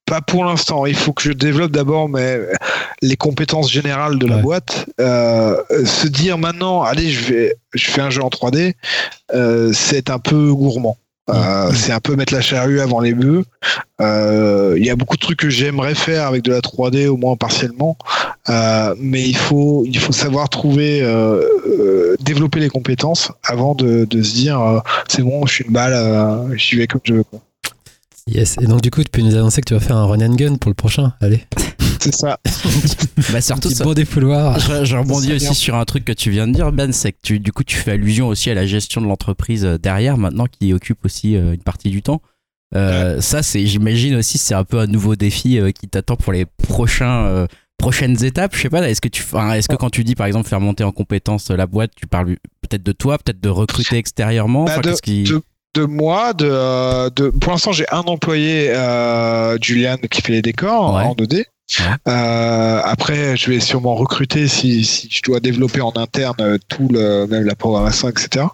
[0.07, 0.87] pas pour l'instant.
[0.87, 2.41] Il faut que je développe d'abord mais
[3.03, 4.43] les compétences générales de la Ouais.
[4.43, 4.87] boîte.
[5.01, 8.75] Euh, se dire maintenant, allez, je vais, je fais un jeu en 3D,
[9.35, 10.97] euh, c'est un peu gourmand.
[11.31, 13.45] Euh, c'est un peu mettre la charrue avant les bœufs.
[14.01, 17.17] Euh, Il y a beaucoup de trucs que j'aimerais faire avec de la 3D, au
[17.17, 17.97] moins partiellement,
[18.51, 21.01] Euh, mais il faut, il faut savoir trouver,
[22.21, 26.77] développer les compétences avant de, de se dire, c'est bon, je suis une balle, j'y
[26.77, 27.25] vais comme je veux.
[28.27, 28.57] Yes.
[28.61, 30.35] Et donc, du coup, tu peux nous annoncer que tu vas faire un run and
[30.35, 31.13] gun pour le prochain.
[31.21, 31.45] Allez.
[32.05, 32.39] C'est ça.
[33.33, 34.59] Bah, surtout, ça- bond des fouloirs.
[34.59, 35.55] je, je rebondis aussi bien.
[35.55, 37.77] sur un truc que tu viens de dire, Ben, c'est que tu, du coup, tu
[37.77, 41.53] fais allusion aussi à la gestion de l'entreprise euh, derrière, maintenant, qui occupe aussi euh,
[41.55, 42.21] une partie du temps.
[42.75, 46.33] Euh, Ça, c'est, j'imagine aussi, c'est un peu un nouveau défi euh, qui t'attend pour
[46.33, 47.47] les prochains, euh,
[47.79, 48.55] prochaines étapes.
[48.57, 50.85] Je sais pas, est-ce que tu, est-ce que quand tu dis, par exemple, faire monter
[50.85, 54.65] en compétence la boîte, tu parles peut-être de toi, peut-être de recruter extérieurement?
[54.65, 55.23] Bah, Enfin, de- qu'est-ce qui...
[55.25, 55.43] de-
[55.75, 60.43] de moi, de, euh, de pour l'instant j'ai un employé, euh, Julian, qui fait les
[60.43, 61.03] décors Ouais.
[61.03, 61.45] en 2D.
[62.07, 66.89] Euh, après, je vais sûrement recruter si, si je dois développer en interne euh, tout
[66.91, 68.47] le, même la programmation, etc.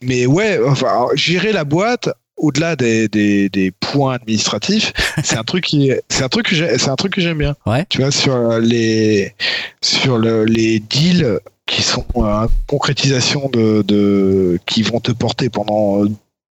[0.00, 5.64] Mais ouais, enfin, gérer la boîte au-delà des, des, des points administratifs, c'est un truc
[5.64, 7.54] qui, c'est un truc que c'est un truc que j'aime bien.
[7.66, 7.84] Ouais.
[7.88, 9.34] Tu vois sur les
[9.80, 16.04] sur le, les deals qui sont euh, concrétisation de, de qui vont te porter pendant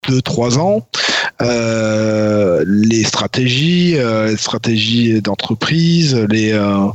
[0.09, 0.87] deux trois ans
[1.43, 6.89] euh, les stratégies euh, stratégies d'entreprise les euh,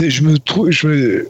[0.00, 1.28] je me trouve je me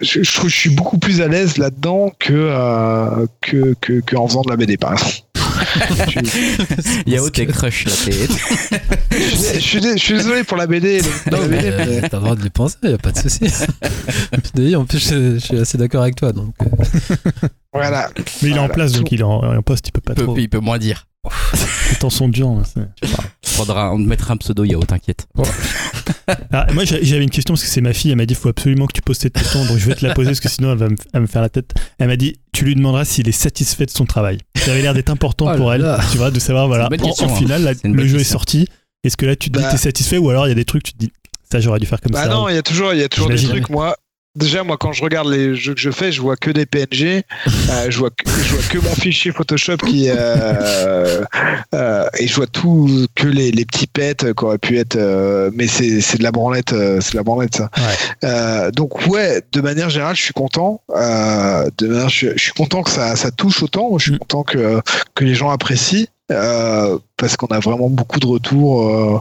[0.00, 4.56] je, suis beaucoup plus à l'aise là-dedans que, que, que, que en faisant de la
[4.56, 5.27] BD par exemple.
[6.08, 7.92] Je, Yao, t'es crush là.
[9.10, 11.00] je- je suis je suis désolé pour la BD.
[11.00, 13.40] le- Non, mais euh, t'as le droit de les penser, y a pas de souci.
[14.54, 16.32] D'ailleurs, en plus, je, je suis assez d'accord avec toi.
[16.32, 18.10] Donc, euh, voilà.
[18.42, 20.16] Mais il est en place, donc il est en, en poste, il peut pas il,
[20.16, 20.38] peut, trop.
[20.38, 21.06] il peut moins dire.
[21.90, 22.48] Les temps sont durs.
[22.48, 22.62] hein,
[23.44, 25.26] Faudra, on mettra un pseudo Yao, t'inquiète.
[26.52, 28.10] Ah, moi, j'a- j'avais une question parce que c'est ma fille.
[28.10, 30.06] Elle m'a dit il faut absolument que tu poses cette question, donc je vais te
[30.06, 31.72] la poser parce que sinon elle va me, elle va me faire la tête.
[31.98, 34.38] Elle m'a dit tu lui demanderas s'il est satisfait de son travail.
[34.56, 36.00] Ça avait l'air d'être important Oh pour là elle, là.
[36.12, 36.86] tu vois, de savoir voilà.
[36.86, 37.36] En, question, en hein.
[37.36, 38.68] final, la- C'est une le jeu est sorti.
[39.04, 39.68] Est-ce que là tu te dis Bah.
[39.70, 41.12] que t'es satisfait ou alors il y a des trucs tu te dis
[41.50, 42.28] ça j'aurais dû faire comme Bah ça.
[42.28, 43.70] non, il y a toujours, il y a toujours des trucs.
[43.70, 43.96] Moi,
[44.38, 47.22] déjà, moi, quand je regarde les jeux que je fais, je vois que des PNG.
[47.70, 51.24] euh, je vois, que, je vois que mon fichier Photoshop qui, euh,
[51.74, 54.96] euh, et je vois tout que les, les petits pets qui auraient pu être.
[54.96, 57.70] euh, mais c'est, c'est de la branlette, euh, c'est de la branlette ça.
[57.76, 58.28] Ouais.
[58.28, 60.80] Euh, donc ouais, de manière générale, je suis content.
[60.94, 63.96] Euh, de manière, je, je suis content que ça, ça touche autant.
[63.98, 64.18] Je suis Mm.
[64.18, 64.80] content que
[65.14, 66.06] que les gens apprécient.
[66.30, 69.20] Euh, parce qu'on a vraiment beaucoup de retours euh,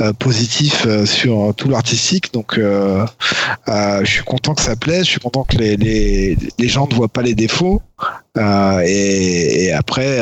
[0.00, 2.32] euh, positifs euh, sur tout l'artistique.
[2.32, 5.04] Donc, je suis content que ça plaise.
[5.04, 7.82] Je suis content que les, les, les gens ne voient pas les défauts.
[8.36, 10.18] Et, et après,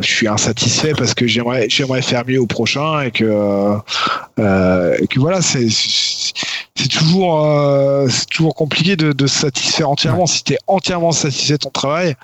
[0.00, 3.76] je suis insatisfait parce que j'aimerais j'aimerais faire mieux au prochain et que
[4.38, 5.68] et que voilà, c'est
[6.76, 10.26] c'est- toujours, euh, c'est toujours compliqué de, de se satisfaire entièrement.
[10.26, 12.14] Si t'es entièrement satisfait de ton travail,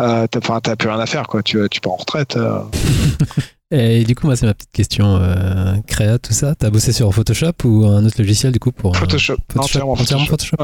[0.00, 1.42] euh, t'as, enfin, t'as plus rien à faire, quoi.
[1.42, 2.36] Tu, tu pars en retraite.
[2.36, 2.60] euh.
[3.72, 5.16] Et du coup, moi, c'est ma petite question.
[5.20, 6.54] Euh, créa, tout ça.
[6.56, 8.94] T'as bossé sur Photoshop ou un autre logiciel, du coup, pour.
[8.96, 10.56] euh, Photoshop, entièrement entièrement Photoshop.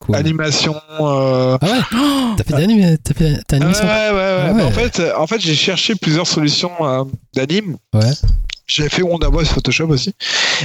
[0.00, 0.14] Cool.
[0.14, 0.76] Animation.
[1.00, 1.80] euh, Ah ouais?
[2.36, 4.42] T'as fait des animés T'as fait t'as Ouais, animé ouais, sur- ouais, ouais.
[4.48, 7.76] Ah Bah, en fait, euh, en fait, j'ai cherché plusieurs solutions euh, d'anime.
[7.94, 8.12] Ouais.
[8.66, 10.12] J'avais fait Wonder Boy Photoshop aussi.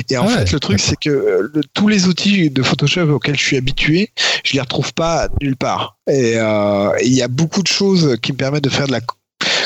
[0.10, 2.64] Et en Ah ouais, fait, le truc, c'est que euh, le- tous les outils de
[2.64, 4.10] Photoshop auxquels je suis habitué,
[4.44, 5.98] je les retrouve pas nulle part.
[6.08, 9.02] Et euh, il y a beaucoup de choses qui me permettent de faire de la
[9.02, 9.16] co-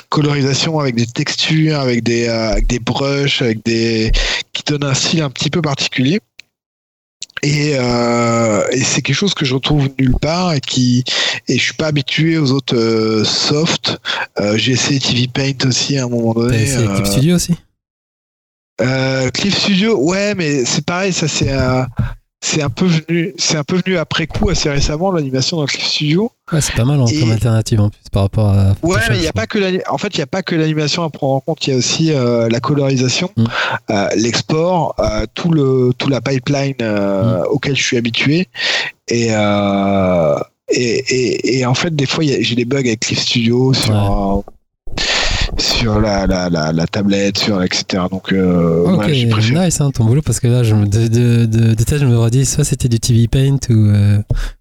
[0.10, 4.12] colorisation avec des textures, avec des, euh, avec des brushes, avec des
[4.54, 6.20] qui donnent un style un petit peu particulier.
[7.44, 11.04] Et, euh, et c'est quelque chose que je retrouve nulle part et qui
[11.48, 13.98] et je suis pas habitué aux autres softs.
[14.56, 16.64] J'ai essayé TV Paint aussi à un moment T'as donné.
[16.64, 17.54] essayé Clip euh, Studio aussi?
[18.82, 21.84] Euh, Cliff Studio, ouais, mais c'est pareil, ça c'est euh,
[22.42, 25.84] c'est un peu venu, c'est un peu venu après coup assez récemment l'animation dans Cliff
[25.86, 26.32] Studio.
[26.52, 28.76] Ouais, c'est pas mal en Et- comme alternative en plus par rapport à.
[28.84, 30.44] Ouais, mais il y je a pas que l'ani- en fait il y a pas
[30.44, 33.44] que l'animation à prendre en compte, il y a aussi euh, la colorisation, Mm.
[33.90, 37.46] euh, l'export, euh, tout le tout la pipeline euh, Mm.
[37.50, 38.48] auquel je suis habitué
[39.08, 40.36] et euh,
[40.70, 44.54] et, et, et en fait des fois j'ai des bugs avec Cliff Studio sur Ouais.
[45.66, 48.04] Sur la, la, la, la tablette, sur etc.
[48.12, 50.86] Donc euh, Ok, voilà, j'ai préféré nice hein, ton boulot parce que là, je me,
[50.86, 54.18] de, de, de, de tête, je me redis soit c'était du TV Paint ou, euh,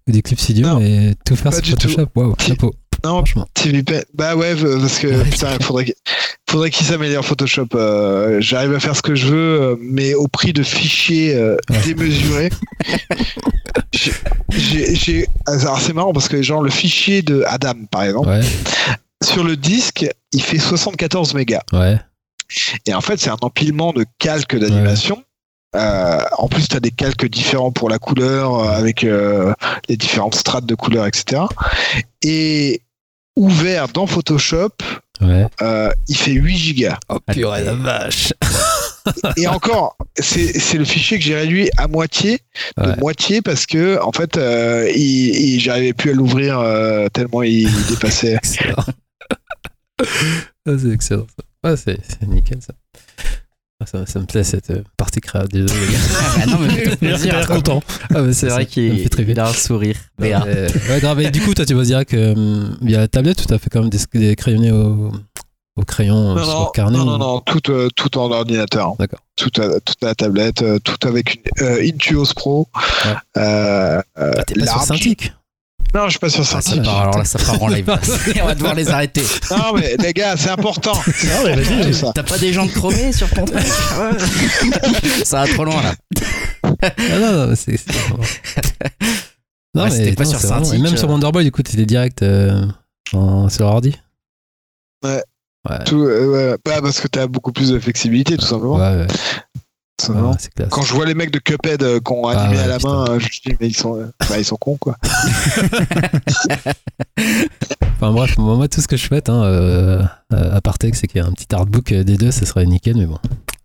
[0.07, 1.63] ou du Clip Studio, Non, mais tout faire sur.
[1.65, 2.73] Photoshop, waouh, chapeau.
[3.03, 3.47] Non, Franchement.
[3.53, 4.01] TV Paint.
[4.15, 5.93] Bah ouais, parce que Ouais, putain, il faudrait, qu'il-
[6.49, 7.67] faudrait qu'il s'améliore Photoshop.
[7.75, 11.55] Euh, J'arrive à faire ce que je veux, euh, mais au prix de fichiers euh,
[11.69, 11.77] Ouais.
[11.85, 12.49] démesurés.
[14.49, 18.41] J'ai- alors c'est marrant parce que genre le fichier de Adam par exemple, Ouais,
[19.23, 21.61] sur le disque, il fait 74 mégas.
[21.73, 21.97] ouais.
[22.85, 25.23] Et en fait, c'est un empilement de calques d'animation.
[25.75, 29.51] Euh, en plus, tu as des calques différents pour la couleur, euh, avec euh,
[29.89, 31.41] les différentes strates de couleurs, etc.
[32.21, 32.81] Et
[33.35, 34.69] ouvert dans Photoshop,
[35.21, 35.47] Ouais.
[35.61, 36.97] euh, il fait 8 gigas.
[37.09, 38.31] Oh purée la vache.
[39.37, 42.39] Et encore, c'est c'est le fichier que j'ai réduit à moitié,
[42.77, 42.95] de Ouais.
[42.97, 47.63] moitié, parce que en fait, euh, il, il- j'arrivais plus à l'ouvrir euh, tellement il,
[47.69, 48.37] il dépassait.
[50.67, 51.69] Ah, c'est excellent ça.
[51.69, 52.73] Ouais, c'est c'est nickel ça.
[53.81, 55.45] Ah, Ça, ça me plaît cette euh, partie créa.
[55.47, 55.99] Désolé les gars.
[56.41, 57.47] Ah non, mais plaisir.
[57.47, 57.81] content.
[58.13, 59.31] Ah, mais C'est vrai fait qu'il triper.
[59.33, 59.97] il a un sourire.
[60.19, 61.19] Non, mais- ouais, grave.
[61.21, 63.81] Et du coup, toi, tu bosses direct euh, via la tablette ou t'as fait quand
[63.81, 65.11] même des, des crayonnés au,
[65.75, 68.31] au crayon euh, Non, sur non, carnet non, ou- non, non, tout, euh, tout en
[68.31, 68.95] ordinateur.
[68.97, 69.19] D'accord.
[69.35, 72.69] Tout à, tout à la tablette, euh, tout avec une euh, Intuos Pro.
[72.75, 73.11] Ouais.
[73.37, 74.87] Euh, euh, Ah, t'es pas sur large.
[74.87, 75.33] Cintiq
[75.95, 77.89] Non, je suis pas sur Ah, ça, part- alors là, ça part en live.
[78.41, 79.23] On va devoir les arrêter.
[79.49, 80.91] Non, mais les gars, c'est important.
[80.97, 82.11] Ah.
[82.13, 83.59] T'as pas des gens chromés sur ton truc
[85.23, 85.95] Ça va trop loin là.
[86.63, 87.79] Ah non, non, mais c'est.
[89.73, 90.97] non, Ouais, c'était pas non, sur Cintiq, Et même euh.
[90.97, 92.65] sur Wonderboy, du coup, t'étais direct euh,
[93.13, 93.95] en- sur ordi
[95.03, 95.23] Ouais.
[95.69, 96.57] Ouais, Tout, euh, ouais.
[96.65, 98.75] Bah, parce que t'as beaucoup plus de flexibilité, tout simplement.
[98.77, 99.07] ouais, ouais.
[99.97, 100.69] Classe.
[100.69, 102.77] Quand je vois les mecs de Cuphead euh, qui ont Ah animé ouais, à la
[102.77, 102.89] putain.
[102.89, 104.97] main, euh, je me dis, mais ils sont, euh, bah, ils sont cons, quoi.
[107.97, 110.03] Enfin bref, moi, moi, tout ce que je souhaite, hein, euh,
[110.33, 112.45] euh, à part Tech, c'est qu'il y a un petit artbook euh, des deux, ça
[112.45, 113.17] serait nickel, mais bon.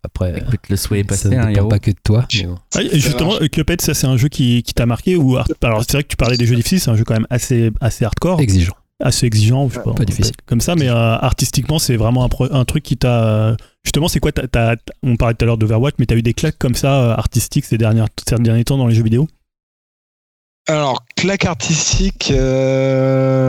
[0.05, 2.27] Après, Écoute, le souhait est ça passé, ne hein, dépend pas que de toi.
[2.35, 2.55] mais bon.
[2.77, 5.93] Ah, justement, Cuphead, ça c'est un jeu qui, qui t'a marqué ou art- alors c'est
[5.95, 8.41] vrai que tu parlais des jeux difficiles, c'est un jeu quand même assez assez hardcore,
[8.41, 8.75] Exigeant.
[9.01, 10.35] Assez exigeant, je sais pas, Pas difficile.
[10.47, 14.21] comme ça, mais euh, artistiquement c'est vraiment un, pro- un truc qui t'a justement c'est
[14.21, 14.31] quoi
[15.03, 17.65] On parlait tout à l'heure d'Overwatch, mais t'as eu des claques comme ça euh, artistiques
[17.65, 19.29] ces dernières ces derniers temps dans les jeux vidéo?
[20.69, 22.31] Alors, claque artistique,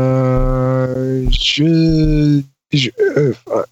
[0.02, 2.42] euh, je,
[2.74, 3.64] je- euh, euh,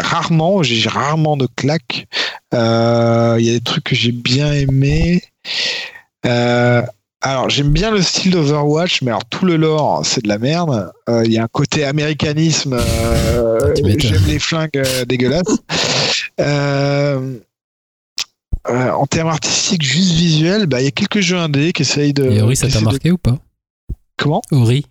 [0.00, 2.06] rarement, j'ai rarement de claques.
[2.52, 5.22] Euh, Il y a des trucs que j'ai bien aimés.
[7.26, 10.38] Euh, alors, j'aime bien le style d'Overwatch, mais alors tout le lore, c'est de la
[10.38, 10.92] merde.
[11.08, 12.74] Euh, Il y a un côté américanisme.
[12.78, 15.58] euh, Ah, j'aime les flingues euh, dégueulasses.
[16.40, 17.38] Euh,
[18.68, 22.12] euh, en termes artistiques, juste visuels, bah, il y a quelques jeux indés qui essayent
[22.12, 22.24] de.
[22.28, 23.38] Et Ori, ça t'a de- marqué ou pas?
[24.16, 24.42] Comment?
[24.50, 24.84] Ori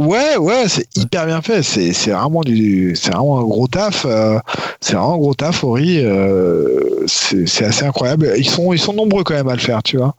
[0.00, 1.62] Ouais, ouais, c'est hyper bien fait.
[1.62, 4.06] C'est c'est vraiment du, c'est vraiment un gros taf.
[4.06, 4.38] euh,
[4.80, 5.98] c'est vraiment un gros taf, Ori.
[6.02, 8.32] euh, c'est c'est assez incroyable.
[8.38, 10.14] Ils sont, ils sont nombreux quand même à le faire, tu vois.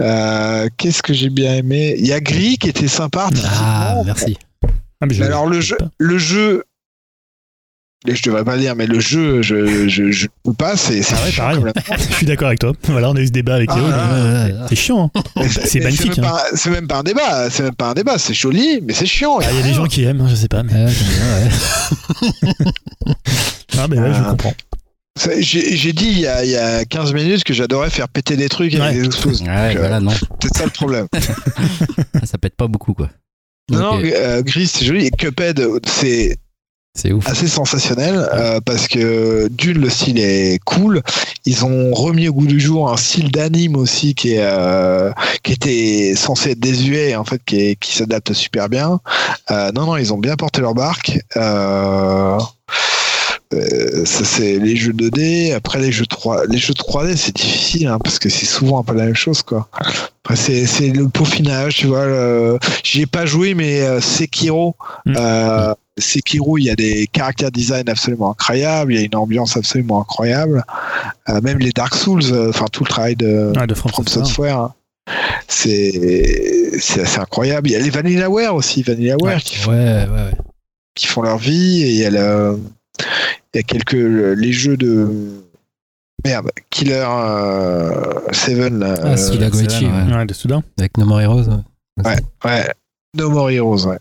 [0.00, 1.94] Euh, Qu'est-ce que j'ai bien aimé?
[1.98, 3.28] Il y a Gris qui était sympa.
[3.44, 4.36] Ah, merci.
[5.00, 6.64] Ah, mais je- Mais alors le jeu, le jeu,
[8.06, 10.76] je devrais pas le dire, mais le jeu, je, je, je peux pas.
[10.76, 11.56] C'est c'est Ah ouais, chiant pareil.
[11.58, 12.72] comme la- je suis d'accord avec toi.
[12.84, 14.66] Voilà, on a eu ce débat avec Ah, mais- Ouais, ouais, ouais.
[14.68, 15.10] C'est chiant.
[15.14, 15.22] hein.
[15.64, 16.30] C'est magnifique, même hein.
[16.30, 17.48] pas- C'est même pas un débat.
[17.50, 18.18] C'est même pas un débat.
[18.18, 19.38] C'est joli, mais c'est chiant.
[19.40, 20.62] Ah, Il y a des gens qui aiment, hein, je sais pas.
[20.62, 20.72] Mais...
[20.72, 22.62] Ouais, bien, ouais.
[23.78, 24.30] Ah, mais ouais, je Ah.
[24.30, 24.54] comprends.
[25.40, 28.48] J'ai dit il y, a, il y a 15 minutes que j'adorais faire péter des
[28.48, 29.00] trucs avec Ouais.
[29.00, 29.46] des explosifs.
[29.46, 30.12] Ouais, euh, voilà, non.
[30.42, 31.06] C'est ça le problème.
[32.24, 33.10] Ça pète pas beaucoup, quoi.
[33.70, 35.06] Non, euh, Gris, c'est joli.
[35.06, 36.36] Et Cuphead, c'est
[36.94, 37.26] C'est ouf.
[37.26, 41.00] assez sensationnel euh, parce que d'une, le style est cool.
[41.46, 45.10] Ils ont remis au goût du jour un style d'anime aussi qui est euh,
[45.42, 49.00] qui était censé être désuet et en fait qui, est- qui s'adapte super bien.
[49.50, 51.18] Euh, non, non, ils ont bien porté leur barque.
[51.38, 52.38] Euh,
[53.54, 55.54] euh, ça c'est les jeux 2D.
[55.54, 58.82] Après les jeux 3, les jeux 3D c'est difficile hein, parce que c'est souvent un
[58.82, 59.68] peu la même chose quoi.
[60.34, 62.06] C'est c'est le peaufinage, tu vois.
[62.06, 64.76] le- J'y ai pas joué mais euh, Sekiro.
[65.06, 65.14] Mm.
[65.18, 69.56] Euh, Sekiro, il y a des caractères design absolument incroyables, il y a une ambiance
[69.56, 70.64] absolument incroyable.
[71.28, 74.06] Euh, même les Dark Souls, euh, enfin tout le travail de Ah, de From From
[74.08, 74.56] Software.
[74.58, 74.74] Hein,
[75.48, 77.68] c'est c'est assez incroyable.
[77.68, 80.30] Il y a les Vanillaware aussi, Vanillaware qui font Ouais, ouais, ouais.
[80.94, 82.58] qui font leur vie et il y a le,
[83.52, 85.42] il y a quelques les jeux de
[86.24, 90.16] merde Killer euh, Seven Ah, si, la Goichi, vrai, ouais.
[90.16, 90.62] Ouais, de Soudain.
[90.78, 91.48] Avec No More Heroes.
[92.04, 92.16] ouais.
[92.44, 92.72] ouais
[93.18, 93.98] No More Heroes ouais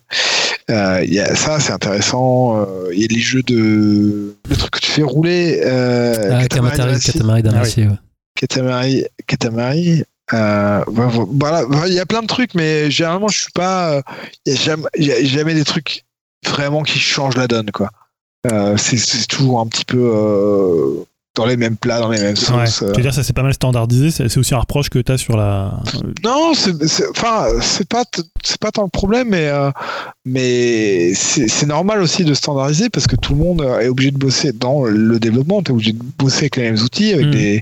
[0.71, 4.55] Euh, il y a ça c'est intéressant Euh, il y a les jeux de le
[4.55, 6.99] truc que tu fais rouler euh, Ah, Katamari.
[6.99, 7.89] Katamari Damacy, ouais.
[8.35, 10.03] Katamari, Katamari.
[10.33, 13.95] Euh, vo- voilà, Voilà, il y a plein de trucs, mais généralement, je suis pas.
[13.95, 14.01] euh,
[14.45, 16.03] Il y a jamais, il y a jamais des trucs
[16.47, 17.89] vraiment qui changent la donne, quoi.
[18.49, 21.03] Euh, c'est- c'est toujours un petit peu euh,
[21.35, 22.65] dans les mêmes plats, dans les mêmes Ouais.
[22.65, 22.79] sauces.
[22.79, 22.93] Tu euh.
[22.95, 24.11] veux dire, ça c'est pas mal standardisé.
[24.11, 25.79] C'est aussi un reproche que tu as sur la.
[26.23, 26.73] Non, c'est,
[27.09, 27.47] enfin,
[27.89, 28.03] pas,
[28.59, 29.71] pas tant le problème, mais, euh,
[30.25, 34.51] mais c'est, normal aussi de standardiser parce que tout le monde est obligé de bosser
[34.51, 35.61] dans le développement.
[35.63, 37.31] T'es obligé de bosser avec les mêmes outils, avec Mm.
[37.31, 37.61] des,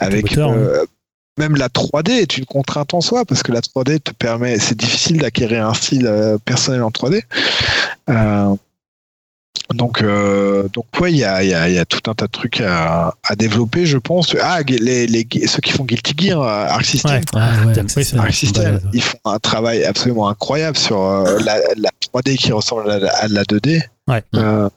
[0.00, 0.84] avec moteur, euh,
[1.38, 4.76] même la 3D est une contrainte en soi parce que la 3D te permet, c'est
[4.76, 6.10] difficile d'acquérir un style
[6.44, 7.22] personnel en 3D.
[8.10, 8.54] Euh,
[9.74, 12.14] donc, euh, donc ouais, il y a, il y, a, il y a tout un
[12.14, 14.34] tas de trucs à, à développer, je pense.
[14.40, 17.20] Ah, les, les, ceux qui font Guilty Gear, Arc System, Ouais.
[17.34, 17.72] Ah, ouais.
[17.78, 21.90] Oui, c'est c'est Arc System, ils font un travail absolument incroyable sur euh, la, la
[22.14, 23.82] 3D qui ressemble à la, à la 2D.
[24.08, 24.22] Ouais.
[24.34, 24.68] Euh,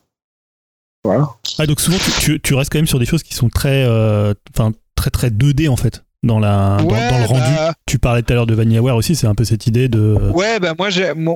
[1.03, 1.29] voilà.
[1.59, 3.83] Ah, donc souvent, tu, tu- tu restes quand même sur des choses qui sont très,
[3.85, 6.04] euh, enfin, très, très 2D en fait.
[6.23, 7.41] Dans, la, dans, Ouais, dans le rendu.
[7.55, 10.17] bah, Tu parlais tout à l'heure de Vanillaware aussi, c'est un peu cette idée de.
[10.33, 10.89] Ouais, bah moi,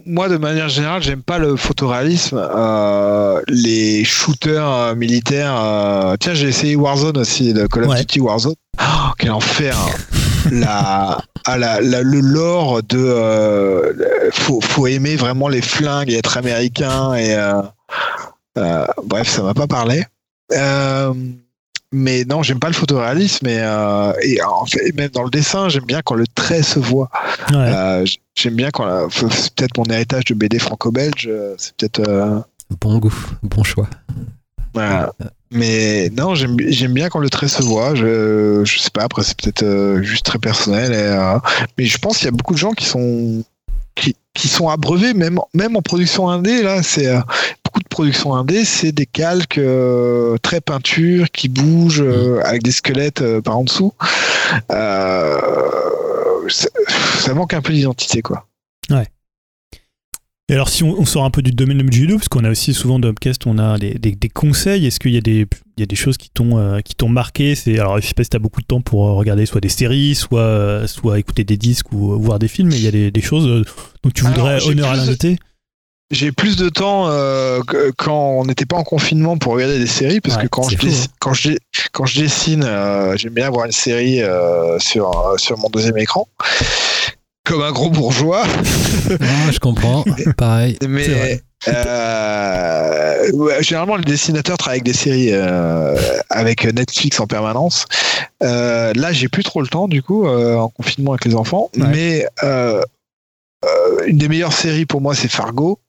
[0.08, 2.38] moi, de manière générale, j'aime pas le photoréalisme.
[2.56, 5.56] Euh, les shooters euh, militaires.
[5.60, 8.00] euh, Tiens, j'ai essayé Warzone aussi, le Call of Ouais.
[8.00, 8.56] Duty Warzone.
[8.82, 9.76] Oh, quel enfer
[10.52, 12.98] la, ah, la, la- Le lore de.
[12.98, 13.94] euh,
[14.32, 17.14] faut, faut aimer vraiment les flingues et être américain.
[17.14, 17.62] Et, euh,
[18.58, 20.04] euh, bref, ça m'a pas parlé.
[21.92, 23.48] Mais non, j'aime pas le photoréalisme.
[23.48, 26.78] Et, euh, et en fait, même dans le dessin, j'aime bien quand le trait se
[26.80, 27.10] voit.
[27.50, 27.56] Ouais.
[27.56, 28.06] Euh,
[28.36, 32.40] J'aime bien quand la- c'est peut-être mon héritage de BD franco-belge, euh, c'est peut-être euh,
[32.80, 33.14] Bon goût,
[33.44, 33.90] bon choix.
[34.74, 35.12] voilà.
[35.52, 37.96] Mais non, j'aime bi- j'aime bien quand le trait se voit.
[37.96, 39.04] Je je sais pas.
[39.04, 40.94] Après, c'est peut-être juste très personnel.
[40.94, 41.38] Et,
[41.78, 43.44] mais je pense qu'il y a beaucoup de gens qui sont
[43.96, 46.62] qui, qui sont abreuvés, même même en production indé.
[46.62, 47.20] Là, c'est euh,
[48.00, 53.42] production indé, c'est des calques euh, très peinture qui bougent euh, avec des squelettes euh,
[53.42, 53.94] par en dessous.
[56.48, 58.48] Ça, manque un peu d'identité, quoi.
[60.52, 62.50] Et alors, si on, on sort un peu du domaine du judo, parce qu'on a
[62.50, 64.88] aussi souvent dans Upcast, on a des, des- des conseils.
[64.88, 65.46] Est-ce qu'il y a des,
[65.78, 67.54] il y a des choses qui t'ont euh, qui t'ont marqué?
[67.54, 70.16] C'est alors, je sais pas si t'as beaucoup de temps pour regarder soit des séries,
[70.16, 72.70] soit soit écouter des disques ou voir des films.
[72.70, 73.64] Mais il y a des, des choses
[74.04, 75.38] dont tu voudrais honneur à l'invité.
[76.12, 77.60] J'ai plus de temps euh,
[77.98, 80.76] quand on n'était pas en confinement pour regarder des séries parce Ouais, que quand je,
[80.76, 81.06] fou, hein.
[81.20, 81.52] quand je,
[81.92, 85.98] quand je dessine, euh, j'aime bien avoir une série euh, sur, euh, sur mon deuxième
[86.00, 86.28] écran.
[87.46, 88.44] Comme un gros bourgeois.
[89.22, 90.04] Ah, je comprends.
[90.38, 90.78] Pareil.
[90.88, 95.96] Mais euh, ouais, généralement, les dessinateurs travaillent avec des séries euh,
[96.30, 97.86] avec Netflix en permanence.
[98.44, 101.70] Euh, là, j'ai plus trop le temps, du coup, euh, en confinement avec les enfants.
[101.78, 101.88] Ouais.
[101.88, 102.26] Mais
[103.66, 105.80] euh, une des meilleures séries pour moi, c'est Fargo.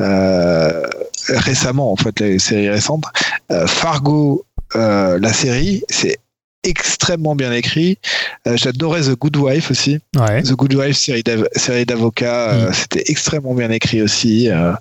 [0.00, 0.86] Euh,
[1.28, 3.04] récemment, en fait, les séries récentes.
[3.50, 4.44] Euh, Fargo,
[4.76, 6.18] euh, la série, c'est
[6.64, 7.98] extrêmement bien écrit.
[8.46, 9.98] Euh, J'adorais The Good Wife aussi.
[10.16, 10.42] Ouais.
[10.42, 12.72] The Good Wife, série d'av- série d'avocats, euh, Mm.
[12.74, 14.72] c'était extrêmement bien écrit aussi, euh,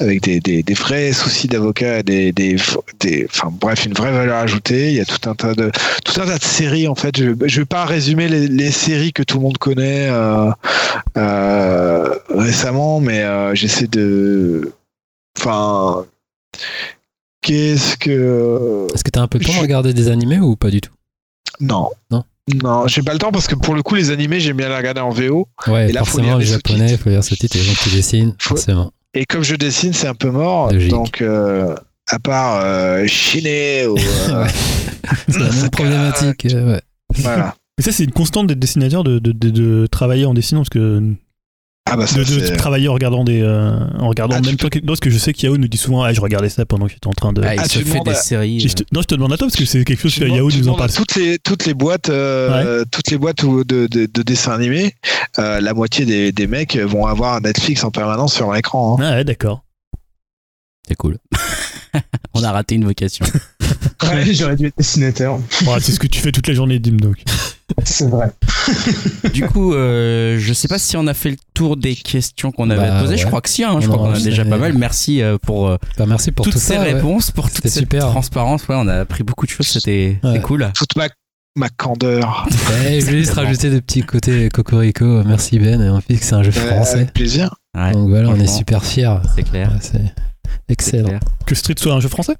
[0.00, 2.56] avec des, des, des vrais soucis d'avocats, des, des,
[3.00, 4.88] des, enfin bref, une vraie valeur ajoutée.
[4.90, 5.70] Il y a tout un tas de,
[6.04, 7.16] tout un tas de séries en fait.
[7.16, 10.50] Je, je vais pas résumer les, les séries que tout le monde connaît euh,
[11.16, 14.72] euh, récemment, mais euh, j'essaie de,
[15.38, 16.04] enfin,
[17.42, 20.56] qu'est-ce que, Est-ce que t'as un peu le temps de Je- regarder des animés ou
[20.56, 20.92] pas du tout?
[21.60, 21.88] Non.
[22.10, 22.24] Non.
[22.62, 24.76] Non, j'ai pas le temps parce que pour le coup, les animés, j'aime bien les
[24.76, 25.46] regarder en VO.
[25.68, 27.62] Ouais, Et là, faut lire forcément, les les japonais, il faut lire ce titre les
[27.62, 28.92] gens qui dessinent, Faut- forcément.
[29.14, 30.72] Et comme je dessine, c'est un peu mort.
[30.72, 30.90] Logique.
[30.90, 31.74] Donc, euh,
[32.10, 33.96] à part euh, chiner ou
[34.30, 34.46] euh,
[35.28, 36.46] C'est la même problématique.
[36.46, 36.80] euh, ouais.
[37.16, 37.54] voilà.
[37.78, 40.68] Mais ça, c'est une constante d'être dessinateur, de, de, de- de travailler en dessinant, parce
[40.70, 41.00] que
[41.90, 42.56] Ah bah ça de c'est.
[42.56, 44.54] travailler en regardant des, euh, en regardant Ah, même.
[44.62, 46.92] Non, parce que je sais qu'Yao nous dit souvent, ah, je regardais ça pendant que
[46.92, 47.42] j'étais en train de.
[47.44, 48.60] Ah, il Ah, se tu fait des à- séries.
[48.60, 50.24] Je te- non, je te demande à toi parce que c'est quelque chose Tu que
[50.26, 50.90] tu nous en parle.
[50.92, 54.94] Toutes les toutes les boîtes euh, toutes les boîtes où- de, de, de dessins animés,
[55.38, 58.96] euh, la moitié des, des mecs vont avoir Netflix en permanence sur l'écran.
[58.98, 59.04] hein.
[59.04, 59.64] Ah ouais, d'accord.
[60.88, 61.18] C'est cool.
[62.34, 63.26] On a raté une vocation.
[64.02, 65.38] Ouais, j'aurais dû être dessinateur.
[65.64, 67.18] Bon, c'est ce que tu fais toute la journée, Dim, donc.
[67.84, 68.30] C'est vrai.
[69.32, 72.70] Du coup, euh, je sais pas si on a fait le tour des questions qu'on
[72.70, 73.16] avait Bah, posées.
[73.16, 74.74] Je crois que si, hein, je On crois qu'on a a déjà pas mal.
[74.74, 76.80] Merci euh, pour euh, Bah, merci pour toutes tout ces ça.
[76.80, 76.92] ouais.
[76.94, 78.08] réponses, pour toute cette super.
[78.10, 78.66] transparence.
[78.68, 79.66] Ouais, on a appris beaucoup de choses.
[79.66, 80.70] C'était cool.
[80.74, 81.08] Toute ma
[81.54, 82.46] ma candeur.
[82.84, 85.22] Ouais, je vais juste rajouter des petits côtés cocorico.
[85.24, 85.82] Merci Ben.
[85.82, 86.94] Et on fait que c'est un jeu français.
[86.94, 87.54] avec plaisir.
[87.76, 89.16] Ouais, Donc voilà, on est super fiers.
[89.34, 89.70] C'est clair.
[89.70, 90.12] Ouais, c'est c'est
[90.68, 91.08] excellent.
[91.08, 91.20] clair.
[91.46, 92.36] Que Street soit un jeu français?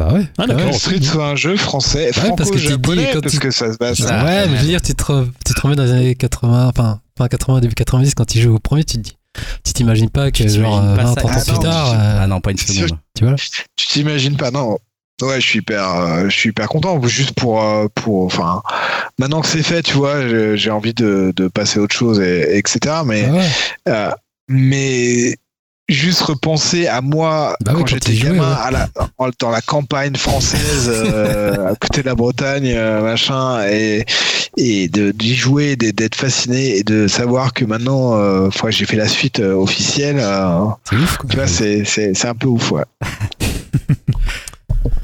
[0.00, 0.26] Bah ouais.
[0.38, 0.72] Ah, d'accord.
[0.74, 3.76] Street soit un jeu français, parce que tu dis, franco-japonais, parce tu- que ça se
[3.76, 4.00] base.
[4.00, 7.00] Ouais, mais je veux dire, tu te, tu te remets dans les années 80, enfin,
[7.18, 9.16] fin 80, début 90, quand tu joues au premier, tu te dis,
[9.64, 11.20] tu t'imagines pas que genre t'imagines euh, pas 20, ça.
[11.20, 12.98] 30 ans Ah plus non, tard, tu- euh, Ah non, pas une C'est seconde.
[13.14, 13.34] tu vois.
[13.76, 14.78] Tu t'imagines pas, non.
[15.22, 16.98] Ouais, je suis hyper, euh, je suis hyper content.
[17.06, 18.62] Juste pour, euh, pour, enfin,
[19.18, 22.20] maintenant que c'est fait, tu vois, j'ai j'ai envie de, de passer à autre chose,
[22.20, 22.78] et, etc.
[23.04, 23.48] Mais, Ah ouais.
[23.88, 24.10] euh,
[24.48, 25.36] mais
[25.90, 28.56] juste repenser à moi Bah quand j'étais gamin, ouais.
[28.62, 28.88] à la,
[29.38, 34.04] dans la campagne française, euh, à côté de la Bretagne, euh, machin, et,
[34.56, 39.08] et de- d'y jouer, d'être fasciné et de savoir que maintenant, euh, j'ai fait la
[39.08, 40.20] suite euh, officielle,
[40.88, 41.28] C'est ouf, quoi.
[41.30, 42.84] tu vois, c'est un peu ouf, ouais.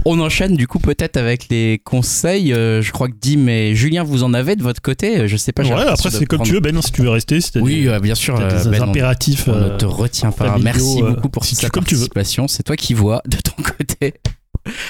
[0.04, 2.52] On enchaîne du coup peut-être avec les conseils.
[2.52, 5.18] Euh, je crois que Dim et Julien, vous en avez de votre côté.
[5.20, 5.62] Euh, Je sais pas.
[5.64, 7.40] j'ai Ouais, après, c'est comme prendre- tu veux, Ben, si tu veux rester.
[7.40, 8.38] Si t'as Oui, des, euh, bien sûr.
[8.38, 9.48] des Ben, on- impératifs.
[9.48, 10.46] on ne te retient pas.
[10.46, 11.68] familiaux, Merci euh, beaucoup pour si veux.
[11.70, 12.48] participation.
[12.48, 14.14] C'est toi qui vois de ton côté.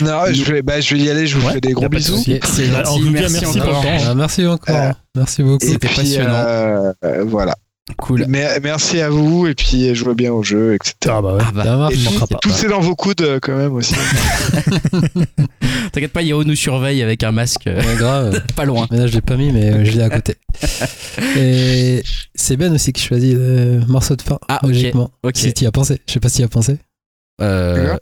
[0.01, 2.17] Non, je vais, bah, je vais y aller, je vous Ouais, fais des gros bisous.
[2.25, 2.39] C'est
[2.71, 3.11] Bah, gentil.
[3.11, 3.85] Merci, merci pour encore.
[4.07, 4.77] Ah, merci encore.
[4.77, 5.67] Euh, merci beaucoup.
[5.67, 6.33] C'était passionnant.
[6.35, 6.93] euh,
[7.27, 7.55] voilà.
[7.99, 8.25] Cool.
[8.29, 10.95] Mais, merci à vous et puis jouez bien au jeu, etc.
[11.07, 11.43] Ah bah ouais.
[11.47, 12.39] Ah bah, Ça marche, Et pas.
[12.43, 13.95] Poussez dans vos coudes euh, quand même aussi.
[15.93, 18.43] T'inquiète pas, Yao nous surveille avec un masque euh, Ouais, grave.
[18.57, 18.89] pas loin.
[18.91, 20.35] Mais là, je l'ai pas mis, mais euh, je l'ai à côté.
[21.37, 22.03] Et
[22.35, 25.11] c'est Ben aussi qui choisit le morceau de fin, Ah, logiquement.
[25.23, 25.37] Ok.
[25.37, 26.01] Si tu y as pensé.
[26.09, 26.79] Je sais pas si tu y as pensé.
[27.41, 27.97] Euh,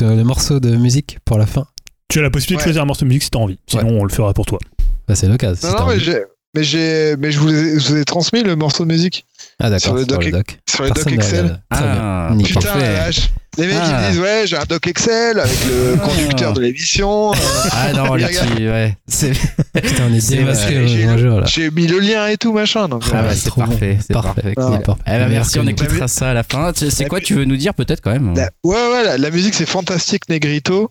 [0.00, 1.66] Le morceau de musique pour la fin.
[2.08, 3.58] Tu as la possibilité de choisir un morceau de musique si t'as envie.
[3.66, 4.58] Sinon, on le fera pour toi.
[5.06, 5.56] Bah, c'est l'occasion.
[5.56, 6.22] si non, t'as non, mais j'ai.
[6.54, 9.26] Mais, j'ai, mais je, vous ai, je vous ai transmis le morceau de musique
[9.60, 9.80] Ah, d'accord.
[9.80, 10.58] sur le doc- le doc.
[10.68, 11.60] sur le doc Excel.
[11.70, 12.32] Ah.
[12.42, 12.80] Putain, parfait.
[12.80, 13.30] la vache.
[13.58, 14.00] Les mecs Ah.
[14.06, 16.06] ils disent ouais j'ai un doc Excel avec le Ah.
[16.06, 17.32] conducteur de l'émission.
[17.32, 17.36] euh,
[17.72, 18.96] Ah non, les petits, ouais.
[19.08, 19.32] C'est
[19.74, 21.44] Putain, on est C'est- démasqué euh, j'ai- là.
[21.44, 22.88] j'ai mis le lien et tout machin.
[22.88, 24.32] Donc, Ah euh, bah, Ouais, c'est parfait, c'est Parfait.
[24.42, 24.54] parfait.
[24.56, 24.62] Ah.
[24.62, 24.82] cool.
[24.82, 25.02] Parfait.
[25.06, 26.72] Eh ben, Meilleur merci, on écoutera ça à la fin.
[26.74, 29.18] C'est La quoi mu- tu veux nous dire peut-être quand même La- ouais, ouais, la,
[29.18, 30.90] la musique c'est Fantastic Negrito,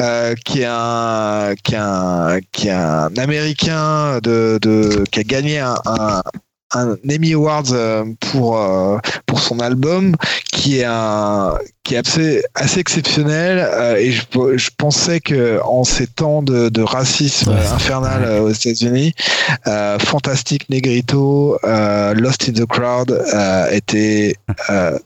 [0.00, 5.22] euh, qui est un, qui est un, qui est un américain de, de, qui a
[5.22, 6.22] gagné un, un,
[6.72, 10.14] un Emmy Awards euh, pour, euh, pour son album,
[10.52, 13.58] qui est un, qui est assez, assez exceptionnel.
[13.72, 14.22] euh, et je,
[14.56, 17.66] je pensais que en ces temps de, de racisme Ouais.
[17.74, 18.38] infernal Ouais.
[18.40, 19.14] aux États-Unis,
[19.66, 24.36] euh, Fantastic Negrito, euh, Lost in the Crowd euh, était
[24.70, 24.98] euh,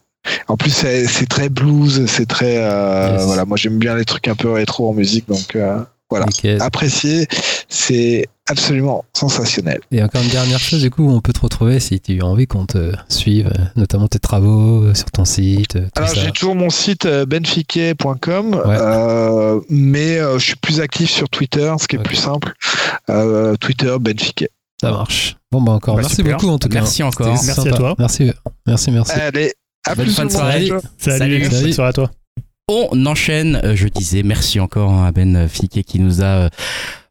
[0.48, 2.56] en plus, c'est c'est très blues, c'est très.
[2.56, 3.26] euh, Yes.
[3.26, 5.78] Voilà, moi j'aime bien les trucs un peu rétro en musique, donc euh,
[6.10, 6.26] voilà.
[6.26, 6.60] Nickel.
[6.62, 7.26] Apprécier,
[7.68, 9.81] c'est absolument sensationnel.
[9.90, 12.47] Et encore une dernière chose, du coup, on peut te retrouver si tu as envie
[12.47, 16.31] qu'on te suive, euh, notamment tes travaux euh, sur ton site, euh, tout Alors j'ai
[16.31, 18.76] toujours mon site benfiquet.com, Ouais.
[18.78, 22.52] euh, mais euh, je suis plus actif sur Twitter, ce qui est plus simple.
[23.10, 24.51] Euh, Twitter benfiquet.
[24.81, 25.36] Ça marche.
[25.51, 26.36] Bon, bah encore, Bah, merci super.
[26.36, 26.81] beaucoup en tout cas.
[26.81, 27.28] Merci encore.
[27.28, 27.70] Merci sympa.
[27.70, 27.94] à toi.
[27.98, 28.31] Merci,
[28.66, 29.12] merci, merci.
[29.12, 29.52] Allez,
[29.86, 30.68] à Bonne plus fin de soirée.
[30.98, 31.40] Salut, Salut.
[31.43, 31.72] bonne Salut.
[31.72, 32.10] soirée à toi.
[32.68, 36.48] On enchaîne, euh, je disais merci encore hein, à Ben Fiquet qui nous a euh,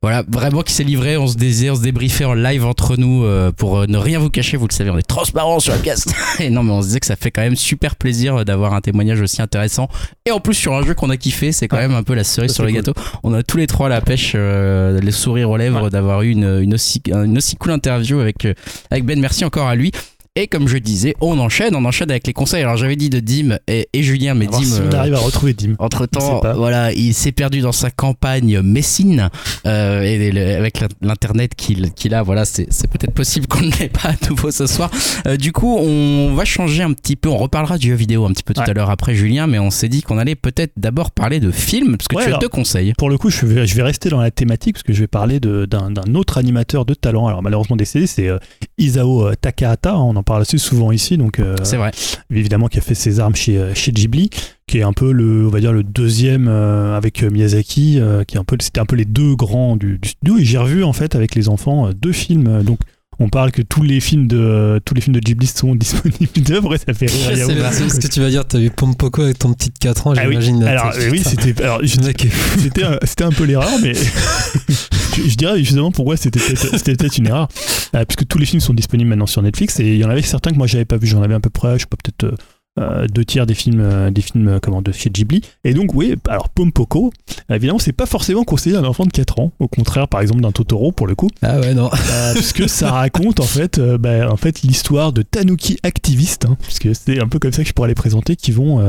[0.01, 3.23] voilà vraiment qui s'est livré, on se désire, on se débriefait en live entre nous
[3.23, 6.11] euh, pour ne rien vous cacher, vous le savez, on est transparent sur la cast.
[6.39, 8.81] Et non mais on se disait que ça fait quand même super plaisir d'avoir un
[8.81, 9.89] témoignage aussi intéressant
[10.25, 12.23] et en plus sur un jeu qu'on a kiffé, c'est quand même un peu la
[12.23, 12.93] cerise Ça, sur le gâteau.
[13.21, 15.89] On a tous les trois la pêche, euh, les sourires aux lèvres Ouais.
[15.91, 18.47] d'avoir eu une, une aussi une aussi cool interview avec
[18.89, 19.19] avec Ben.
[19.19, 19.91] Merci encore à lui.
[20.35, 22.63] Et comme je disais, on enchaîne, on enchaîne avec les conseils.
[22.63, 25.19] Alors j'avais dit de Dim et, et Julien, mais Dim, si on euh, arrive à
[25.19, 25.75] retrouver Dim.
[25.77, 29.29] entre temps, voilà, il s'est perdu dans sa campagne Messine
[29.67, 33.89] euh, et le- avec l'in- l'internet qu'il a, voilà, c'est peut-être possible qu'on ne l'ait
[33.89, 34.89] pas à nouveau ce soir.
[35.27, 37.29] Euh, du coup, on va changer un petit peu.
[37.29, 38.69] On reparlera du jeu vidéo un petit peu tout Ouais.
[38.71, 41.95] à l'heure après Julien, mais on s'est dit qu'on allait peut-être d'abord parler de films
[41.95, 42.93] parce que Ouais, tu as deux conseils.
[42.97, 45.07] Pour le coup, je vais, je vais rester dans la thématique parce que je vais
[45.07, 47.27] parler d'un autre animateur de talent.
[47.27, 48.39] Alors malheureusement décédé, c'est euh,
[48.79, 49.95] Isao Takahata.
[49.99, 51.91] On en en parle assez souvent ici, donc euh, C'est vrai.
[52.33, 54.29] évidemment qui a fait ses armes chez, euh, chez Ghibli,
[54.67, 58.39] qui est un peu le, on va dire le deuxième euh, avec Miyazaki, qui est
[58.39, 60.37] un peu, c'était un peu les deux grands du, du studio.
[60.37, 62.63] Et j'ai revu en fait avec les enfants deux films.
[62.63, 62.79] donc
[63.23, 66.75] on parle que tous les films de tous les films de Ghibli sont disponibles d'œuvre
[66.75, 67.31] et ça fait rire.
[67.35, 70.07] C'est c'est ce que tu vas dire, t'as vu Pompoko avec ton petit de 4
[70.07, 70.31] ans, Ah oui.
[70.41, 70.63] j'imagine.
[70.63, 71.79] Alors euh, oui, c'était alors
[72.59, 73.93] c'était un, c'était un peu l'erreur, mais
[75.17, 77.47] je, je dirais justement pourquoi c'était peut-être c'était peut-être une erreur,
[77.95, 80.21] Euh, puisque tous les films sont disponibles maintenant sur Netflix et il y en avait
[80.23, 82.35] certains que moi j'avais pas vu, j'en avais à peu près, je sais pas peut-être
[82.79, 85.41] euh, deux tiers des films euh, des films euh, comment de chez Ghibli.
[85.63, 87.13] Et donc oui alors Pompoko
[87.51, 89.51] évidemment c'est pas forcément conseillé à un enfant de 4 ans.
[89.59, 91.29] Au contraire par exemple d'un Totoro pour le coup.
[91.43, 91.91] Ah ouais, non.
[91.93, 96.95] euh, puisque ça raconte en fait, bah, en fait l'histoire de tanuki activistes, hein, puisque
[96.95, 98.81] c'est un peu comme ça que je pourrais les présenter, qui vont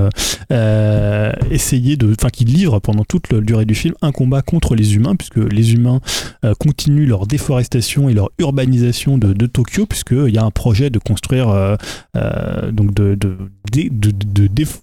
[1.51, 4.95] essayer de, enfin qui livrent pendant toute la durée du film un combat contre les
[4.95, 6.01] humains, puisque les humains
[6.59, 10.99] continuent leur déforestation et leur urbanisation de, de Tokyo, puisqu'il y a un projet de
[10.99, 11.77] construire
[12.73, 13.37] donc de, de,
[13.75, 14.81] de, de- de déf-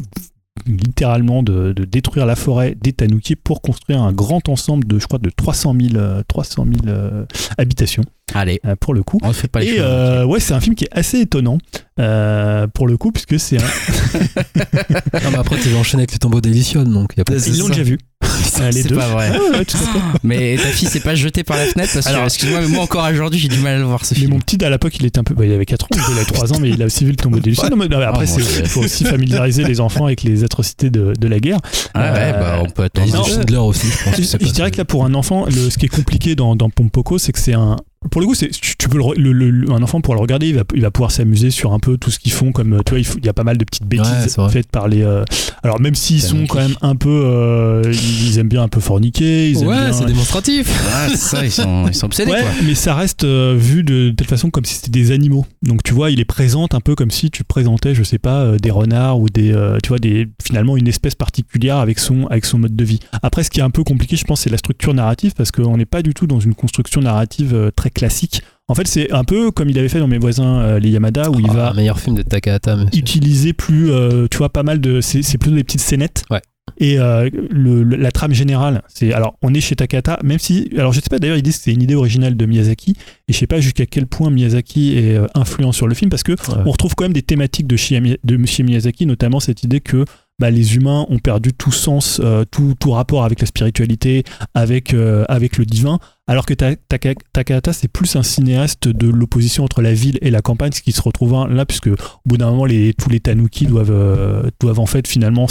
[0.67, 5.07] littéralement de, de détruire la forêt des tanuki pour construire un grand ensemble de je
[5.07, 7.25] crois de 300 000, euh, 300 000 euh,
[7.57, 8.03] habitations.
[8.33, 9.17] Allez, euh, pour le coup.
[9.23, 9.79] On fait pas les et choses.
[9.81, 11.57] euh, ouais c'est un film qui est assez étonnant
[11.99, 13.65] euh, pour le coup puisque c'est un...
[15.23, 17.59] Non, mais après, tu vas enchaîner avec les tombeaux délicieux, donc y a pas ils
[17.59, 17.99] l'ont déjà vu
[18.61, 19.31] les C'est deux pas vrai.
[19.33, 19.77] Ah ouais, ouais, fait.
[20.23, 22.83] Mais ta fille s'est pas jetée par la fenêtre parce que, Alors- excuse-moi, mais moi
[22.83, 24.33] encore aujourd'hui j'ai du mal à le voir ce mais film.
[24.33, 26.25] mon petit à l'époque il était un peu bah, il avait 4 ans il avait
[26.25, 27.39] 3 ans mais il a aussi vu le tombeau
[27.75, 31.13] mais- mais après Ah, c'est- il faut aussi familiariser les enfants avec les atrocités de,
[31.19, 31.59] de la guerre
[31.93, 33.25] Ah ouais, Euh, bah on peut attendre.
[33.25, 34.15] de Schindler aussi, je pense.
[34.47, 37.17] je, dirais que là pour un enfant le, ce qui est compliqué dans, dans Pompoko
[37.17, 37.77] c'est que c'est un
[38.09, 40.19] pour le coup, c'est, tu, tu peux le, re- le- le- un enfant pour le
[40.19, 42.51] regarder, il va, il va pouvoir s'amuser sur un peu tout ce qu'ils font.
[42.51, 44.69] Comme tu vois, il, faut- il y a pas mal de petites bêtises Ouais, faites
[44.71, 45.03] par les.
[45.03, 45.23] euh,
[45.61, 48.79] alors même s'ils sont quand même un peu, euh, ils, ils aiment bien un peu
[48.79, 49.51] forniquer.
[49.51, 50.67] Ils aiment Ouais, c'est démonstratif.
[51.09, 52.49] C'est ça, ils sont, ils sont obsédés Ouais, quoi.
[52.63, 55.45] mais ça reste euh, vu de, telle façon comme si c'était des animaux.
[55.61, 58.41] Donc tu vois, il les présente un peu comme si tu présentais, je sais pas,
[58.41, 62.25] euh, des renards ou des, euh, tu vois, des finalement une espèce particulière avec son
[62.27, 62.99] avec son mode de vie.
[63.21, 65.77] Après, ce qui est un peu compliqué, je pense, c'est la structure narrative parce qu'on
[65.77, 68.41] n'est pas du tout dans une construction narrative euh, très classique.
[68.67, 71.29] En fait, c'est un peu comme il avait fait dans Mes voisins euh, les Yamada
[71.29, 72.99] où il Ah, va meilleur film de Takahata, monsieur.
[72.99, 75.01] utiliser plus, euh, tu vois, pas mal de.
[75.01, 76.23] C'est plutôt des petites scénettes.
[76.29, 76.41] Ouais.
[76.77, 79.11] Et euh, le- le- la trame générale, c'est.
[79.11, 80.69] Alors, on est chez Takata, même si.
[80.77, 82.91] Alors, je sais pas, d'ailleurs, ils disent que c'est une idée originale de Miyazaki.
[83.27, 86.31] Et je sais pas jusqu'à quel point Miyazaki est influent sur le film, parce que
[86.31, 86.61] Ouais.
[86.65, 89.81] on retrouve quand même des thématiques de chez, Ami- de chez Miyazaki, notamment cette idée
[89.81, 90.05] que.
[90.41, 94.23] Bah, les humains ont perdu tout sens, euh, tout, rapport avec la spiritualité,
[94.55, 95.23] avec, euh,
[95.59, 99.93] le divin, alors que Ta- Taka- Takahata, c'est plus un cinéaste de l'opposition entre la
[99.93, 101.95] ville et la campagne, ce qui se retrouve là, puisque au
[102.25, 102.65] bout d'un moment,
[102.97, 105.45] tous les tanuki doivent, euh, doivent en fait finalement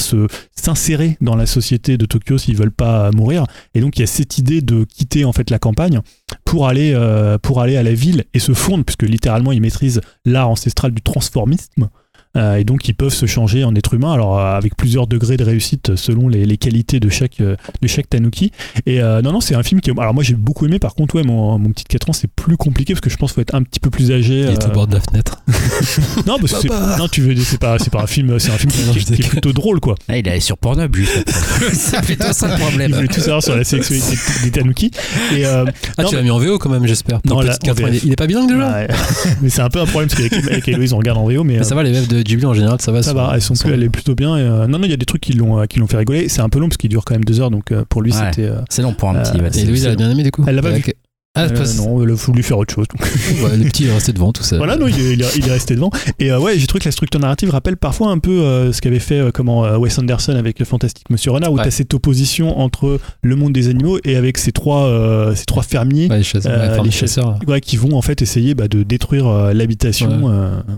[0.56, 3.44] s'insérer dans la société de Tokyo s'ils veulent pas mourir.
[3.74, 6.00] Et donc il y a cette idée de quitter en fait la campagne
[6.44, 6.98] pour aller,
[7.42, 11.00] pour aller à la ville et se fondre, puisque littéralement ils maîtrisent l'art ancestral du
[11.02, 11.88] transformisme.
[12.36, 15.36] Euh, et donc ils peuvent se changer en être humain, alors euh, avec plusieurs degrés
[15.36, 18.52] de réussite selon les, les qualités de chaque, euh, de chaque tanuki.
[18.86, 19.90] Et euh, non, non, c'est un film qui.
[19.90, 22.56] Alors moi j'ai beaucoup aimé, par contre, ouais, mon, mon petit 4 ans c'est plus
[22.56, 24.42] compliqué parce que je pense qu'il faut être un petit peu plus âgé.
[24.42, 25.42] Il est euh, au bord de la fenêtre.
[26.26, 28.50] non, parce que c'est- non, tu veux dire, c'est pas, c'est pas un film, c'est
[28.52, 29.96] un film qui, Non, qui- je qui est plutôt drôle, quoi.
[30.08, 30.94] Ah, il est allé sur Pornhub
[31.72, 32.92] ça fait tout ça le Il problème.
[32.92, 34.90] voulait tout savoir sur la sexualité des tanuki.
[35.34, 35.64] Et euh,
[35.98, 37.18] Ah, Non, tu l'as mis en VO quand même, j'espère.
[37.24, 38.88] Non, là, petit 4 en ans, il est- il pas bilingue déjà ouais.
[39.42, 41.54] mais c'est un peu un problème parce qu'avec avec Héloïse on regarde en VO, mais,
[41.54, 43.02] Mais euh, ça va, les meufs de Ghibli en général, ça va.
[43.02, 44.36] ça sont- va, elles sont sont- plus, elle est plutôt bien.
[44.36, 45.96] Et, euh, non, non, il y a des trucs qui l'ont, euh, qui l'ont fait
[45.96, 46.28] rigoler.
[46.28, 48.12] C'est un peu long parce qu'il dure quand même deux heures, donc euh, pour lui
[48.12, 48.18] Ouais.
[48.18, 48.48] c'était.
[48.48, 49.38] euh, C'est long pour un petit.
[49.40, 50.82] Euh, Et Louise, elle a bien aimé du coup Elle l'a pas vu.
[51.36, 52.86] Ah, euh, parce- non, elle a voulu faire autre chose.
[53.44, 54.56] Ouais, le petit il est resté devant tout ça.
[54.56, 55.90] Voilà, non, il est, il est- il est resté devant.
[56.18, 58.80] Et euh, ouais, j'ai trouvé que la structure narrative rappelle parfois un peu euh, ce
[58.80, 61.62] qu'avait fait comment Wes Anderson avec le Fantastique Monsieur Renard, où Ouais.
[61.62, 65.62] tu as cette opposition entre le monde des animaux et avec ces trois, ces trois
[65.62, 66.08] fermiers.
[66.10, 66.52] Ouais, les chasseurs.
[66.72, 70.08] Enfin, les qui vont en fait essayer bah, de détruire l'habitation.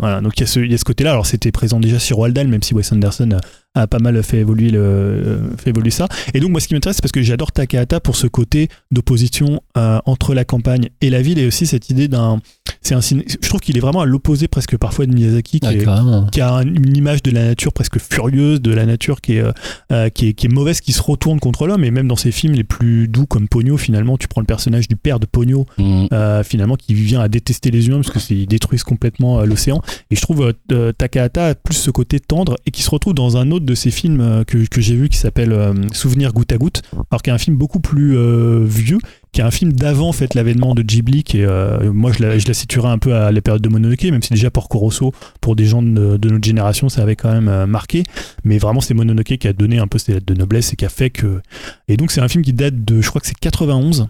[0.00, 1.12] Voilà, donc il y, a ce- il y a ce côté-là.
[1.12, 3.38] Alors c'était présent déjà sur Roald Dahl, même si Wes Anderson
[3.74, 6.07] a, pas mal fait évoluer, le, euh, fait évoluer ça.
[6.35, 9.62] Et donc moi ce qui m'intéresse, c'est parce que j'adore Takahata pour ce côté d'opposition
[9.77, 12.40] euh, entre la campagne et la ville, et aussi cette idée d'un,
[12.82, 15.85] c'est un je trouve qu'il est vraiment à l'opposé presque parfois de Miyazaki, qui est,
[16.31, 19.44] qui a un- une image de la nature presque furieuse, de la nature qui est,
[19.93, 21.85] euh, qui est, qui est mauvaise, qui se retourne contre l'homme.
[21.85, 24.89] Et même dans ses films les plus doux comme Pogno, finalement, tu prends le personnage
[24.89, 26.07] du père de Pogno, Mm.
[26.12, 29.81] euh, finalement, qui vient à détester les humains parce que c'est- ils détruisent complètement l'océan.
[30.11, 30.53] Et je trouve
[30.99, 33.90] Takahata a plus ce côté tendre et qui se retrouve dans un autre de ses
[33.90, 37.32] films euh, que, j'ai vu qui s'appelle euh, Souvenir goutte à goutte, alors qui est
[37.32, 38.98] un film beaucoup plus euh, vieux
[39.32, 42.47] qui est un film d'avant fait l'avènement de Ghibli qui euh, moi je la, je
[42.47, 45.56] la situerais un peu à la période de Mononoke même si déjà Porco Rosso pour
[45.56, 48.02] des gens de, notre génération ça avait quand même marqué.
[48.44, 50.90] Mais vraiment c'est Mononoke qui a donné un peu ses de noblesse et qui a
[50.90, 51.40] fait que
[51.89, 54.09] et donc c'est un film qui date de je crois que c'est 91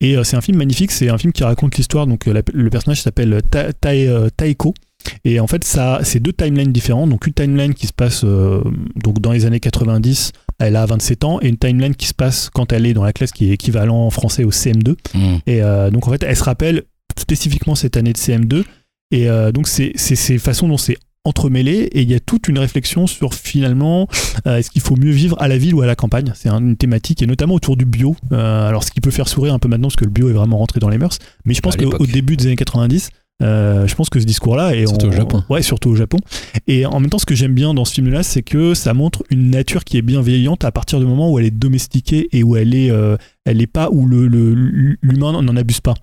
[0.00, 2.06] et c'est un film magnifique c'est un film qui raconte l'histoire.
[2.06, 4.74] Donc le personnage s'appelle Ta- Ta- Taeko
[5.24, 7.10] Et en fait, ça, c'est deux timelines différentes.
[7.10, 8.60] Donc une timeline qui se passe euh,
[9.02, 12.50] donc dans les années 90, elle a 27 ans, et une timeline qui se passe
[12.52, 14.90] quand elle est dans la classe qui est équivalent en français au CM2.
[15.14, 15.38] Hmm.
[15.46, 16.82] Et euh, donc en fait, elle se rappelle
[17.18, 18.64] spécifiquement cette année de CM2.
[19.10, 22.58] Et euh, donc c'est ces façons dont c'est entremêlé et il y a toute une
[22.58, 24.08] réflexion sur finalement
[24.48, 26.32] euh, est-ce qu'il faut mieux vivre à la ville ou à la campagne?
[26.34, 29.28] C'est un- une thématique et notamment autour du bio Euh, alors ce qui peut faire
[29.28, 31.54] sourire un peu maintenant parce que le bio est vraiment rentré dans les mœurs mais
[31.54, 33.10] je pense qu'au début des années 90
[33.42, 35.42] euh, je pense que ce discours-là et Surtout au Japon.
[35.50, 36.18] ouais surtout au Japon.
[36.66, 39.24] Et en même temps ce que j'aime bien dans ce film-là c'est que ça montre
[39.30, 42.56] une nature qui est bienveillante à partir du moment où elle est domestiquée et où
[42.56, 44.26] elle est euh, elle est pas où le-
[45.02, 45.94] l'humain n'en abuse pas.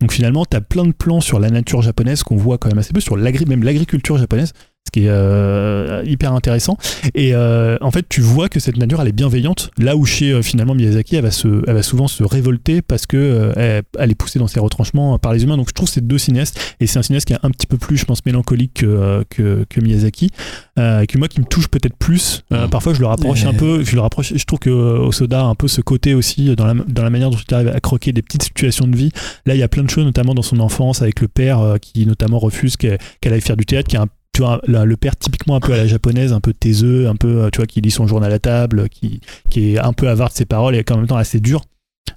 [0.00, 2.78] Donc finalement, tu as plein de plans sur la nature japonaise qu'on voit quand même
[2.78, 4.52] assez peu, sur l'agri même l'agriculture japonaise,
[4.88, 6.78] ce qui est euh, hyper intéressant.
[7.14, 10.32] Et euh, en fait, tu vois que cette nature, elle est bienveillante, là où chez
[10.32, 14.10] euh, finalement Miyazaki, elle va, se, elle va souvent se révolter parce que elle, elle
[14.10, 15.58] est poussée dans ses retranchements par les humains.
[15.58, 17.76] Donc je trouve ces deux cinéastes, et c'est un cinéaste qui est un petit peu
[17.76, 20.30] plus, je pense, mélancolique que, que, que Miyazaki,
[20.78, 22.44] euh, que moi qui me touche peut-être plus.
[22.70, 25.54] Parfois, je le rapproche un peu, je le rapproche, je trouve que Osoda a un
[25.54, 28.22] peu ce côté aussi dans la, dans la manière dont il arrive à croquer des
[28.22, 29.10] petites situations de vie
[29.44, 32.06] Là, il y a plein de choses, notamment dans son enfance, avec le père qui
[32.06, 35.56] notamment refuse qu'elle aille faire du théâtre, qui un tu vois, là, le père typiquement
[35.56, 37.90] un peu à la japonaise, un peu taiseux, un peu, euh, tu vois, qui lit
[37.90, 40.92] son journal à table, qui, qui est un peu avare de ses paroles et qui
[40.92, 41.62] est en même temps assez dur.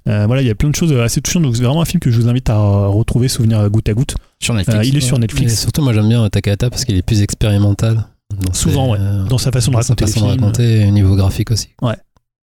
[0.08, 1.42] Euh, voilà, il y a plein de choses assez touchantes.
[1.42, 4.14] Donc c'est vraiment un film que je vous invite à retrouver, souvenir goutte à goutte.
[4.40, 4.78] Sur Netflix.
[4.78, 5.60] Euh, il est sur Et Netflix.
[5.60, 8.06] surtout, moi j'aime bien Takahata parce qu'il est plus expérimental.
[8.46, 10.86] dans Souvent, ses- euh, Dans sa façon de dans sa raconter les façon de raconter,
[10.86, 11.68] au niveau graphique aussi.
[11.82, 11.94] Ouais.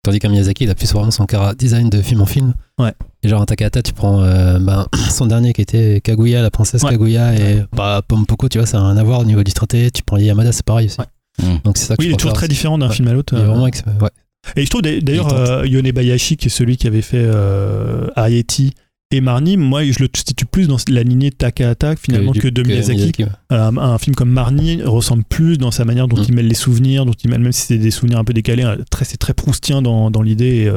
[0.04, 2.54] Tandis qu'un Miyazaki, il a plus vraiment son cara design de film en film.
[2.80, 2.94] Ouais.
[3.26, 6.84] Et genre un Takahata, tu prends euh, ben, son dernier qui était Kaguya, la princesse
[6.84, 6.92] Ouais.
[6.92, 9.90] Kaguya, et bah, Pompoko, tu vois, ça n'a rien à voir au niveau du traité.
[9.90, 10.98] Tu prends Yamada, c'est pareil aussi.
[11.00, 11.08] Ouais.
[11.56, 11.58] Mm.
[11.64, 12.54] Donc c'est ça que Oui, je il est toujours très aussi.
[12.54, 12.94] différent d'un Ouais.
[12.94, 13.34] film à l'autre.
[13.36, 13.48] Il est euh.
[13.48, 14.10] vraiment ex- ouais.
[14.56, 18.08] Et je trouve d'a- d'ailleurs euh, Yone Bayashi, qui est celui qui avait fait euh,
[18.16, 18.74] Arrietty
[19.12, 22.48] et Marnie, moi je le situe plus dans la lignée de Takahata finalement du- que
[22.48, 23.14] de Miyazaki.
[23.24, 23.30] ouais.
[23.52, 26.26] Euh, un film comme Marnie ressemble plus dans sa manière dont Mm.
[26.28, 28.64] il mêle les souvenirs, dont il mêle, même si c'est des souvenirs un peu décalés,
[28.64, 30.70] euh, très, c'est très proustien dans, dans l'idée.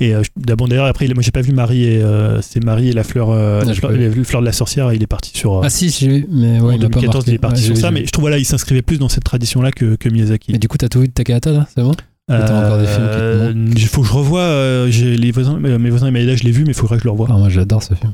[0.00, 2.88] Et, euh, euh, d'abord d'ailleurs après, moi j'ai pas vu Marie et euh, c'est Marie
[2.88, 3.80] et la fleur, euh, la j'ai
[4.24, 4.92] fleur, de la sorcière.
[4.92, 5.54] Il est parti sur.
[5.58, 7.30] euh, Ah si, j'ai vu, mais en ouais, pas 2014, marqué.
[7.30, 9.24] il est parti Ouais, sur ça, mais je trouve voilà, il s'inscrivait plus dans cette
[9.24, 10.52] tradition-là que, que Miyazaki.
[10.52, 11.94] Mais du coup, t'as tout vu de Takahata là, c'est bon?
[12.34, 14.40] Encore des films qui te Euh, Il faut que je revoie.
[14.40, 16.96] euh, j'ai les voisins, euh, mes voisins et Maïda, je l'ai vu, mais il faudrait
[16.96, 17.28] que je le revoie.
[17.30, 18.12] Ah, Moi j'adore ce film.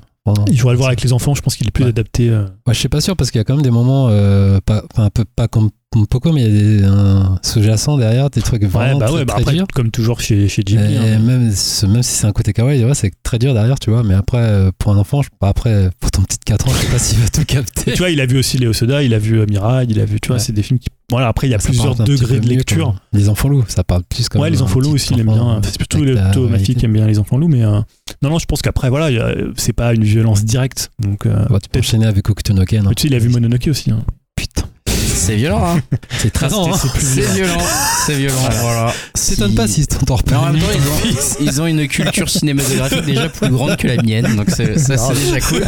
[0.50, 1.34] Il faudrait le voir avec les enfants.
[1.34, 1.90] Je pense qu'il est plus Ouais.
[1.90, 2.30] adapté.
[2.30, 4.58] euh, Ouais, je suis pas sûr parce qu'il y a quand même des moments, euh,
[4.64, 8.28] pas, enfin, un peu pas comme Pompoko, mais il y a des un sous-jacents derrière,
[8.30, 9.66] des trucs Ouais, vraiment bah très, ouais, bah très durs.
[9.74, 10.94] comme toujours chez, chez Ghibli.
[10.94, 11.18] Et hein.
[11.20, 14.02] même, ce- même si c'est un côté kawaii, ouais, c'est très dur derrière, tu vois.
[14.02, 16.78] Mais après, euh, pour un enfant, je, bah après, pour ton petit 4 ans, je
[16.86, 17.92] sais pas s'il va tout Et capter.
[17.92, 20.04] tu vois, il a vu aussi Léo Soda, il a vu euh, Mirai, il a
[20.04, 20.42] vu, tu vois, Ouais.
[20.42, 20.88] c'est des films qui.
[21.10, 22.96] Voilà, après, il y a Ça plusieurs degrés de lecture.
[23.12, 25.56] Les enfants loups, ça parle plus comme Ouais, les enfants loups aussi, il aime bien.
[25.56, 27.80] euh, C'est plutôt, ma fille qui aime bien les enfants loups, mais euh,
[28.22, 30.90] non, non, je pense qu'après, voilà, c'est pas une violence directe.
[30.98, 31.76] Donc, euh, tu peux peut-être.
[31.78, 32.84] enchaîner avec Okutonoken.
[32.88, 33.90] Mais Tu sais, il a vu Mononoke aussi.
[33.90, 34.04] hein.
[34.36, 34.64] Putain,
[35.14, 35.80] C'est violent, hein.
[36.18, 36.76] c'est très Ah, ans, hein.
[36.80, 37.52] c'est plus C'est violent.
[37.52, 37.64] violent.
[38.06, 38.34] C'est violent.
[38.60, 38.92] Voilà.
[39.14, 43.04] S'étonne pas si t'entends Mais en même temps, ils ont, ils ont une culture cinématographique
[43.06, 45.64] déjà plus grande que la mienne, donc c'est- ça c'est déjà cool.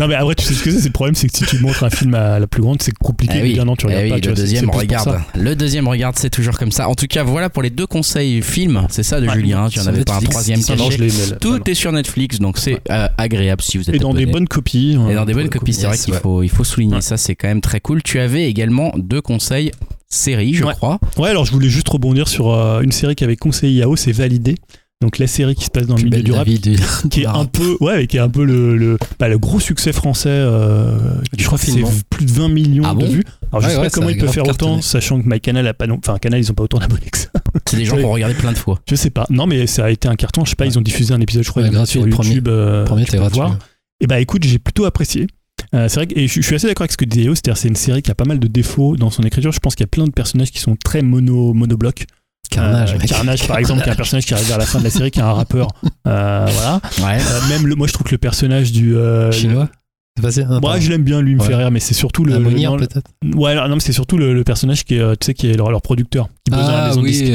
[0.00, 0.78] Non, mais après, tu sais ce que c'est.
[0.80, 2.92] c'est Le problème, c'est que si tu montres un film à la plus grande, c'est
[2.96, 3.34] compliqué.
[3.36, 4.20] Ah oui, Évidemment, tu Eh regardes oui, pas.
[4.20, 5.20] tu le vois, deuxième regarde.
[5.34, 6.88] Le deuxième regarde, c'est toujours comme ça.
[6.88, 8.86] En tout cas, voilà pour les deux conseils films.
[8.90, 9.34] C'est ça de Ouais.
[9.34, 9.64] Julien.
[9.64, 11.08] hein, Tu en avais pas un troisième non, caché.
[11.40, 14.48] Tout est sur Netflix, donc c'est euh, agréable si vous êtes Et dans des bonnes
[14.48, 14.92] copies.
[15.10, 17.34] Et dans des euh, bonnes copies, c'est vrai qu'il faut, il faut souligner ça, c'est
[17.36, 18.02] quand même très cool.
[18.02, 19.70] Tu avais également deux conseils
[20.08, 20.72] séries, je Ouais.
[20.74, 20.98] crois.
[21.18, 24.12] Ouais, alors je voulais juste rebondir sur euh, une série qui avait conseillé Yao, c'est
[24.12, 24.54] Validé.
[25.02, 26.76] Donc la série qui se passe dans le milieu du rap, du-
[27.10, 29.60] qui est un peu, ouais, et qui est un peu le, le, bah, le gros
[29.60, 30.30] succès français.
[30.30, 30.96] euh,
[31.36, 33.06] je crois que c'est plus de 20 millions Ah de bon?
[33.10, 33.22] vues.
[33.52, 35.74] Alors je Ouais, sais ouais, pas comment il peut faire autant, sachant que MyCanal a
[35.74, 37.28] pas, non- enfin Canal ils ont pas autant d'abonnés que ça.
[37.68, 38.80] C'est des gens qui ont regardé plein de fois.
[38.88, 39.26] Je sais pas.
[39.28, 40.46] Non, mais ça a été un carton.
[40.46, 40.70] Je sais pas, Ouais.
[40.70, 42.48] ils ont diffusé un épisode, je crois, gratuit, sur premier- YouTube.
[42.48, 43.36] euh, Premier, tu gratuit.
[43.38, 43.58] voir.
[44.00, 45.26] Et bah écoute, j'ai plutôt apprécié.
[45.74, 47.56] Euh, c'est vrai que et je, je suis assez d'accord avec ce que disait c'est-à-dire
[47.56, 49.52] c'est une série qui a pas mal de défauts dans son écriture.
[49.52, 52.06] Je pense qu'il y a plein de personnages qui sont très mono monobloc.
[52.50, 52.98] Carnage, Euh.
[53.06, 55.10] Carnage par exemple, qui est un personnage qui arrive vers la fin de la série,
[55.10, 55.68] qui est un rappeur.
[56.06, 56.80] Euh, voilà.
[57.00, 57.18] Ouais.
[57.48, 58.94] Même le, moi je trouve que le personnage du
[59.32, 59.68] Chinois
[60.16, 61.48] C'est passé Moi, je l'aime bien, lui, il me Ouais.
[61.48, 62.34] fait rire, mais c'est surtout le.
[62.34, 65.16] Le- Monir, non, le- peut-être ouais, non, mais c'est surtout le, le personnage qui est,
[65.20, 67.32] tu sais, qui est leur, leur producteur, qui bosse dans la Ah maison oui.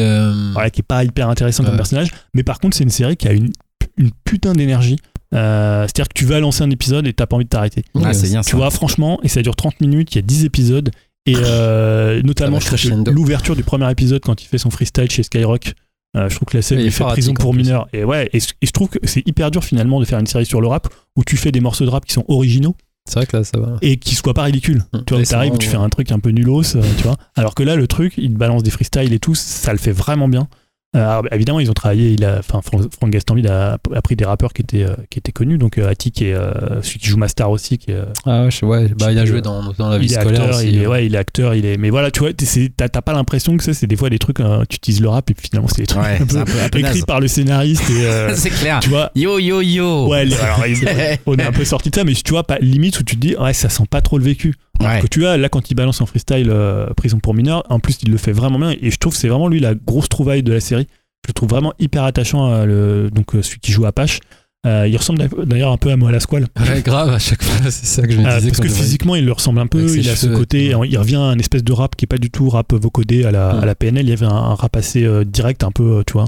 [0.54, 2.08] Voilà, qui est pas hyper intéressant comme personnage.
[2.34, 3.52] Mais par contre, c'est une série qui a une,
[3.98, 4.96] une putain d'énergie.
[5.34, 7.84] Euh, C'est-à-dire que tu vas lancer un épisode et t'as pas envie de t'arrêter.
[8.04, 8.58] Ah, c'est bien Tu ça.
[8.58, 10.92] vois, franchement, et ça dure 30 minutes, il y a 10 épisodes.
[11.26, 13.12] Et euh, notamment, va je trouve que crescendo.
[13.12, 15.74] l'ouverture du premier épisode, quand il fait son freestyle chez Skyrock,
[16.18, 17.88] euh, je trouve que la scène Il est fait prison pour mineurs.
[17.94, 20.46] Et ouais, et, et je trouve que c'est hyper dur finalement de faire une série
[20.46, 22.76] sur le rap où tu fais des morceaux de rap qui sont originaux
[23.08, 23.78] C'est vrai que là, ça va.
[23.82, 24.84] et qui soient pas ridicules.
[24.94, 24.98] Mm.
[25.06, 27.16] Tu vois, Ouais, t'arrives, c'est tu fais un truc un peu nulos, euh, tu vois.
[27.36, 29.94] Alors que là, le truc, il te balance des freestyles et tout, ça le fait
[29.94, 30.48] vraiment bien.
[30.94, 32.12] Euh, alors, évidemment, ils ont travaillé.
[32.12, 35.20] Il a, enfin, Fran- Franck Gastambide a, a pris des rappeurs qui étaient, euh, qui
[35.20, 35.58] étaient connus.
[35.58, 38.52] Donc, euh, Attic et euh, celui qui joue Mastar aussi, qui est, euh, Ah ouais,
[38.52, 40.68] je- ouais, bah, il a joué dans, dans la vie il est scolaire acteur, aussi.
[40.68, 41.78] il est, ouais, il est acteur, il est.
[41.78, 44.42] Mais voilà, tu vois, t'as pas l'impression que ça, c'est des fois des trucs.
[44.42, 46.44] hein, tu utilises le rap et puis finalement, c'est des trucs Ouais, un peu un
[46.46, 47.90] peu, un peu écrits par le scénariste.
[47.90, 48.80] Et, euh, C'est clair.
[48.82, 50.08] tu vois, Yo yo yo.
[50.10, 50.66] ouais, alors,
[51.26, 53.22] on est un peu sorti de ça, mais tu vois, pas limite où tu te
[53.22, 54.56] dis, ouais, ça sent pas trop le vécu.
[54.84, 55.00] Ouais.
[55.02, 57.98] que tu vois là quand il balance en freestyle euh, prison pour mineurs en plus
[58.04, 60.44] il le fait vraiment bien et je trouve que c'est vraiment lui la grosse trouvaille
[60.44, 60.88] de la série
[61.26, 64.20] je le trouve vraiment hyper attachant à le, donc euh, celui qui joue Apache
[64.68, 67.86] Euh, il ressemble d'ailleurs un peu à Moala Squall Ouais, grave, à chaque fois, c'est
[67.88, 68.50] ça que je me Euh, disais.
[68.50, 70.88] parce que physiquement il le ressemble un peu il a ce côté ouais.
[70.88, 73.32] il revient à un espèce de rap qui est pas du tout rap vocodé à
[73.32, 73.64] la, Ouais.
[73.64, 76.04] à la PNL il y avait un, un rap assez euh, direct un peu euh,
[76.06, 76.26] tu vois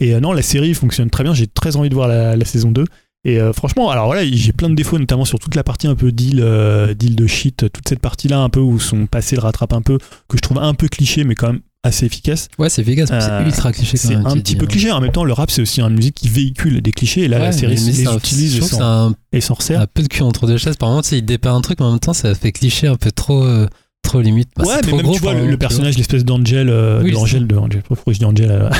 [0.00, 2.44] et euh, non la série fonctionne très bien j'ai très envie de voir la, la
[2.44, 2.84] saison 2
[3.24, 5.94] et euh, franchement, alors voilà, j'ai plein de défauts, notamment sur toute la partie un
[5.94, 9.42] peu deal, euh, deal de shit, toute cette partie-là un peu où son passé le
[9.42, 12.48] rattrape un peu, que je trouve un peu cliché, mais quand même assez efficace.
[12.58, 14.90] Ouais, c'est efficace, Euh, c'est ultra cliché quand C'est un petit peu cliché.
[14.92, 17.22] En même temps, le rap, c'est aussi une musique qui véhicule des clichés.
[17.22, 19.80] Et là, la série les utilise et s'en, un, et s'en sert.
[19.80, 20.76] un peu de cul entre deux chaises.
[20.76, 22.88] Par moment, tu sais, il dépeint un truc, mais en même temps, ça fait cliché
[22.88, 23.66] un peu trop, euh,
[24.02, 24.48] trop limite.
[24.56, 27.46] Bah, ouais, mais trop même gros tu vois le, personnage, l'espèce d'Angel, euh, Oui, d'Angel,
[27.46, 28.70] de Angel, pourquoi je dis Angel euh,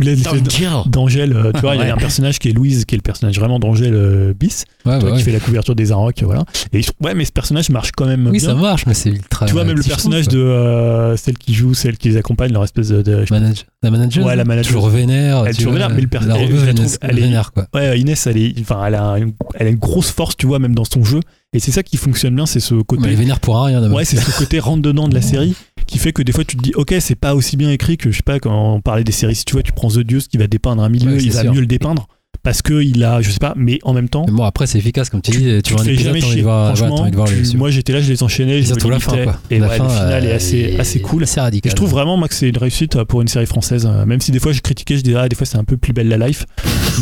[0.86, 3.02] d'Angel, euh, tu vois, il y a un personnage qui est Louise, qui est le
[3.02, 5.18] personnage vraiment d'Angel euh, Bis, Ouais, bah ouais.
[5.18, 6.44] qui fait la couverture des Arocs, voilà.
[6.72, 8.48] Et ouais, mais ce personnage marche quand même Oui, bien.
[8.48, 9.46] ça marche, mais c'est ultra.
[9.46, 12.88] tu vois, même le personnage de celle qui joue, celle qui les accompagne, leur espèce
[12.88, 13.02] de.
[13.02, 14.72] de- Manage- La manager Ouais, la manager.
[14.72, 15.42] Toujours vénère.
[15.44, 17.22] Elle est toujours vénère, mais le perso- La je reveuse la trouve- vénère, elle est-
[17.22, 17.66] vénère, quoi.
[17.74, 20.58] Ouais, Inès, elle, est, enfin, elle, a une, elle a une grosse force, tu vois,
[20.58, 21.20] même dans son jeu.
[21.54, 23.02] Et c'est ça qui fonctionne bien, c'est ce côté.
[23.06, 23.96] Mais vénère pour rien, d'abord.
[23.96, 25.54] Ouais, c'est ce côté rentre dedans de la série
[25.86, 28.10] qui fait que des fois tu te dis, ok, c'est pas aussi bien écrit que,
[28.10, 30.28] je sais pas, quand on parlait des séries, si tu vois, tu prends The Deuce
[30.28, 31.54] qui va dépeindre un milieu, Ouais, il va sûr.
[31.54, 32.06] mieux le dépeindre
[32.42, 34.24] parce que il a, je sais pas, mais en même temps.
[34.28, 35.38] Mais bon, après, c'est efficace, comme tu dis.
[35.38, 36.36] Tu, tu vois un épisode, jamais chier.
[36.36, 39.00] de voir, Franchement, voir tu- moi j'étais là, je les enchaînais, Et je surtout la
[39.00, 39.36] fin, quoi.
[39.50, 41.26] Et la ouais, fin, le final est euh, assez, assez cool.
[41.26, 41.70] C'est Et radical.
[41.70, 44.30] je trouve vraiment moi, que c'est une réussite pour une série française, euh, même si
[44.32, 46.18] des fois je critiquais, je disais, ah, des fois c'est un peu plus belle la
[46.28, 46.46] life.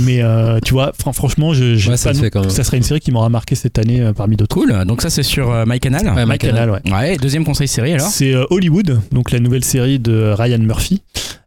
[0.01, 2.41] Mais euh, tu vois, fran- franchement, je, j'ai Ouais, ça pas le non- fait quand
[2.43, 2.51] même.
[2.51, 4.55] ça serait une série qui m'aura marqué cette année euh, parmi d'autres.
[4.55, 4.85] Cool.
[4.87, 6.15] Donc ça c'est sur euh, MyCanal.
[6.15, 6.81] Ouais, My Canal, ouais.
[6.93, 7.17] Ouais.
[7.19, 8.09] Deuxième conseil série alors?
[8.09, 11.03] C'est euh, Hollywood, donc la nouvelle série de Ryan Murphy.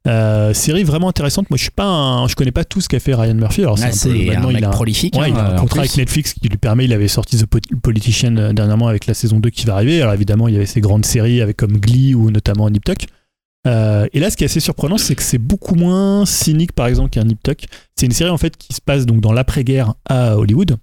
[0.07, 1.49] Euh, série vraiment intéressante.
[1.49, 3.61] Moi, je suis pas, un- je connais pas tout ce qu'a fait Ryan Murphy.
[3.61, 5.15] Alors c'est Ah, un un mec a, prolifique.
[5.15, 6.85] ouais, hein, il a un contrat avec Netflix qui lui permet.
[6.85, 10.01] Il avait sorti The Po- Politician euh, dernièrement avec la saison 2 qui va arriver.
[10.01, 13.05] Alors évidemment, il y avait ces grandes séries avec comme Glee ou notamment Nip Tuck.
[13.67, 16.87] Euh, et là, ce qui est assez surprenant, c'est que c'est beaucoup moins cynique, par
[16.87, 17.65] exemple, qu'un Nip Tuck.
[17.95, 20.77] C'est une série en fait qui se passe donc dans l'après-guerre à Hollywood.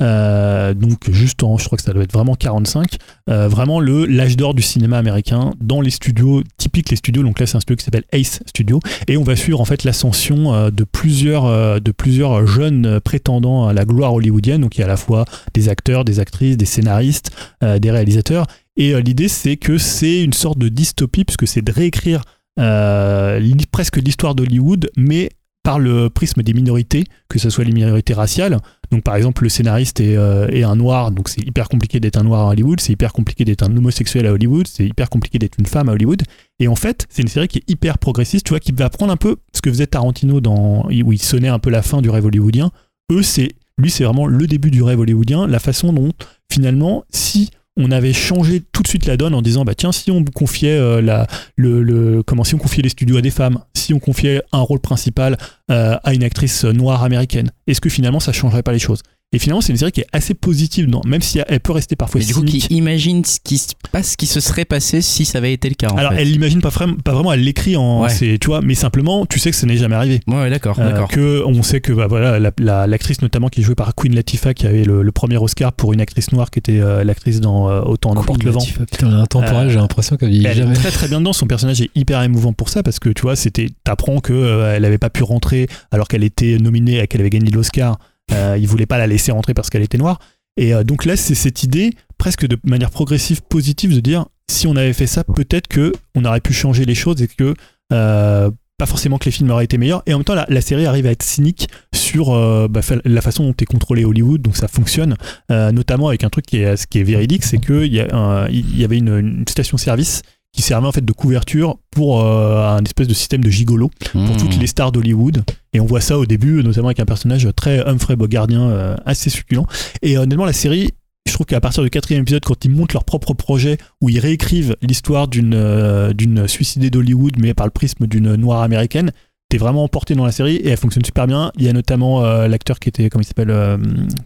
[0.00, 2.96] Euh, donc juste en, je crois que ça doit être vraiment 45.
[3.28, 7.22] Euh, vraiment le l'âge d'or du cinéma américain dans les studios typiques les studios.
[7.22, 9.84] Donc là, c'est un studio qui s'appelle Ace Studio et on va suivre en fait
[9.84, 14.62] l'ascension de plusieurs de plusieurs jeunes prétendants à la gloire hollywoodienne.
[14.62, 18.46] Donc il y a à la fois des acteurs, des actrices, des scénaristes, des réalisateurs.
[18.76, 22.22] Et euh, l'idée, c'est que c'est une sorte de dystopie, puisque c'est de réécrire
[22.58, 23.40] euh,
[23.70, 25.30] presque l'histoire d'Hollywood, mais
[25.62, 28.58] par le prisme des minorités, que ce soit les minorités raciales.
[28.90, 32.16] Donc, par exemple, le scénariste est, euh, est un noir, donc c'est hyper compliqué d'être
[32.16, 35.38] un noir à Hollywood, c'est hyper compliqué d'être un homosexuel à Hollywood, c'est hyper compliqué
[35.38, 36.22] d'être une femme à Hollywood.
[36.58, 39.12] Et en fait, c'est une série qui est hyper progressiste, tu vois, qui va prendre
[39.12, 42.10] un peu ce que faisait Tarantino dans, où il sonnait un peu la fin du
[42.10, 42.72] rêve hollywoodien.
[43.12, 46.10] Eux, c'est, lui, c'est vraiment le début du rêve hollywoodien, la façon dont,
[46.50, 50.10] finalement, si on avait changé tout de suite la donne en disant bah tiens si
[50.10, 51.26] on confiait euh, la
[51.56, 54.80] le, comment si on confiait les studios à des femmes si on confiait un rôle
[54.80, 55.38] principal
[55.70, 59.02] euh, à une actrice noire américaine est-ce que finalement ça changerait pas les choses?
[59.32, 61.96] Et finalement c'est une série qui est assez positive non même si elle peut rester
[61.96, 65.00] parfois Mais du coup, qui imagine ce qui se passe, ce qui se serait passé
[65.02, 65.88] si ça avait été le cas.
[65.90, 66.22] En alors fait.
[66.22, 68.08] elle l'imagine pas, vraiment- pas vraiment elle l'écrit en Ouais.
[68.08, 70.78] c'est tu vois mais simplement tu sais que ça n'est jamais arrivé Ouais, ouais, d'accord,
[70.78, 71.08] Euh, d'accord.
[71.08, 74.14] que on sait que bah, voilà la- la- l'actrice notamment qui est jouée par Queen
[74.14, 77.40] Latifah qui avait le, le premier Oscar pour une actrice noire qui était euh, l'actrice
[77.40, 80.30] dans euh, Autant en emporte le vent Putain, elle est intemporelle, Euh, j'ai l'impression qu'elle
[80.30, 80.72] vieillit jamais.
[80.72, 81.32] est très très bien dedans.
[81.32, 84.74] Son personnage est hyper émouvant pour ça parce que tu vois, c'était t'apprends que euh,
[84.76, 87.98] elle avait pas pu rentrer alors qu'elle était nominée et qu'elle avait gagné l'Oscar.
[88.32, 90.18] Euh, il voulait pas la laisser rentrer parce qu'elle était noire.
[90.56, 94.66] Et euh, donc là, c'est cette idée presque de manière progressive, positive, de dire si
[94.66, 97.54] on avait fait ça, peut-être que on aurait pu changer les choses et que
[97.92, 100.02] euh, pas forcément que les films auraient été meilleurs.
[100.06, 103.44] Et en même temps, la, série arrive à être cynique sur euh, bah, la façon
[103.44, 105.16] dont est contrôlé Hollywood, donc ça fonctionne.
[105.48, 110.22] Notamment avec un truc qui est, véridique, c'est qu'il y, avait une, une station-service
[110.52, 114.20] qui servait en fait de couverture pour euh, un espèce de système de gigolo pour
[114.20, 114.36] Mmh.
[114.36, 115.42] toutes les stars d'Hollywood.
[115.72, 119.30] Et on voit ça au début, notamment avec un personnage très Humphrey Bogardien, euh, assez
[119.30, 119.66] succulent.
[120.02, 120.90] Et euh, honnêtement, la série,
[121.26, 124.18] je trouve qu'à partir du quatrième épisode, quand ils montent leur propre projet, où ils
[124.18, 129.12] réécrivent l'histoire d'une euh, d'une suicidée d'Hollywood, mais par le prisme d'une noire américaine,
[129.52, 131.52] t'es vraiment emporté dans la série et elle fonctionne super bien.
[131.58, 133.76] Il y a notamment euh, l'acteur qui était, comment il s'appelle, euh,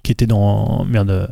[0.05, 1.29] qui était dans merde,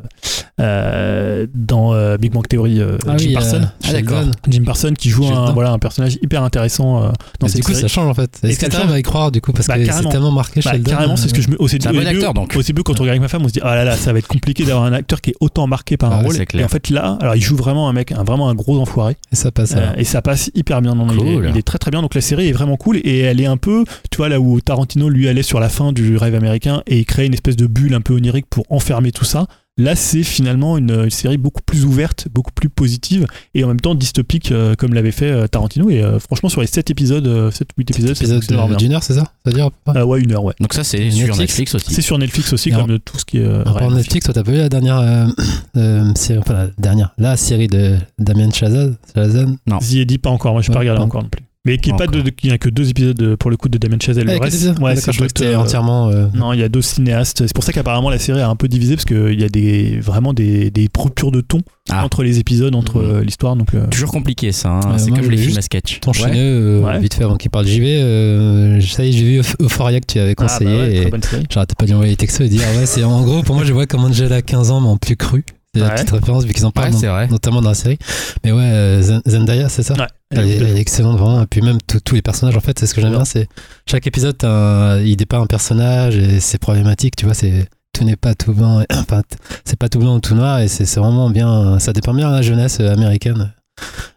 [0.60, 3.56] euh, dans euh, Big Bang Theory, euh, Ah Jim oui, Parsons.
[3.56, 4.22] euh, Ah, d'accord.
[4.48, 7.12] Jim Parsons qui joue un, voilà, un personnage hyper intéressant euh, dans
[7.42, 7.82] Mais cette du coup, série.
[7.82, 8.40] ça change en fait.
[8.42, 8.96] Et Est-ce que ça t'arrives change.
[8.96, 10.10] à y croire du coup Parce Bah, que c'est carrément.
[10.10, 10.90] tellement marqué Bah, Sheldon.
[10.90, 11.56] carrément, c'est ce que je me.
[11.62, 12.54] Au, C'est un bon début, acteur, donc.
[12.56, 14.12] Au début, quand on regarde avec ma femme, on se dit ah là là, ça
[14.12, 16.36] va être compliqué d'avoir un acteur qui est autant marqué par un Ah rôle.
[16.54, 19.16] Et en fait là, alors il joue vraiment un mec, un, vraiment un gros enfoiré.
[19.32, 19.74] Et ça passe.
[19.76, 20.94] Euh, et ça passe hyper bien.
[20.96, 22.02] Non, il est très très bien.
[22.02, 24.60] Donc la série est vraiment cool et elle est un peu, tu vois, là où
[24.60, 27.66] Tarantino lui allait sur la fin du rêve américain et il crée une espèce de
[27.66, 29.46] bulle un peu onirique pour enfermer tout ça.
[29.76, 33.80] Là, c'est finalement une, une série beaucoup plus ouverte, beaucoup plus positive et en même
[33.80, 35.90] temps dystopique euh, comme l'avait fait euh, Tarantino.
[35.90, 38.76] Et euh, franchement, sur les 7 épisodes, 7 8 épisodes, ça épisode fonctionne vraiment de-
[38.76, 38.86] bien.
[38.86, 39.32] d'une heure, c'est ça?
[39.48, 40.54] Euh, ouais, une heure, ouais.
[40.60, 41.92] Donc ça, c'est sur Netflix aussi.
[41.92, 43.44] C'est sur Netflix aussi, Et comme en- tout ce qui est.
[43.44, 45.26] euh, En ouais, Netflix, toi, t'as pas vu la dernière euh,
[45.76, 50.52] euh, série, enfin la dernière, la série de Damien Chazelle Chazelle The Eddie, pas encore.
[50.52, 51.42] Moi, je n'ai pas Ouais, regardé pas encore non plus.
[51.66, 52.22] Mais qui est pas Encore.
[52.22, 54.26] de, il n'y a que deux épisodes de- pour le coup de Damien Chazelle.
[54.28, 54.96] Ah, Le reste, ouais,
[55.34, 56.10] c'est euh, entièrement.
[56.10, 57.38] euh, Non, il y a deux cinéastes.
[57.46, 59.98] C'est pour ça qu'apparemment la série est un peu divisée parce qu'il y a des,
[59.98, 62.04] vraiment des, des ruptures de ton Ah.
[62.04, 63.10] entre les épisodes, entre Mhm.
[63.16, 63.56] euh, l'histoire.
[63.56, 64.68] Donc, euh, Toujours compliqué ça.
[64.72, 64.80] hein.
[64.92, 66.00] Ouais, c'est comme je les films à sketch.
[66.00, 66.38] T'enchaîner Ouais.
[66.38, 66.98] euh, Ouais.
[67.00, 67.66] vite fait avant qu'il parle.
[67.66, 67.96] J'y vais.
[68.02, 70.70] euh, ça y est, j'ai vu Euph- Euphoria que tu avais ah, bah conseillé.
[70.78, 71.44] ouais, et très bonne série.
[71.48, 73.64] J'arrêtais pas de lui envoyer des textos et dire ouais, c'est en gros, pour moi,
[73.64, 75.44] je vois comme Angela 15 ans, mais en plus cru.
[75.74, 75.94] La Ouais.
[75.94, 77.98] petite référence vu qu'ils en parlent Ouais, notamment dans la série.
[78.44, 81.42] Mais ouais, euh, Zen- Zendaya, c'est ça Ouais, Elle est, elle est excellente vraiment.
[81.42, 83.24] Et puis même tous les personnages, en fait, c'est ce que j'aime bien.
[83.24, 83.48] C'est
[83.88, 87.16] chaque épisode, un- il dépeint un personnage et c'est problématique.
[87.16, 88.80] Tu vois, c'est tout n'est pas tout blanc.
[88.80, 89.22] et- Enfin,
[89.64, 90.60] c'est pas tout blanc ou tout noir.
[90.60, 91.78] Et c'est vraiment bien.
[91.78, 93.52] Ça dépeint bien la jeunesse américaine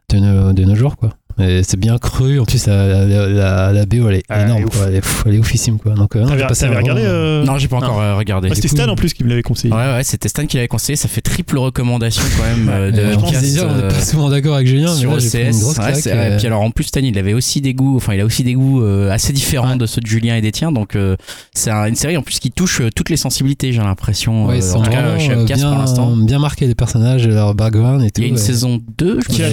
[0.10, 1.14] de nos, de nos jours, quoi.
[1.38, 2.40] C'est bien cru.
[2.40, 4.86] En plus, la, la, la, la BO, elle est Ah, énorme, elle est quoi.
[4.88, 5.94] Elle est, pff, elle est oufissime, quoi.
[5.94, 8.50] Donc, euh, non, j'ai regardé euh, Non, j'ai pas encore euh, regardé.
[8.50, 9.74] ouais, C'était Stan en plus qui me l'avait conseillé.
[9.74, 10.96] Ouais, ouais, c'était Stan qui l'avait conseillé.
[10.96, 14.02] Ça fait triple recommandation quand même euh, de je pense déjà, on n'est euh, pas
[14.02, 15.60] souvent d'accord avec Julien, mais sur là, j'ai pris une OCS.
[15.62, 18.22] grosse Ouais, euh, puis alors en plus Stan il avait aussi des goûts, enfin il
[18.22, 19.78] a aussi des goûts assez différents Ouais.
[19.78, 21.16] de ceux de Julien et des tiens, donc euh,
[21.54, 24.46] c'est un- une série en plus qui touche toutes les sensibilités, j'ai l'impression.
[24.48, 26.16] Ouais, euh, en tout cas chez Upcast bien, pour l'instant.
[26.16, 28.22] bien marqués les personnages, leur background et tout.
[28.22, 29.44] Il y a une saison 2, je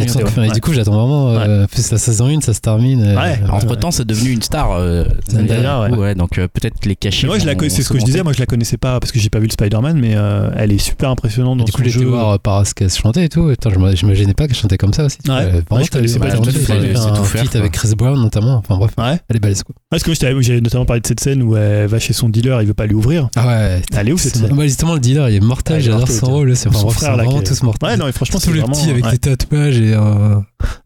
[0.41, 0.49] ouais.
[0.49, 1.35] et du coup, j'attends vraiment.
[1.75, 3.03] Plus la saison 1, ça se termine.
[3.03, 4.73] euh, Ouais, euh, Entre temps, c'est devenu une star.
[4.73, 6.15] euh, Zendaya, ouais.
[6.15, 7.27] donc euh, peut-être les cachets.
[7.27, 8.23] Moi, je la c'est ce que je disais.
[8.23, 10.73] Moi, je la connaissais pas parce que j'ai pas vu le Spider-Man, mais euh, elle
[10.73, 12.07] est super impressionnante dans Du coup, son j'ai été jeu.
[12.11, 13.49] voir par ce qu'elle chantait et tout.
[13.49, 15.19] Attends, je m'imaginais pas qu'elle chantait comme ça aussi.
[15.27, 15.33] Ouais.
[15.35, 16.41] Euh, Ouais, vraiment, je pas
[17.15, 17.25] tout.
[17.25, 18.57] feat avec Chris Brown notamment.
[18.59, 19.19] Enfin bref, Ouais.
[19.29, 19.75] elle est balèze quoi.
[19.91, 22.61] Parce que moi, j'ai notamment parlé de cette scène où elle va chez son dealer,
[22.63, 23.29] il veut pas lui ouvrir.
[23.37, 23.83] Ah ouais.
[23.97, 25.77] Elle est où cette c'est- scène bah, Justement, le dealer, il est mortel.
[25.79, 26.57] Ah, J'adore son rôle.
[26.57, 27.89] C'est vraiment tous mortels.
[27.91, 28.75] Ouais, non, mais franchement, Tous c'est les vraiment.
[28.75, 29.95] petits avec les tatouages et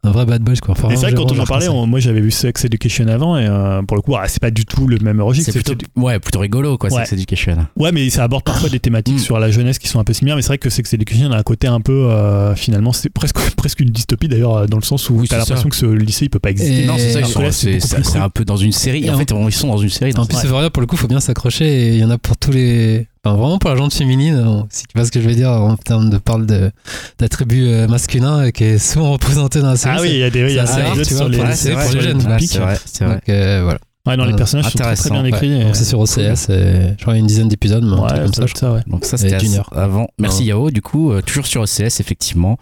[0.04, 0.72] un, vrai bad boy quoi.
[0.72, 3.46] Enfin, c'est vrai quand on en parlait, on- moi j'avais vu Sex Education avant et
[3.46, 5.52] euh, pour le coup, ah, c'est pas du tout le même registre.
[5.52, 7.00] C'est plutôt, ouais, plutôt rigolo, quoi, Ouais.
[7.04, 7.66] Sex Education.
[7.76, 9.18] Ouais, mais ça aborde parfois des thématiques Mm.
[9.18, 10.36] sur la jeunesse qui sont un peu similaires.
[10.36, 13.36] Mais c'est vrai que Sex Education a un côté un peu, euh, finalement, c'est presque,
[13.56, 16.26] presque une dystopie d'ailleurs, euh, dans le sens où Oui, t'as l'impression que ce lycée
[16.26, 16.84] il peut pas exister.
[16.84, 19.08] Et- Non, c'est ça, ils alors sont- que là, c'est un peu dans une série.
[19.10, 20.12] En fait, ils sont dans une série.
[20.16, 22.10] En plus, c'est vrai, pour le coup, il faut bien s'accrocher et il y en
[22.10, 23.06] a pour tous les.
[23.28, 25.50] Enfin, vraiment pour la gente féminine, euh, si tu vois ce que je veux dire
[25.50, 26.70] en termes de parle de
[27.18, 29.96] d'attributs euh, masculins euh, qui est souvent représenté dans la série.
[29.98, 31.46] Ah oui, il y a des, il y a rare, tu sur vois, les, pour
[31.92, 32.16] les jeunes.
[32.16, 32.50] ouais, typiques.
[32.52, 33.14] c'est vrai, c'est vrai.
[33.14, 33.78] Donc euh, voilà.
[34.08, 35.28] Ouais, non, les Euh, personnages sont très bien ouais.
[35.28, 35.52] écrits.
[35.60, 38.46] et- Donc c'est sur OCS, et, je crois une dizaine d'épisodes, un Ouais, comme ça
[38.46, 38.80] je ça, ouais.
[38.86, 39.36] Donc ça c'était
[39.72, 40.08] avant.
[40.18, 40.70] Merci Yao.
[40.70, 42.58] Du coup, euh, toujours sur OCS effectivement.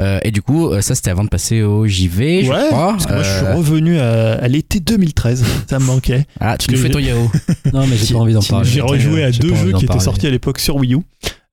[0.00, 2.92] Euh, et du coup, euh, ça c'était avant de passer au JV, je Ouais, crois.
[2.92, 6.26] parce que moi je suis revenu à, à l'été 2013, ça me manquait.
[6.40, 7.30] Ah, tu nous fais ton Yao.
[7.72, 8.68] Non, mais j'ai pas envie d'en parler.
[8.68, 10.98] J'ai rejoué à deux jeux qui étaient sortis à l'époque sur Wii U.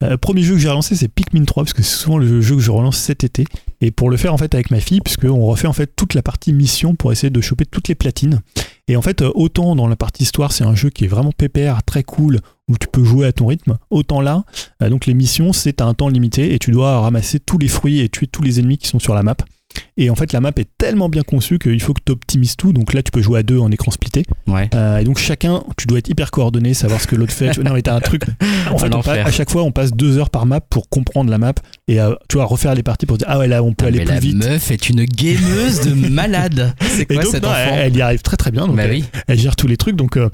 [0.03, 2.55] Euh, premier jeu que j'ai relancé c'est Pikmin 3 parce que c'est souvent le jeu
[2.55, 3.45] que je relance cet été
[3.81, 6.13] et pour le faire en fait avec ma fille puisque on refait en fait toute
[6.13, 8.41] la partie mission pour essayer de choper toutes les platines
[8.87, 11.31] et en fait euh, autant dans la partie histoire c'est un jeu qui est vraiment
[11.31, 12.39] pépère très cool
[12.69, 14.43] où tu peux jouer à ton rythme autant là
[14.81, 17.67] euh, donc les missions c'est à un temps limité et tu dois ramasser tous les
[17.67, 19.37] fruits et tuer tous les ennemis qui sont sur la map
[19.97, 22.73] et en fait la map est tellement bien conçue qu'il faut que tu optimises tout
[22.73, 24.69] donc là tu peux jouer à deux en écran splitté Ouais.
[24.75, 27.57] euh, et donc chacun, tu dois être hyper coordonné, savoir ce que l'autre fait.
[27.57, 28.23] Non mais t'as un truc.
[28.71, 31.29] En fait, on passe- à chaque fois, on passe deux heures par map pour comprendre
[31.29, 31.53] la map
[31.87, 31.97] et
[32.29, 34.05] tu vois refaire les parties pour dire ah ouais là on peut Ah, aller mais
[34.05, 34.35] plus la vite.
[34.37, 36.73] meuf est une gameuse de malade.
[36.81, 38.67] C'est Et quoi donc cet non, enfant elle, elle y arrive très très bien.
[38.67, 39.03] Donc Bah elle, oui.
[39.27, 39.95] elle gère tous les trucs.
[39.95, 40.29] Donc euh,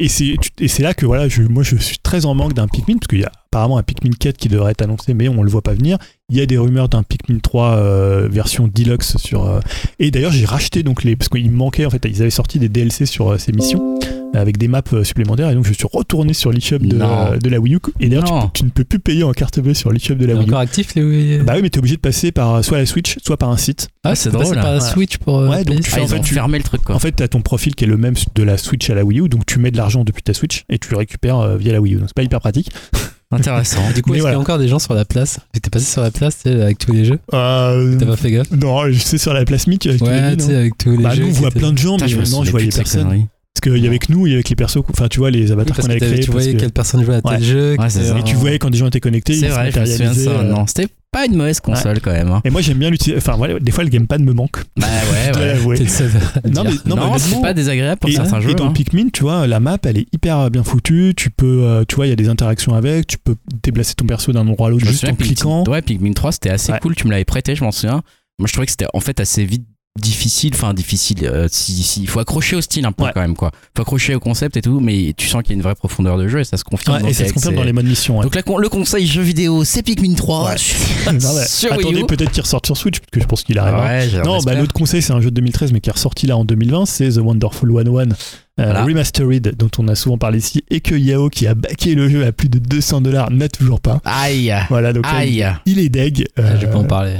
[0.00, 2.54] et c'est tu- et c'est là que voilà, je, moi je suis très en manque
[2.54, 5.28] d'un Pikmin parce qu'il y a apparemment un Pikmin 4 qui devrait être annoncé, mais
[5.28, 5.98] on le voit pas venir.
[6.30, 9.46] Il y a des rumeurs d'un Pikmin 3 euh, version deluxe sur.
[9.46, 9.60] euh,
[9.98, 12.58] et d'ailleurs j'ai racheté donc les parce qu'il me manquait en fait ils avaient sorti
[12.58, 13.98] des DLC sur euh, ces missions
[14.34, 17.76] avec des maps supplémentaires et donc je suis retourné sur l'eShop de, de la Wii
[17.76, 20.34] U et d'ailleurs tu, ne peux plus payer en carte bleue sur l'eShop de la
[20.34, 20.48] Wii U.
[20.48, 23.38] encore actif les Bah oui mais t'es obligé de passer par soit la Switch soit
[23.38, 23.88] par un site.
[24.04, 24.80] Ah, c'est drôle, par la ouais.
[24.80, 25.38] Switch pour.
[25.38, 26.94] euh, Ouais, donc tu Ah, fais en fait tu, le truc quoi.
[26.94, 29.02] en fait, tu as ton profil qui est le même de la Switch à la
[29.02, 31.56] Wii U, donc tu mets de l'argent depuis ta Switch et tu le récupères euh,
[31.56, 31.96] via la Wii U.
[31.96, 32.70] Donc c'est pas hyper pratique.
[33.30, 33.80] Intéressant.
[33.94, 36.00] Du coup, est-ce qu'il y a encore des gens sur la place T'es passé sur
[36.02, 38.98] la place, tu sais, avec tous les jeux Euh, T'as pas fait gaffe non, je
[38.98, 41.14] sais sur la place Mic avec tous les Ouais, tu sais, avec tous les Bah,
[41.14, 41.24] jeux.
[41.24, 43.26] nous, on voit plein de gens, mais souviens je voyais personne.
[43.60, 45.30] Parce qu'il y avait que nous, il y avait que les persos, enfin tu vois,
[45.32, 46.20] les avatars Parce qu'on avait créés.
[46.20, 47.42] tu voyais que- quelle personne jouait à tel Ouais.
[47.42, 47.70] jeu.
[47.78, 48.18] Ouais, que-.
[48.20, 49.96] Et tu voyais quand des gens étaient connectés, ils C'est se vrai, je me souviens
[49.96, 50.24] de matérialisaient.
[50.24, 50.40] ça.
[50.42, 52.28] euh, Non, c'était pas une mauvaise console quand même.
[52.30, 52.40] hein.
[52.44, 53.16] Et moi j'aime bien l'utiliser.
[53.18, 54.58] Enfin voilà, des fois le gamepad me manque.
[54.76, 55.46] Bah ouais, ouais.
[55.46, 55.76] l'avouer.
[55.78, 56.10] T'es le seul
[56.44, 58.54] à Non, mais- non, Non, mais c'est pas désagréable pour et, certains et jeux.
[58.54, 58.72] dans hein.
[58.72, 61.14] Pikmin, tu vois, la map, elle est hyper bien foutue.
[61.16, 63.06] Tu peux, euh, tu vois, il y a des interactions avec.
[63.08, 65.64] Tu peux déplacer ton perso d'un endroit à l'autre juste en cliquant.
[65.66, 66.94] Ouais, Pikmin 3, c'était assez cool.
[66.94, 68.02] Tu me l'avais prêté, je m'en souviens.
[68.38, 69.64] Moi, je trouvais que c'était en fait assez vite
[69.98, 70.52] difficile.
[70.54, 71.18] Enfin, difficile.
[71.24, 73.10] euh, si, si, il faut accrocher au style un peu Ouais.
[73.14, 73.50] quand même, quoi.
[73.76, 76.16] faut accrocher au concept et tout, mais tu sens qu'il y a une vraie profondeur
[76.18, 76.96] de jeu et ça se confirme.
[76.96, 78.18] Ouais, donc et ça se avec confirme ces- dans les modes missions.
[78.18, 78.24] ouais.
[78.24, 80.50] Donc là, le conseil jeu vidéo, c'est Pikmin 3.
[80.50, 80.56] Ouais.
[81.06, 83.56] Non, mais sur Wii attendez, peut-être qu'il ressorte sur Switch, parce que je pense qu'il
[83.56, 86.36] j'en Non, bah, l'autre conseil, c'est un jeu de 2013, mais qui est ressorti là
[86.36, 88.14] en 2020, c'est The Wonderful 101 euh,
[88.58, 88.84] Voilà.
[88.84, 92.26] Remastered, dont on a souvent parlé ici, et que Yao, qui a backé le jeu
[92.26, 94.00] à plus de 200 dollars, n'a toujours pas.
[94.04, 94.52] Aïe.
[94.68, 95.46] Voilà, donc là, Aïe.
[95.64, 96.26] il est deg.
[96.36, 97.14] Ah, Je vais euh, pas en parler.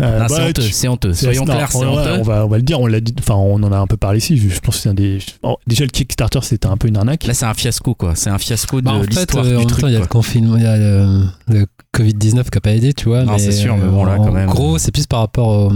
[0.00, 1.12] euh, bah, c'est honteux, c'est honteux.
[1.14, 2.10] Soyons clairs, c'est on, honteux.
[2.18, 3.96] on va, on va le dire, on l'a dit, enfin, on en a un peu
[3.96, 4.36] parlé ici.
[4.36, 5.18] Je pense que c'est un des.
[5.42, 7.24] oh, déjà, le Kickstarter, c'était un peu une arnaque.
[7.24, 8.14] Là, c'est un fiasco, quoi.
[8.16, 9.84] C'est un fiasco de Bah, en fait, l'histoire euh, en du truc.
[9.86, 12.92] il y a le confinement, il y a le, le Covid-19 qui a pas aidé,
[12.94, 13.22] tu vois.
[13.22, 14.48] Non, mais, c'est sûr, mais bon, là, en quand même.
[14.48, 15.72] gros, c'est plus par rapport au,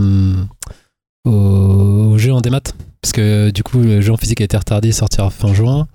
[1.25, 2.61] au, jeu en démat.
[3.01, 5.87] Parce que du coup, le jeu en physique a été retardé, il sortira fin juin.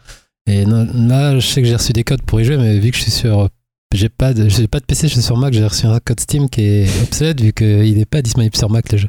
[0.48, 2.98] Et là, je sais que j'ai reçu des codes pour y jouer, mais vu que
[2.98, 3.50] je suis sur.
[3.92, 6.20] J'ai pas de, j'ai pas de PC, je suis sur Mac, j'ai reçu un code
[6.20, 9.08] Steam qui est obsolète vu qu'il n'est pas disponible sur Mac le jeu.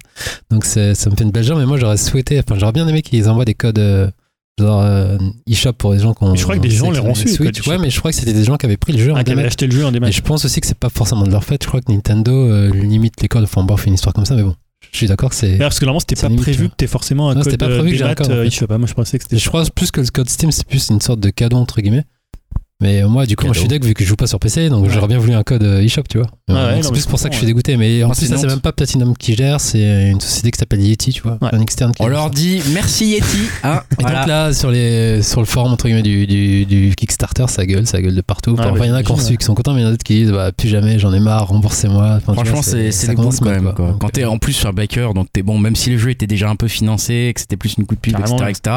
[0.50, 3.02] Donc ça me fait une belle jambe, mais moi j'aurais souhaité, enfin j'aurais bien aimé
[3.02, 4.10] qu'ils envoient des codes euh,
[4.58, 6.34] genre euh, eShop pour les gens qui ont.
[6.34, 8.44] Je crois que des gens les ont reçus, Ouais, mais je crois que c'était des
[8.44, 9.48] gens qui avaient pris le jeu en Ah, qui avait démat.
[9.48, 10.08] acheté le jeu en démat.
[10.08, 11.62] Et je pense aussi que c'est pas forcément de leur fait.
[11.62, 13.44] Je crois que Nintendo euh, limite les codes.
[13.44, 14.54] Enfin, fait une histoire comme ça, mais bon.
[14.92, 15.56] Je suis d'accord que c'est.
[15.58, 17.70] Parce que normalement, c'était pas limite, prévu que t'aies forcément un Non, code c'était pas
[17.70, 18.66] euh, prévu que un code, en eShop.
[18.70, 19.38] Ah, Moi, je pensais que c'était.
[19.38, 22.04] Je crois plus que le code Steam, c'est plus une sorte de cadeau, entre guillemets.
[22.80, 24.38] Mais euh, moi, du coup, moi, je suis deck vu que je joue pas sur
[24.40, 24.90] PC, donc Ouais.
[24.90, 26.28] j'aurais bien voulu un code euh, eShop, tu vois.
[26.48, 27.76] Euh, ouais, c'est plus pour ça que je suis dégoûté.
[27.76, 30.58] Mais en Ah, plus, ça, c'est même pas Platinum qui gère, c'est une société qui
[30.58, 31.38] s'appelle Yeti, tu vois.
[31.42, 31.48] Ouais.
[31.52, 32.30] Un externe qui On leur ça.
[32.30, 33.38] dit merci Yeti.
[33.64, 34.18] Hein, Et voilà.
[34.20, 37.86] donc là, sur, les, sur le forum entre guillemets, du, du, du Kickstarter, ça gueule,
[37.86, 38.52] ça gueule de partout.
[38.52, 39.88] Ouais, enfin, il y en a qui reçu, qui sont contents, mais il y en
[39.88, 42.14] a d'autres qui disent bah, plus jamais, j'en ai marre, remboursez-moi.
[42.16, 43.72] Enfin, Franchement, c'est boules commence quand même.
[43.76, 46.48] Quand t'es en plus sur backer, donc t'es bon, même si le jeu était déjà
[46.48, 48.50] un peu financé, que c'était plus une coup de ouais.
[48.50, 48.76] etc.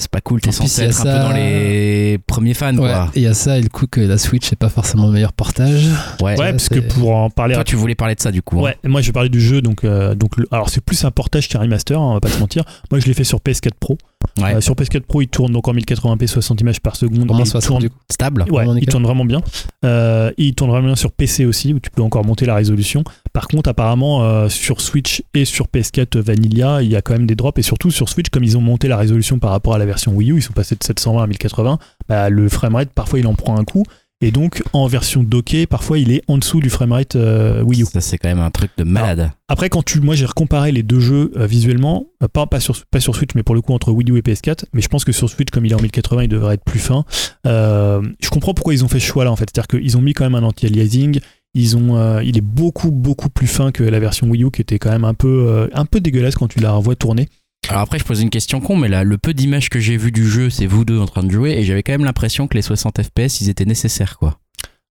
[0.00, 3.10] C'est pas cool, t'es censé être un peu dans les premiers fans, Ouais, quoi.
[3.14, 5.12] et il y a ça et le coup que la Switch c'est pas forcément le
[5.12, 5.84] meilleur portage.
[6.20, 6.32] Ouais.
[6.32, 8.58] Ouais, Ouais, parce que pour en parler Toi, tu voulais parler de ça du coup.
[8.60, 8.62] hein.
[8.62, 11.10] Ouais, moi je vais parler du jeu, donc, euh, donc le- alors c'est plus un
[11.10, 12.64] portage qu'un remaster, hein, on va pas se mentir.
[12.90, 13.98] Moi je l'ai fait sur PS4 Pro.
[14.38, 14.54] Ouais.
[14.56, 17.26] Euh, sur PS4 Pro, il tourne donc en 1080p 60 images par seconde.
[17.38, 17.96] Il 60 tourne- du coup.
[18.10, 18.44] Stable.
[18.50, 19.40] Ouais, il tourne vraiment bien.
[19.84, 23.02] Euh, il tourne vraiment bien sur PC aussi, où tu peux encore monter la résolution.
[23.32, 27.26] Par contre, apparemment, euh, sur Switch et sur PS4 Vanilla, il y a quand même
[27.26, 27.58] des drops.
[27.58, 30.12] Et surtout sur Switch, comme ils ont monté la résolution par rapport à la version
[30.12, 33.34] Wii U, ils sont passés de 720 à 1080, bah, le framerate, parfois, il en
[33.34, 33.84] prend un coup.
[34.22, 37.86] Et donc, en version dockée, parfois, il est en dessous du framerate euh, Wii U.
[37.86, 39.30] Ça, c'est quand même un truc de malade.
[39.48, 42.76] Après, quand tu, moi j'ai recomparé les deux jeux euh, visuellement, euh, pas, pas, sur,
[42.90, 45.04] pas sur Switch, mais pour le coup entre Wii U et PS4, mais je pense
[45.06, 47.06] que sur Switch, comme il est en 1080, il devrait être plus fin.
[47.46, 50.12] Euh, je comprends pourquoi ils ont fait ce choix-là en fait, c'est-à-dire qu'ils ont mis
[50.12, 51.20] quand même un anti-aliasing.
[51.54, 54.60] Ils ont, euh, il est beaucoup beaucoup plus fin que la version Wii U qui
[54.60, 57.28] était quand même un peu, euh, un peu dégueulasse quand tu la revois tourner.
[57.68, 60.10] Alors après, je pose une question con, mais là, le peu d'images que j'ai vu
[60.10, 62.54] du jeu, c'est vous deux en train de jouer, et j'avais quand même l'impression que
[62.54, 64.38] les 60 FPS, ils étaient nécessaires, quoi.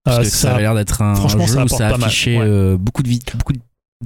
[0.05, 2.45] Parce Euh, que ça, avait l'air d'être un franchement, jeu ça où ça affichait ouais.
[2.45, 3.59] euh, beaucoup de vie, beaucoup de,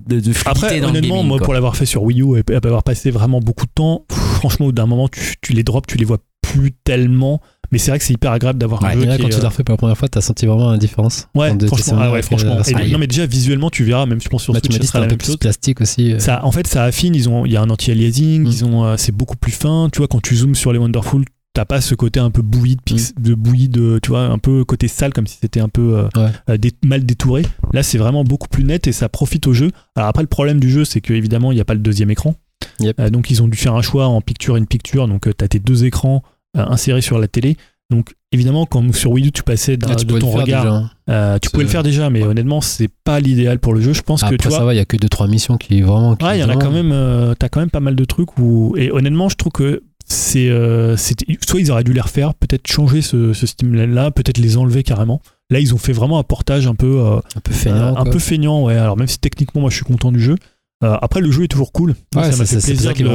[0.08, 1.46] de, de fluidité Après, dans honnêtement, gaming, moi quoi.
[1.46, 4.72] pour l'avoir fait sur Wii U et avoir passé vraiment beaucoup de temps, pff, franchement,
[4.72, 6.18] d'un moment, tu, tu les drops, tu les vois
[6.62, 7.42] plus tellement.
[7.72, 9.42] Mais c'est vrai que c'est hyper agréable d'avoir un jeu là, qui quand est, tu
[9.42, 11.28] l'as refait pour la première fois, t'as senti vraiment la différence.
[11.34, 12.62] Ouais, franchement, ah ouais, avec, franchement.
[12.62, 14.82] Et- non, mais déjà visuellement, tu verras, même je pense sur Bah, tu Switch, m'as
[14.82, 15.38] dit ça sera la un peu même plus chose.
[15.38, 16.14] plastique aussi.
[16.14, 16.20] euh.
[16.20, 17.16] Ça, en fait, ça affine.
[17.16, 18.44] Ils ont, il y a un anti-aliasing.
[18.44, 18.48] Mm.
[18.48, 19.90] Ils ont, euh, c'est beaucoup plus fin.
[19.92, 21.26] Tu vois, quand tu zoomes sur les Wonderful,
[21.56, 24.38] t'as pas ce côté un peu bouilli de, pix- de bouilli de, tu vois, un
[24.38, 26.58] peu côté sale, comme si c'était un peu euh, Ouais.
[26.60, 27.42] dé- mal détouré.
[27.74, 29.72] Là, c'est vraiment beaucoup plus net et ça profite au jeu.
[29.96, 32.12] Alors après, le problème du jeu, c'est que évidemment, il n'y a pas le deuxième
[32.12, 32.36] écran.
[32.80, 33.02] Yep.
[33.12, 35.08] Donc, ils ont dû faire un choix en picture in picture.
[35.08, 36.24] Donc, tu as tes deux écrans
[36.58, 37.58] euh, insérés sur la télé.
[37.90, 40.90] Donc, évidemment, quand sur Wii U, tu passais Là, tu de ton regard, hein.
[41.10, 43.94] euh, tu pouvais le faire déjà, mais honnêtement, c'est pas l'idéal pour le jeu.
[43.94, 44.58] Je pense que Après, tu vois.
[44.58, 46.16] ça va, il y a que 2-3 missions qui vraiment.
[46.16, 46.92] qui Ouais, il y en a quand même.
[46.92, 48.74] euh, T'as quand même pas mal de trucs où.
[48.78, 50.50] Et honnêtement, je trouve que c'est.
[50.50, 54.82] euh, soit ils auraient dû les refaire, peut-être changer ce, ce style-là, peut-être les enlever
[54.82, 55.22] carrément.
[55.52, 57.00] Là, ils ont fait vraiment un portage un peu.
[57.36, 57.96] Un peu feignant.
[57.96, 58.76] un peu feignant, ouais.
[58.76, 60.36] Alors, même si techniquement, moi, je suis content du jeu.
[60.84, 61.96] Euh, après, le jeu est toujours cool.
[62.16, 63.12] Ouais, ça c'est ça qu'ils le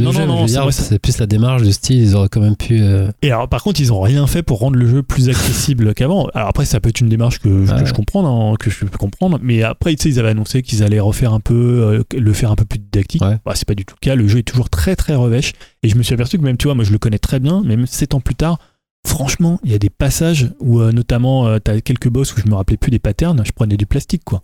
[0.00, 0.20] Non, jeu.
[0.20, 1.96] non, non, je veux c'est plus la démarche du style.
[2.02, 2.80] Ils auraient quand même pu.
[2.80, 5.94] euh, Et alors, par contre, ils ont rien fait pour rendre le jeu plus accessible
[5.96, 6.28] qu'avant.
[6.34, 7.86] Alors après, ça peut être une démarche que, que Ouais.
[7.86, 9.38] je comprends, hein, que je peux comprendre.
[9.42, 12.50] Mais après, tu sais, ils avaient annoncé qu'ils allaient refaire un peu, euh, le faire
[12.50, 13.22] un peu plus didactique.
[13.22, 13.38] Ouais.
[13.44, 14.14] Bah, c'est pas du tout le cas.
[14.14, 15.52] Le jeu est toujours très très revêche.
[15.82, 17.62] Et je me suis aperçu que même, tu vois, moi, je le connais très bien,
[17.64, 18.58] mais même 7 ans plus tard.
[19.06, 22.76] Franchement, il y a des passages où, notamment, t'as quelques boss où je me rappelais
[22.76, 24.42] plus des patterns, je prenais du plastique, quoi.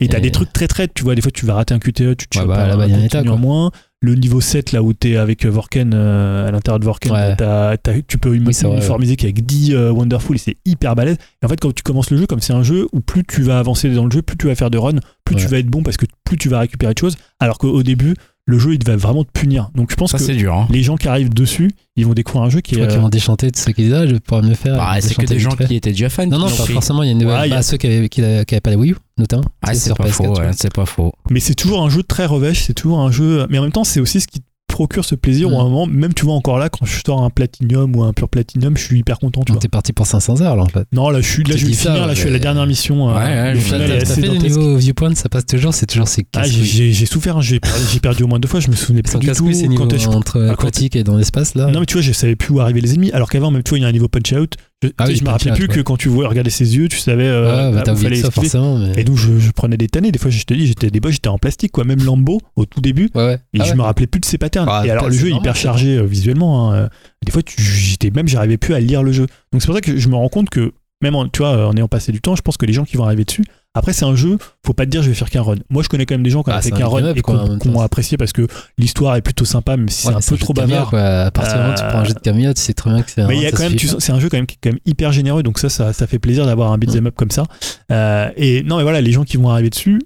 [0.00, 1.78] Et t'as Et- des trucs très très, tu vois, des fois tu vas rater un
[1.78, 3.70] QTE, tu te Ouais, bah, là-bas, un état, en moins.
[4.02, 7.36] le niveau 7 là où t'es avec euh, Vorken euh, à l'intérieur de Vorken Ouais.
[7.36, 11.16] t'as- t'as- tu peux Oui, uniformiser qu'avec 10 euh, Wonderful et c'est hyper balèze.
[11.42, 13.42] Et en fait quand tu commences le jeu comme c'est un jeu où plus tu
[13.42, 14.94] vas avancer dans le jeu plus tu vas faire de run
[15.26, 17.16] plus tu vas être bon parce que plus tu vas récupérer de choses.
[17.40, 18.14] Alors qu'au début
[18.46, 20.54] le jeu il va vraiment te punir donc je pense Ça, que dur.
[20.54, 20.66] Hein.
[20.70, 23.02] les gens qui arrivent dessus ils vont découvrir un jeu qui Je est crois qu'ils
[23.02, 24.76] vont déchanter tous ceux qui disent Ah, je vais pouvoir mieux faire.
[24.76, 26.26] Bah, c'est que des gens qui étaient déjà fans.
[26.26, 27.02] Non, non, pas forcément.
[27.02, 27.40] Il y a une nouvelle.
[27.40, 29.44] Ouais, il y a- bah, ceux qui avaient, qui n'avaient pas les Wii U, notamment.
[29.60, 30.40] Ah, c'est pas PS4, faux, ouais.
[30.46, 31.12] ouais, c'est pas faux.
[31.30, 33.46] Mais c'est toujours un jeu très revêche, c'est toujours un jeu.
[33.50, 34.46] Mais en même temps, c'est aussi ce qui te
[34.80, 35.54] procure ce plaisir Mm.
[35.60, 38.28] un moment, même tu vois encore là, quand je sors un platinum ou un pur
[38.30, 39.42] platinum, je suis hyper content.
[39.44, 40.86] Tu t'es parti pour 500 heures là en fait.
[40.92, 41.94] Non, là, je suis, là, je vais ça.
[42.06, 43.10] Là, je suis à la dernière mission.
[43.10, 44.56] euh, Ouais, ouais, le je final est assez fait le dantesque.
[44.56, 47.60] niveau viewpoint, ça passe toujours, c'est toujours ces Ah, j'ai- souffert, hein, j'ai
[48.00, 49.68] perdu, au moins deux fois, je me souvenais plus du tout c'est
[50.08, 51.66] entre Ah, aquatique et dans l'espace là.
[51.70, 53.10] Non, mais tu vois, je savais plus où arriver les ennemis.
[53.12, 54.54] Alors qu'avant, même, tu vois, il y a un niveau punch-out.
[54.82, 55.82] Je, Ah oui, je me rappelais plus que ouais.
[55.84, 58.22] quand tu vois, regardais ses yeux, tu savais euh, Ouais, bah, où t'as oublié fallait
[58.22, 58.78] ça forcément.
[58.78, 58.92] Mais...
[58.96, 60.10] Et donc, je, je prenais des tannées.
[60.10, 61.84] Des fois, je te dis, j'étais des j'étais en plastique, quoi.
[61.84, 63.38] Même Lambo, au tout début, Ouais, ouais.
[63.52, 63.76] Et Ah je ouais.
[63.76, 64.68] me rappelais plus de ses patterns.
[64.70, 66.72] Ah, et alors le jeu est hyper chargé euh, visuellement.
[66.72, 66.88] hein, euh.
[67.24, 69.26] Des fois, j'étais même, j'arrivais plus à lire le jeu.
[69.52, 71.74] Donc c'est pour ça que je me rends compte que même en, tu vois, en
[71.76, 73.44] ayant passé du temps, je pense que les gens qui vont arriver dessus.
[73.74, 74.36] Après, c'est un jeu.
[74.66, 75.54] Faut pas te dire, je vais faire qu'un run.
[75.70, 77.04] Moi, je connais quand même des gens qui ont Ah, fait c'est un qu'un run
[77.04, 77.30] up, et qui
[77.68, 78.48] ont- apprécié parce que
[78.78, 80.90] l'histoire est plutôt sympa, même si Ouais, c'est un peu trop bavard.
[80.90, 81.00] quoi.
[81.00, 83.02] À partir du moment où tu prends un jeu de camion, tu sais très bien
[83.02, 83.28] que c'est un.
[83.28, 84.80] Mais il y a quand même, c'est un jeu quand même qui est quand même
[84.86, 87.44] hyper généreux, donc ça, ça, ça fait plaisir d'avoir un beat'em up comme ça.
[87.92, 90.00] Euh, et non, mais voilà, les gens qui vont arriver dessus,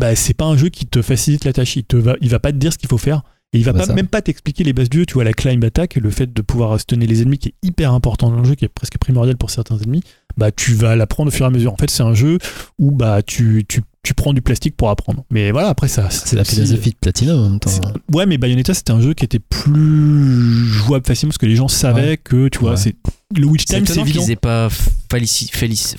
[0.00, 1.76] bah, c'est pas un jeu qui te facilite la tâche.
[1.76, 3.22] Il te va, il va pas te dire ce qu'il faut faire.
[3.56, 5.06] Et il va Bah, pas, même pas t'expliquer les bases du jeu.
[5.06, 7.92] Tu vois, la climb attack, le fait de pouvoir stunner les ennemis qui est hyper
[7.92, 10.02] important dans le jeu, qui est presque primordial pour certains ennemis,
[10.36, 11.72] bah, tu vas l'apprendre au fur et à mesure.
[11.72, 12.38] En fait, c'est un jeu
[12.78, 15.24] où bah, tu, tu, tu prends du plastique pour apprendre.
[15.30, 16.08] Mais voilà, après, ça.
[16.10, 17.70] C'est la philosophie de Platinum en même temps.
[18.14, 21.68] Ouais, mais Bayonetta, c'était un jeu qui était plus jouable facilement parce que les gens
[21.68, 22.76] savaient que, tu vois, Ouais.
[22.76, 22.94] c'est
[23.36, 24.22] le Witch C'est Time, c'est évident.
[24.22, 24.68] qu'ils aient pas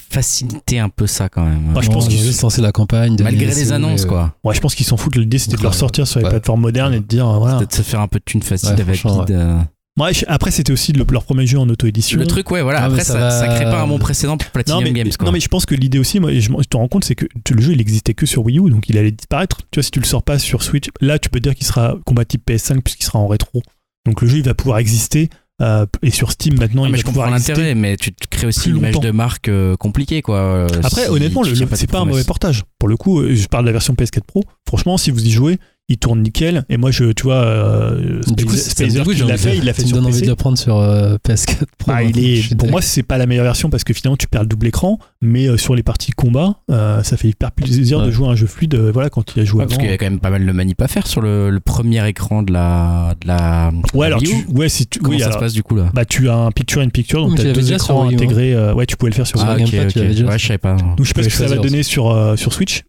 [0.09, 1.73] facilité un peu ça quand même.
[1.81, 3.15] Je pense ils qu'ils ont juste lancé la campagne.
[3.15, 4.33] de Malgré les annonces, quoi.
[4.43, 5.15] Ouais, je pense qu'ils s'en foutent.
[5.17, 6.31] L'idée, c'était de leur sortir sur les Ouais.
[6.31, 7.57] plateformes modernes et de dire, voilà.
[7.57, 9.59] Peut-être se faire un peu de thune facile Ouais, avec euh.
[9.97, 12.19] Ouais, après, c'était aussi le- leur premier jeu en auto-édition.
[12.19, 12.81] Le truc, ouais, voilà.
[12.81, 14.93] Ah, Après, ça ça, va- ça crée pas un bon précédent pour Platinum non mais,
[14.93, 15.25] Games, quoi.
[15.25, 17.25] non, mais je pense que l'idée aussi, moi, et je, te rends compte, c'est que
[17.51, 19.57] le jeu, il existait que sur Wii U, donc il allait disparaître.
[19.71, 21.95] Tu vois, si tu le sors pas sur Switch, là, tu peux dire qu'il sera
[22.05, 23.61] compatible PS5 puisqu'il sera en rétro.
[24.05, 25.29] Donc le jeu, il va pouvoir exister.
[25.59, 27.53] euh, et sur Steam, maintenant, Non, il mais va je comprends pouvoir exister.
[27.53, 30.37] l'intérêt, mais tu te crées aussi plus une image de marque euh, compliquée, quoi.
[30.37, 32.61] euh, Après, si honnêtement, pas c'est pas un mauvais portage.
[32.77, 34.43] Pour le coup, euh, je parle de la version PS4 Pro.
[34.67, 35.57] Franchement, si vous y jouez,
[35.89, 36.65] il tourne nickel.
[36.69, 39.73] Et moi, je, tu vois, euh, Du coup, j'ai l'a envie fait, de- il l'a
[39.73, 40.25] fait sur donne envie PC.
[40.25, 41.91] de le prendre sur euh, PS4 Pro.
[41.91, 42.21] Bah, il maintenant.
[42.23, 42.71] est, Je suis pour deg.
[42.71, 45.47] moi, c'est pas la meilleure version parce que finalement, tu perds le double écran, mais
[45.47, 48.47] euh, sur les parties combat, euh, ça fait hyper plaisir de jouer à un jeu
[48.47, 48.75] fluide.
[48.75, 50.51] voilà, quand il a joué Ouais, parce qu'il y a quand même pas mal de
[50.51, 53.15] manip à faire sur le, le premier écran de la.
[53.21, 54.45] De la Ouais, alors Wii U.
[54.45, 55.89] tu, ouais, si tu, Comment oui, ça alors, se passe du coup là?
[55.93, 58.73] bah, tu as un picture in picture, donc tu as deux écrans intégrés.
[58.73, 60.29] ouais, tu pouvais le faire sur Ah, le ok, Gamepad, tu l'avais ok.
[60.29, 60.75] Ouais, je savais pas.
[60.75, 62.83] Donc je sais pas ce que ça va donner sur, sur Switch.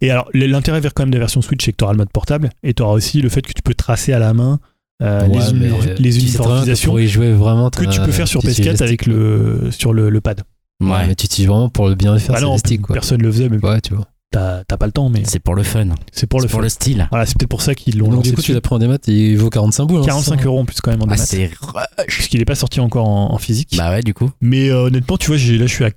[0.00, 1.98] Et alors, l'intérêt vers quand même de la version Switch, c'est que tu auras le
[1.98, 4.58] mode portable et tu auras aussi le fait que tu peux tracer à la main
[5.02, 8.40] euh, Ouais, les, euh, les uniformisations Pour y jouer vraiment, que tu peux faire sur
[8.42, 10.42] tu utilises PS4 le avec le, sur le, le pad.
[10.82, 11.06] Ouais, Ouais.
[11.06, 12.94] mais tu utilises vraiment pour le bien le faire, Bah non, le stick, quoi.
[12.94, 14.04] personne le faisait, mais Ouais, tu vois.
[14.30, 15.86] t'as t'as pas le temps, mais C'est pour le fun.
[16.12, 16.62] c'est pour le pour fun.
[16.62, 17.06] le style.
[17.10, 18.78] Voilà, c'est peut-être pour ça qu'ils l'ont Donc, lancé du coup, tu l'as pris en
[18.78, 20.00] démat et il vaut 45 boules.
[20.02, 22.06] hein, 45 c'est ça euros en plus quand même en Ah, démat, c'est rush.
[22.08, 23.74] puisqu'il est pas sorti encore en, en physique.
[23.78, 24.30] Bah ouais, du coup.
[24.42, 25.90] Mais euh, honnêtement, tu vois, là je suis à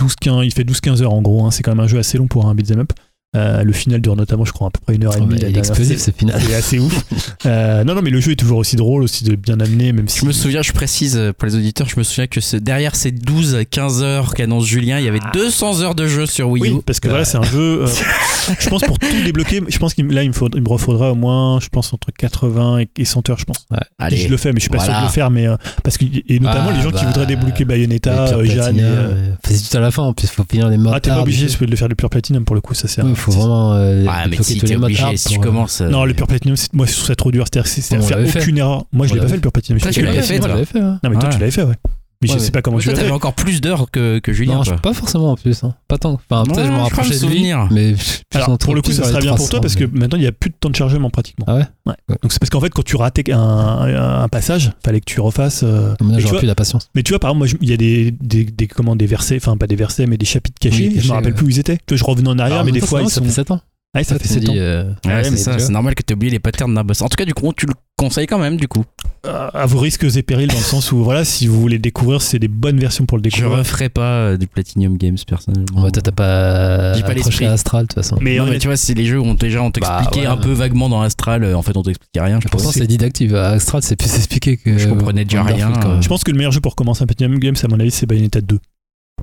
[0.00, 2.26] 12-15, il fait 12-15 heures en gros, hein, c'est quand même un jeu assez long
[2.26, 2.92] pour un beat'em up.
[3.34, 5.38] Euh, le final dure notamment, je crois, à peu près une heure et Oh, demie.
[5.38, 6.40] la Il est explosif ce final.
[6.40, 7.04] C'est assez ouf.
[7.44, 10.08] Euh, non, non, mais le jeu est toujours aussi drôle, aussi de bien amené, même
[10.08, 10.20] si.
[10.20, 13.12] Je me souviens, je précise euh, pour les auditeurs, je me souviens que derrière ces
[13.12, 16.74] 12-15 heures qu'annonce Julien, il y avait 200 heures de jeu sur Wii U.
[16.76, 17.82] Oui, parce que voilà, c'est un jeu.
[17.82, 17.86] euh,
[18.58, 21.12] je pense pour tout débloquer, je pense qu'il là, il me, faudra, il me refaudra
[21.12, 23.66] au moins, je pense, entre 80 et- et 100 heures, je pense.
[23.98, 24.16] Allez.
[24.16, 25.46] je le fais, mais je suis pas sûr de le faire, mais
[25.84, 29.36] parce que et notamment Ah, les gens qui bah, voudraient débloquer Bayonetta, Jeanne.
[29.46, 30.94] C'est tout à la fin, en plus, faut finir les modes.
[30.96, 33.04] Ah, t'es pas obligé de le faire le pure platinum pour le coup, ça sert.
[33.04, 33.74] Ouais, faut vraiment.
[33.74, 35.80] euh, Ouais, mais si tous t'es obligé, si tu euh, commences.
[35.80, 37.44] euh, Non, le pure platinum, c'est- moi je trouve ça trop dur.
[37.52, 38.84] C'est-à-dire faire aucune erreur.
[38.92, 39.80] Moi je l'ai pas fait le pure platinum.
[39.80, 40.38] Toi, Je tu l'avais fait.
[40.80, 41.74] Non, mais toi tu l'avais fait, ouais.
[42.22, 43.10] Mais je sais pas comment tu l'as fait.
[43.10, 44.54] encore plus d'heures que, que Julien.
[44.56, 44.78] Non, je quoi.
[44.80, 45.62] pas forcément en plus.
[45.64, 45.74] hein.
[45.86, 46.12] Pas tant.
[46.14, 47.34] Enfin, peut-être Ouais, je me rapprochais me de lui.
[47.36, 47.68] souvenir.
[47.70, 49.60] Mais je suis plus Alors pour le coup, ça vers sera les bien pour toi
[49.60, 51.44] 300, parce que mais- maintenant il n'y a plus de temps de chargement pratiquement.
[51.48, 51.94] Ah ouais Ouais.
[52.08, 52.16] Ouais.
[52.22, 55.20] Donc c'est parce qu'en fait quand tu ratais un, un, un passage, fallait que tu
[55.20, 55.62] refasses.
[55.62, 56.88] euh, Maintenant, mais, tu j'aurais vois, plus la patience.
[56.94, 59.56] mais tu vois, par exemple, il y a des, des, des, comment, des versets, enfin
[59.56, 60.88] pas des versets, mais des chapitres cachés.
[60.88, 61.76] Oui, et je me rappelle plus où ils étaient.
[61.86, 63.24] Tu vois, je revenais en arrière, mais des fois ça ils va, ça sont.
[63.24, 63.60] fait 7 ans.
[63.94, 64.54] Ah, ça Ouais, fait tu me 7 dis, ans.
[64.56, 67.00] euh, Ouais, Ouais, c'est ça, normal que tu oublies les patterns d'un boss.
[67.02, 67.72] En tout cas, du coup, tu le
[68.08, 68.84] conseilles quand même, du coup.
[69.24, 72.22] À vos risques et périls, dans le sens où, voilà, si vous voulez le découvrir,
[72.22, 73.58] c'est des bonnes versions pour le Je découvrir.
[73.58, 75.82] referai pas euh, du Platinum Games personnellement.
[75.82, 77.46] Ouais, toi, t'as pas J'ai pas accroché l'esprit.
[77.46, 78.18] à Astral, de toute façon.
[78.20, 80.26] Mais, non, mais tu vois, c'est les jeux où on, déjà on t'expliquait Bah, ouais.
[80.26, 82.38] un peu vaguement dans Astral, euh, en fait on t'expliquait rien.
[82.40, 82.74] Je Pourtant, pense.
[82.74, 83.32] c'est didactique.
[83.32, 84.78] Astral, c'est plus expliqué que.
[84.78, 86.02] Je comprenais déjà rien, quand même.
[86.02, 88.06] je pense que le meilleur jeu pour commencer un Platinum Games, à mon avis, c'est
[88.06, 88.58] Bayonetta 2.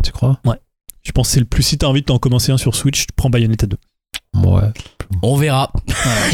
[0.03, 0.39] Tu crois?
[1.05, 1.63] Je pense que c'est le plus.
[1.63, 3.77] Si t'as envie de t'en commencer un sur Switch, tu prends Bayonetta 2.
[4.35, 4.69] Ouais.
[5.21, 5.71] On verra.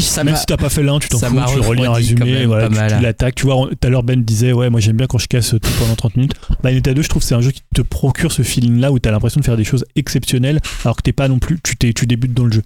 [0.00, 2.46] ça Même si t'as pas fait l'un, tu t'en fous, tu relis un résumé, même
[2.46, 3.34] voilà, pas tu, tu l'attaques.
[3.34, 5.70] Tu vois, tout à l'heure Ben disait, ouais, moi j'aime bien quand je casse tout
[5.78, 6.32] pendant 30 minutes.
[6.62, 9.10] Bayonetta 2, je trouve que c'est un jeu qui te procure ce feeling-là où t'as
[9.10, 12.06] l'impression de faire des choses exceptionnelles alors que t'es pas non plus, tu, t'es- tu
[12.06, 12.62] débutes dans le jeu.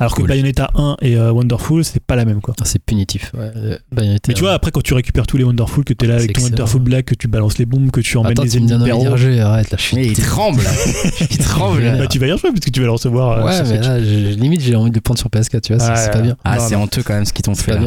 [0.00, 0.24] Alors Cool.
[0.24, 2.54] que Bayonetta 1 et euh, Wonderful, c'est pas la même quoi.
[2.60, 3.30] Ah, C'est punitif.
[3.34, 3.50] Ouais.
[3.54, 6.14] euh, Bayonetta, Mais tu vois, après quand tu récupères tous les Wonderful, que t'es là
[6.18, 6.50] C'est avec ton excellent.
[6.56, 9.70] Wonderful Black, que tu balances les bombes, que tu emmènes Attends, les ennemis rejouer, arrête
[9.70, 9.96] là, je suis.
[9.96, 10.62] Mais il tremble.
[11.30, 11.82] il tremble.
[11.98, 13.38] Bah, tu vas y rejouer parce que tu vas le recevoir.
[13.38, 15.90] euh, Ouais, mais là, limite, j'ai envie de le prendre sur PS4, tu vois, c'est
[15.92, 16.36] Ouais, c'est pas bien.
[16.42, 17.78] Ah, c'est honteux quand même ce qu'ils t'ont fait.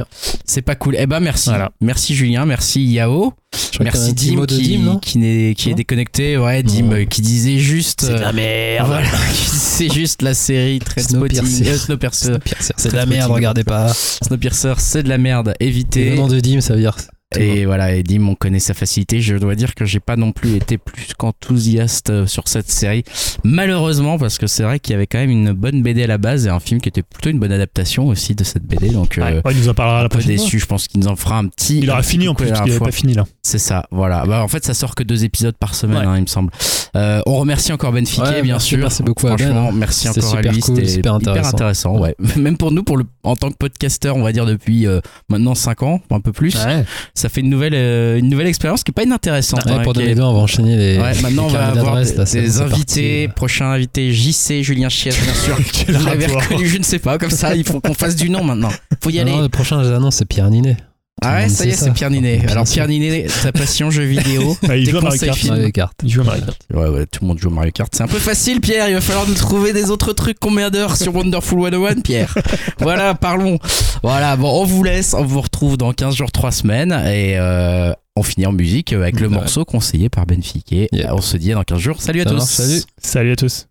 [0.45, 0.95] C'est pas cool.
[0.97, 1.49] Eh ben merci.
[1.49, 1.71] Voilà.
[1.81, 3.33] Merci Julien, merci Yao.
[3.81, 6.37] Merci Dim qui, Dim, non qui, n'est- qui est déconnecté.
[6.37, 8.01] Ouais, Dim euh, qui disait juste.
[8.05, 8.87] C'est de la euh, merde.
[8.87, 11.77] Voilà, qui disait juste la série très Snowpiercer.
[11.77, 12.25] Snowpiercer.
[12.27, 13.93] Snowpiercer, C'est de la merde, regardez pas.
[13.93, 15.53] Snowpiercer, c'est de la merde.
[15.59, 16.11] Évitez.
[16.11, 16.95] le nom de Dim, ça veut dire.
[17.37, 19.19] Et voilà, et Dim, on connaît sa facilité.
[19.19, 23.03] Je dois dire que j'ai pas non plus été plus qu'enthousiaste euh, sur cette série.
[23.43, 26.17] Malheureusement, parce que c'est vrai qu'il y avait quand même une bonne BD à la
[26.17, 28.89] base et un film qui était plutôt une bonne adaptation aussi de cette BD.
[28.89, 30.27] Donc, euh, Ouais, il nous en parlera un la peu fois.
[30.27, 30.59] déçu.
[30.59, 31.79] Je pense qu'il nous en fera un petit.
[31.79, 33.25] Il aura fini en plus, parce qu'il pas fini là.
[33.41, 34.23] C'est ça, voilà.
[34.25, 36.05] Bah, en fait, ça sort que deux épisodes par semaine, Ouais.
[36.05, 36.51] hein, il me semble.
[36.95, 38.77] Euh, on remercie encore Ben Fiquet, Ouais, bien merci, sûr.
[38.77, 39.75] merci beaucoup à Ben, Franchement, hein.
[39.75, 40.59] merci encore à super lui.
[40.61, 41.99] cool, C'était super hyper intéressant.
[41.99, 42.15] Ouais.
[42.37, 45.55] Même pour nous, pour le, en tant que podcasteur, on va dire depuis euh, maintenant
[45.55, 46.85] 5 ans, un peu plus, Ouais.
[47.15, 49.65] Ça fait une nouvelle, euh, une nouvelle expérience qui est pas inintéressante.
[49.65, 50.97] Ouais, hein, pour qui est- 2002, on va enchaîner les.
[50.99, 53.27] Ouais, maintenant on les va carnets avoir des, là, des invités.
[53.29, 55.57] Prochain invité JC, Julien Chies, bien sûr.
[55.73, 57.17] Quel Vous l'avez rapport reconnu, je ne sais pas.
[57.17, 58.69] Comme ça, il faut qu'on fasse du nom maintenant.
[59.01, 59.31] Faut y aller.
[59.31, 60.77] non, le prochain, annonce, c'est Pierre Ninet.
[61.21, 62.41] Ah ouais, ça y est, c'est Pierre Ninet.
[62.49, 62.65] Alors.
[62.65, 64.55] Pierre Ninet, ta passion jeux vidéo.
[64.67, 65.37] Ouais, il joue à Mario Kart.
[65.39, 65.53] films.
[65.55, 65.93] Mario Kart.
[66.03, 66.57] Il joue à Mario Kart.
[66.73, 67.89] Ouais, ouais, tout le monde joue au Mario Kart.
[67.95, 68.89] C'est un peu facile, Pierre.
[68.89, 70.37] Il va falloir nous trouver des autres trucs.
[70.39, 72.35] Combien d'heures sur Wonderful 101, Pierre
[72.79, 73.59] Voilà, parlons.
[74.03, 75.13] Voilà, bon, on vous laisse.
[75.13, 76.91] On vous retrouve dans 15 jours, 3 semaines.
[76.91, 79.33] Et euh, on finit en musique avec le Ouais.
[79.35, 80.89] morceau conseillé par Ben Fiquet.
[80.91, 81.07] Yep.
[81.11, 82.01] On se dit à dans 15 jours.
[82.01, 82.35] Salut à Ça tous.
[82.37, 82.81] marche, salut.
[83.01, 83.67] Salut à tous.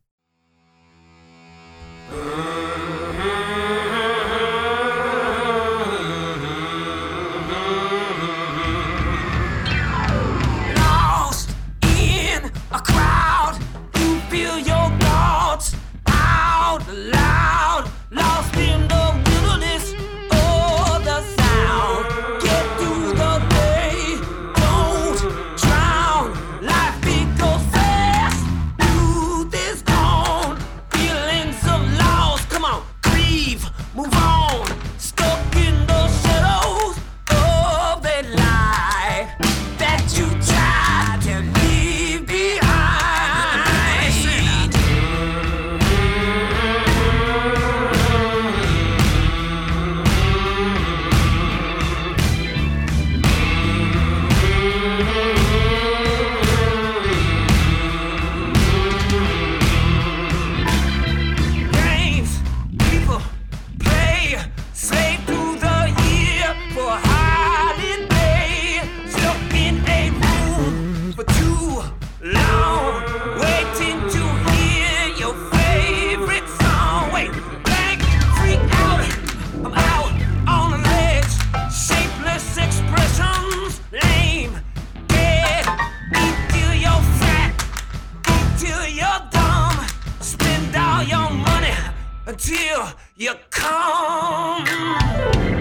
[92.27, 95.54] Until you come.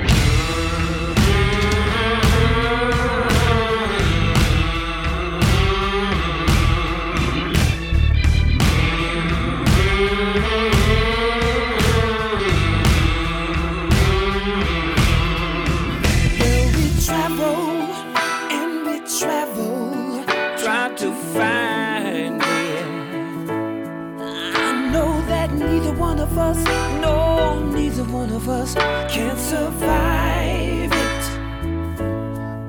[28.24, 28.74] One of us
[29.14, 31.24] can survive it.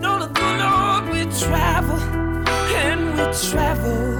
[0.01, 2.01] No, the good Lord, we travel
[2.85, 4.14] and we travel,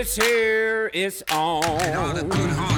[0.00, 2.77] It's here, it's on.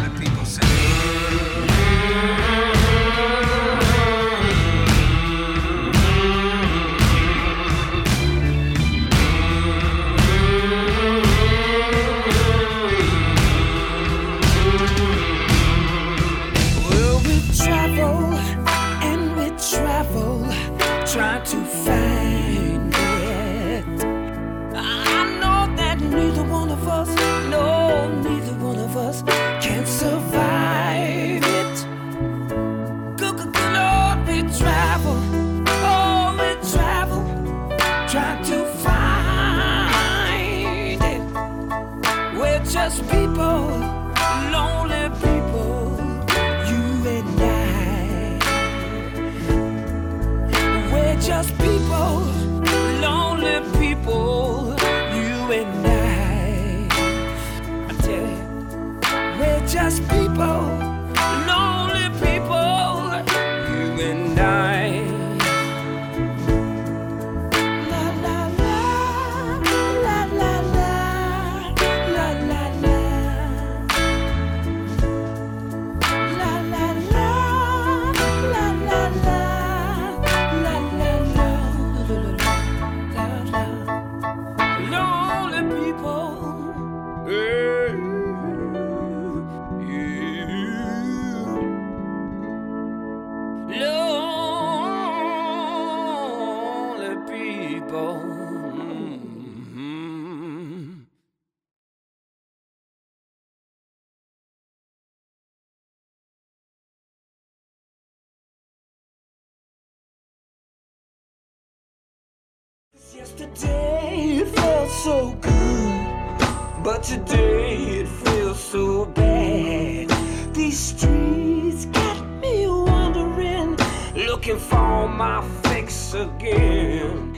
[113.39, 116.39] Yesterday it felt so good,
[116.83, 120.09] but today it feels so bad.
[120.53, 123.77] These streets got me wondering,
[124.17, 127.30] looking for my fix again.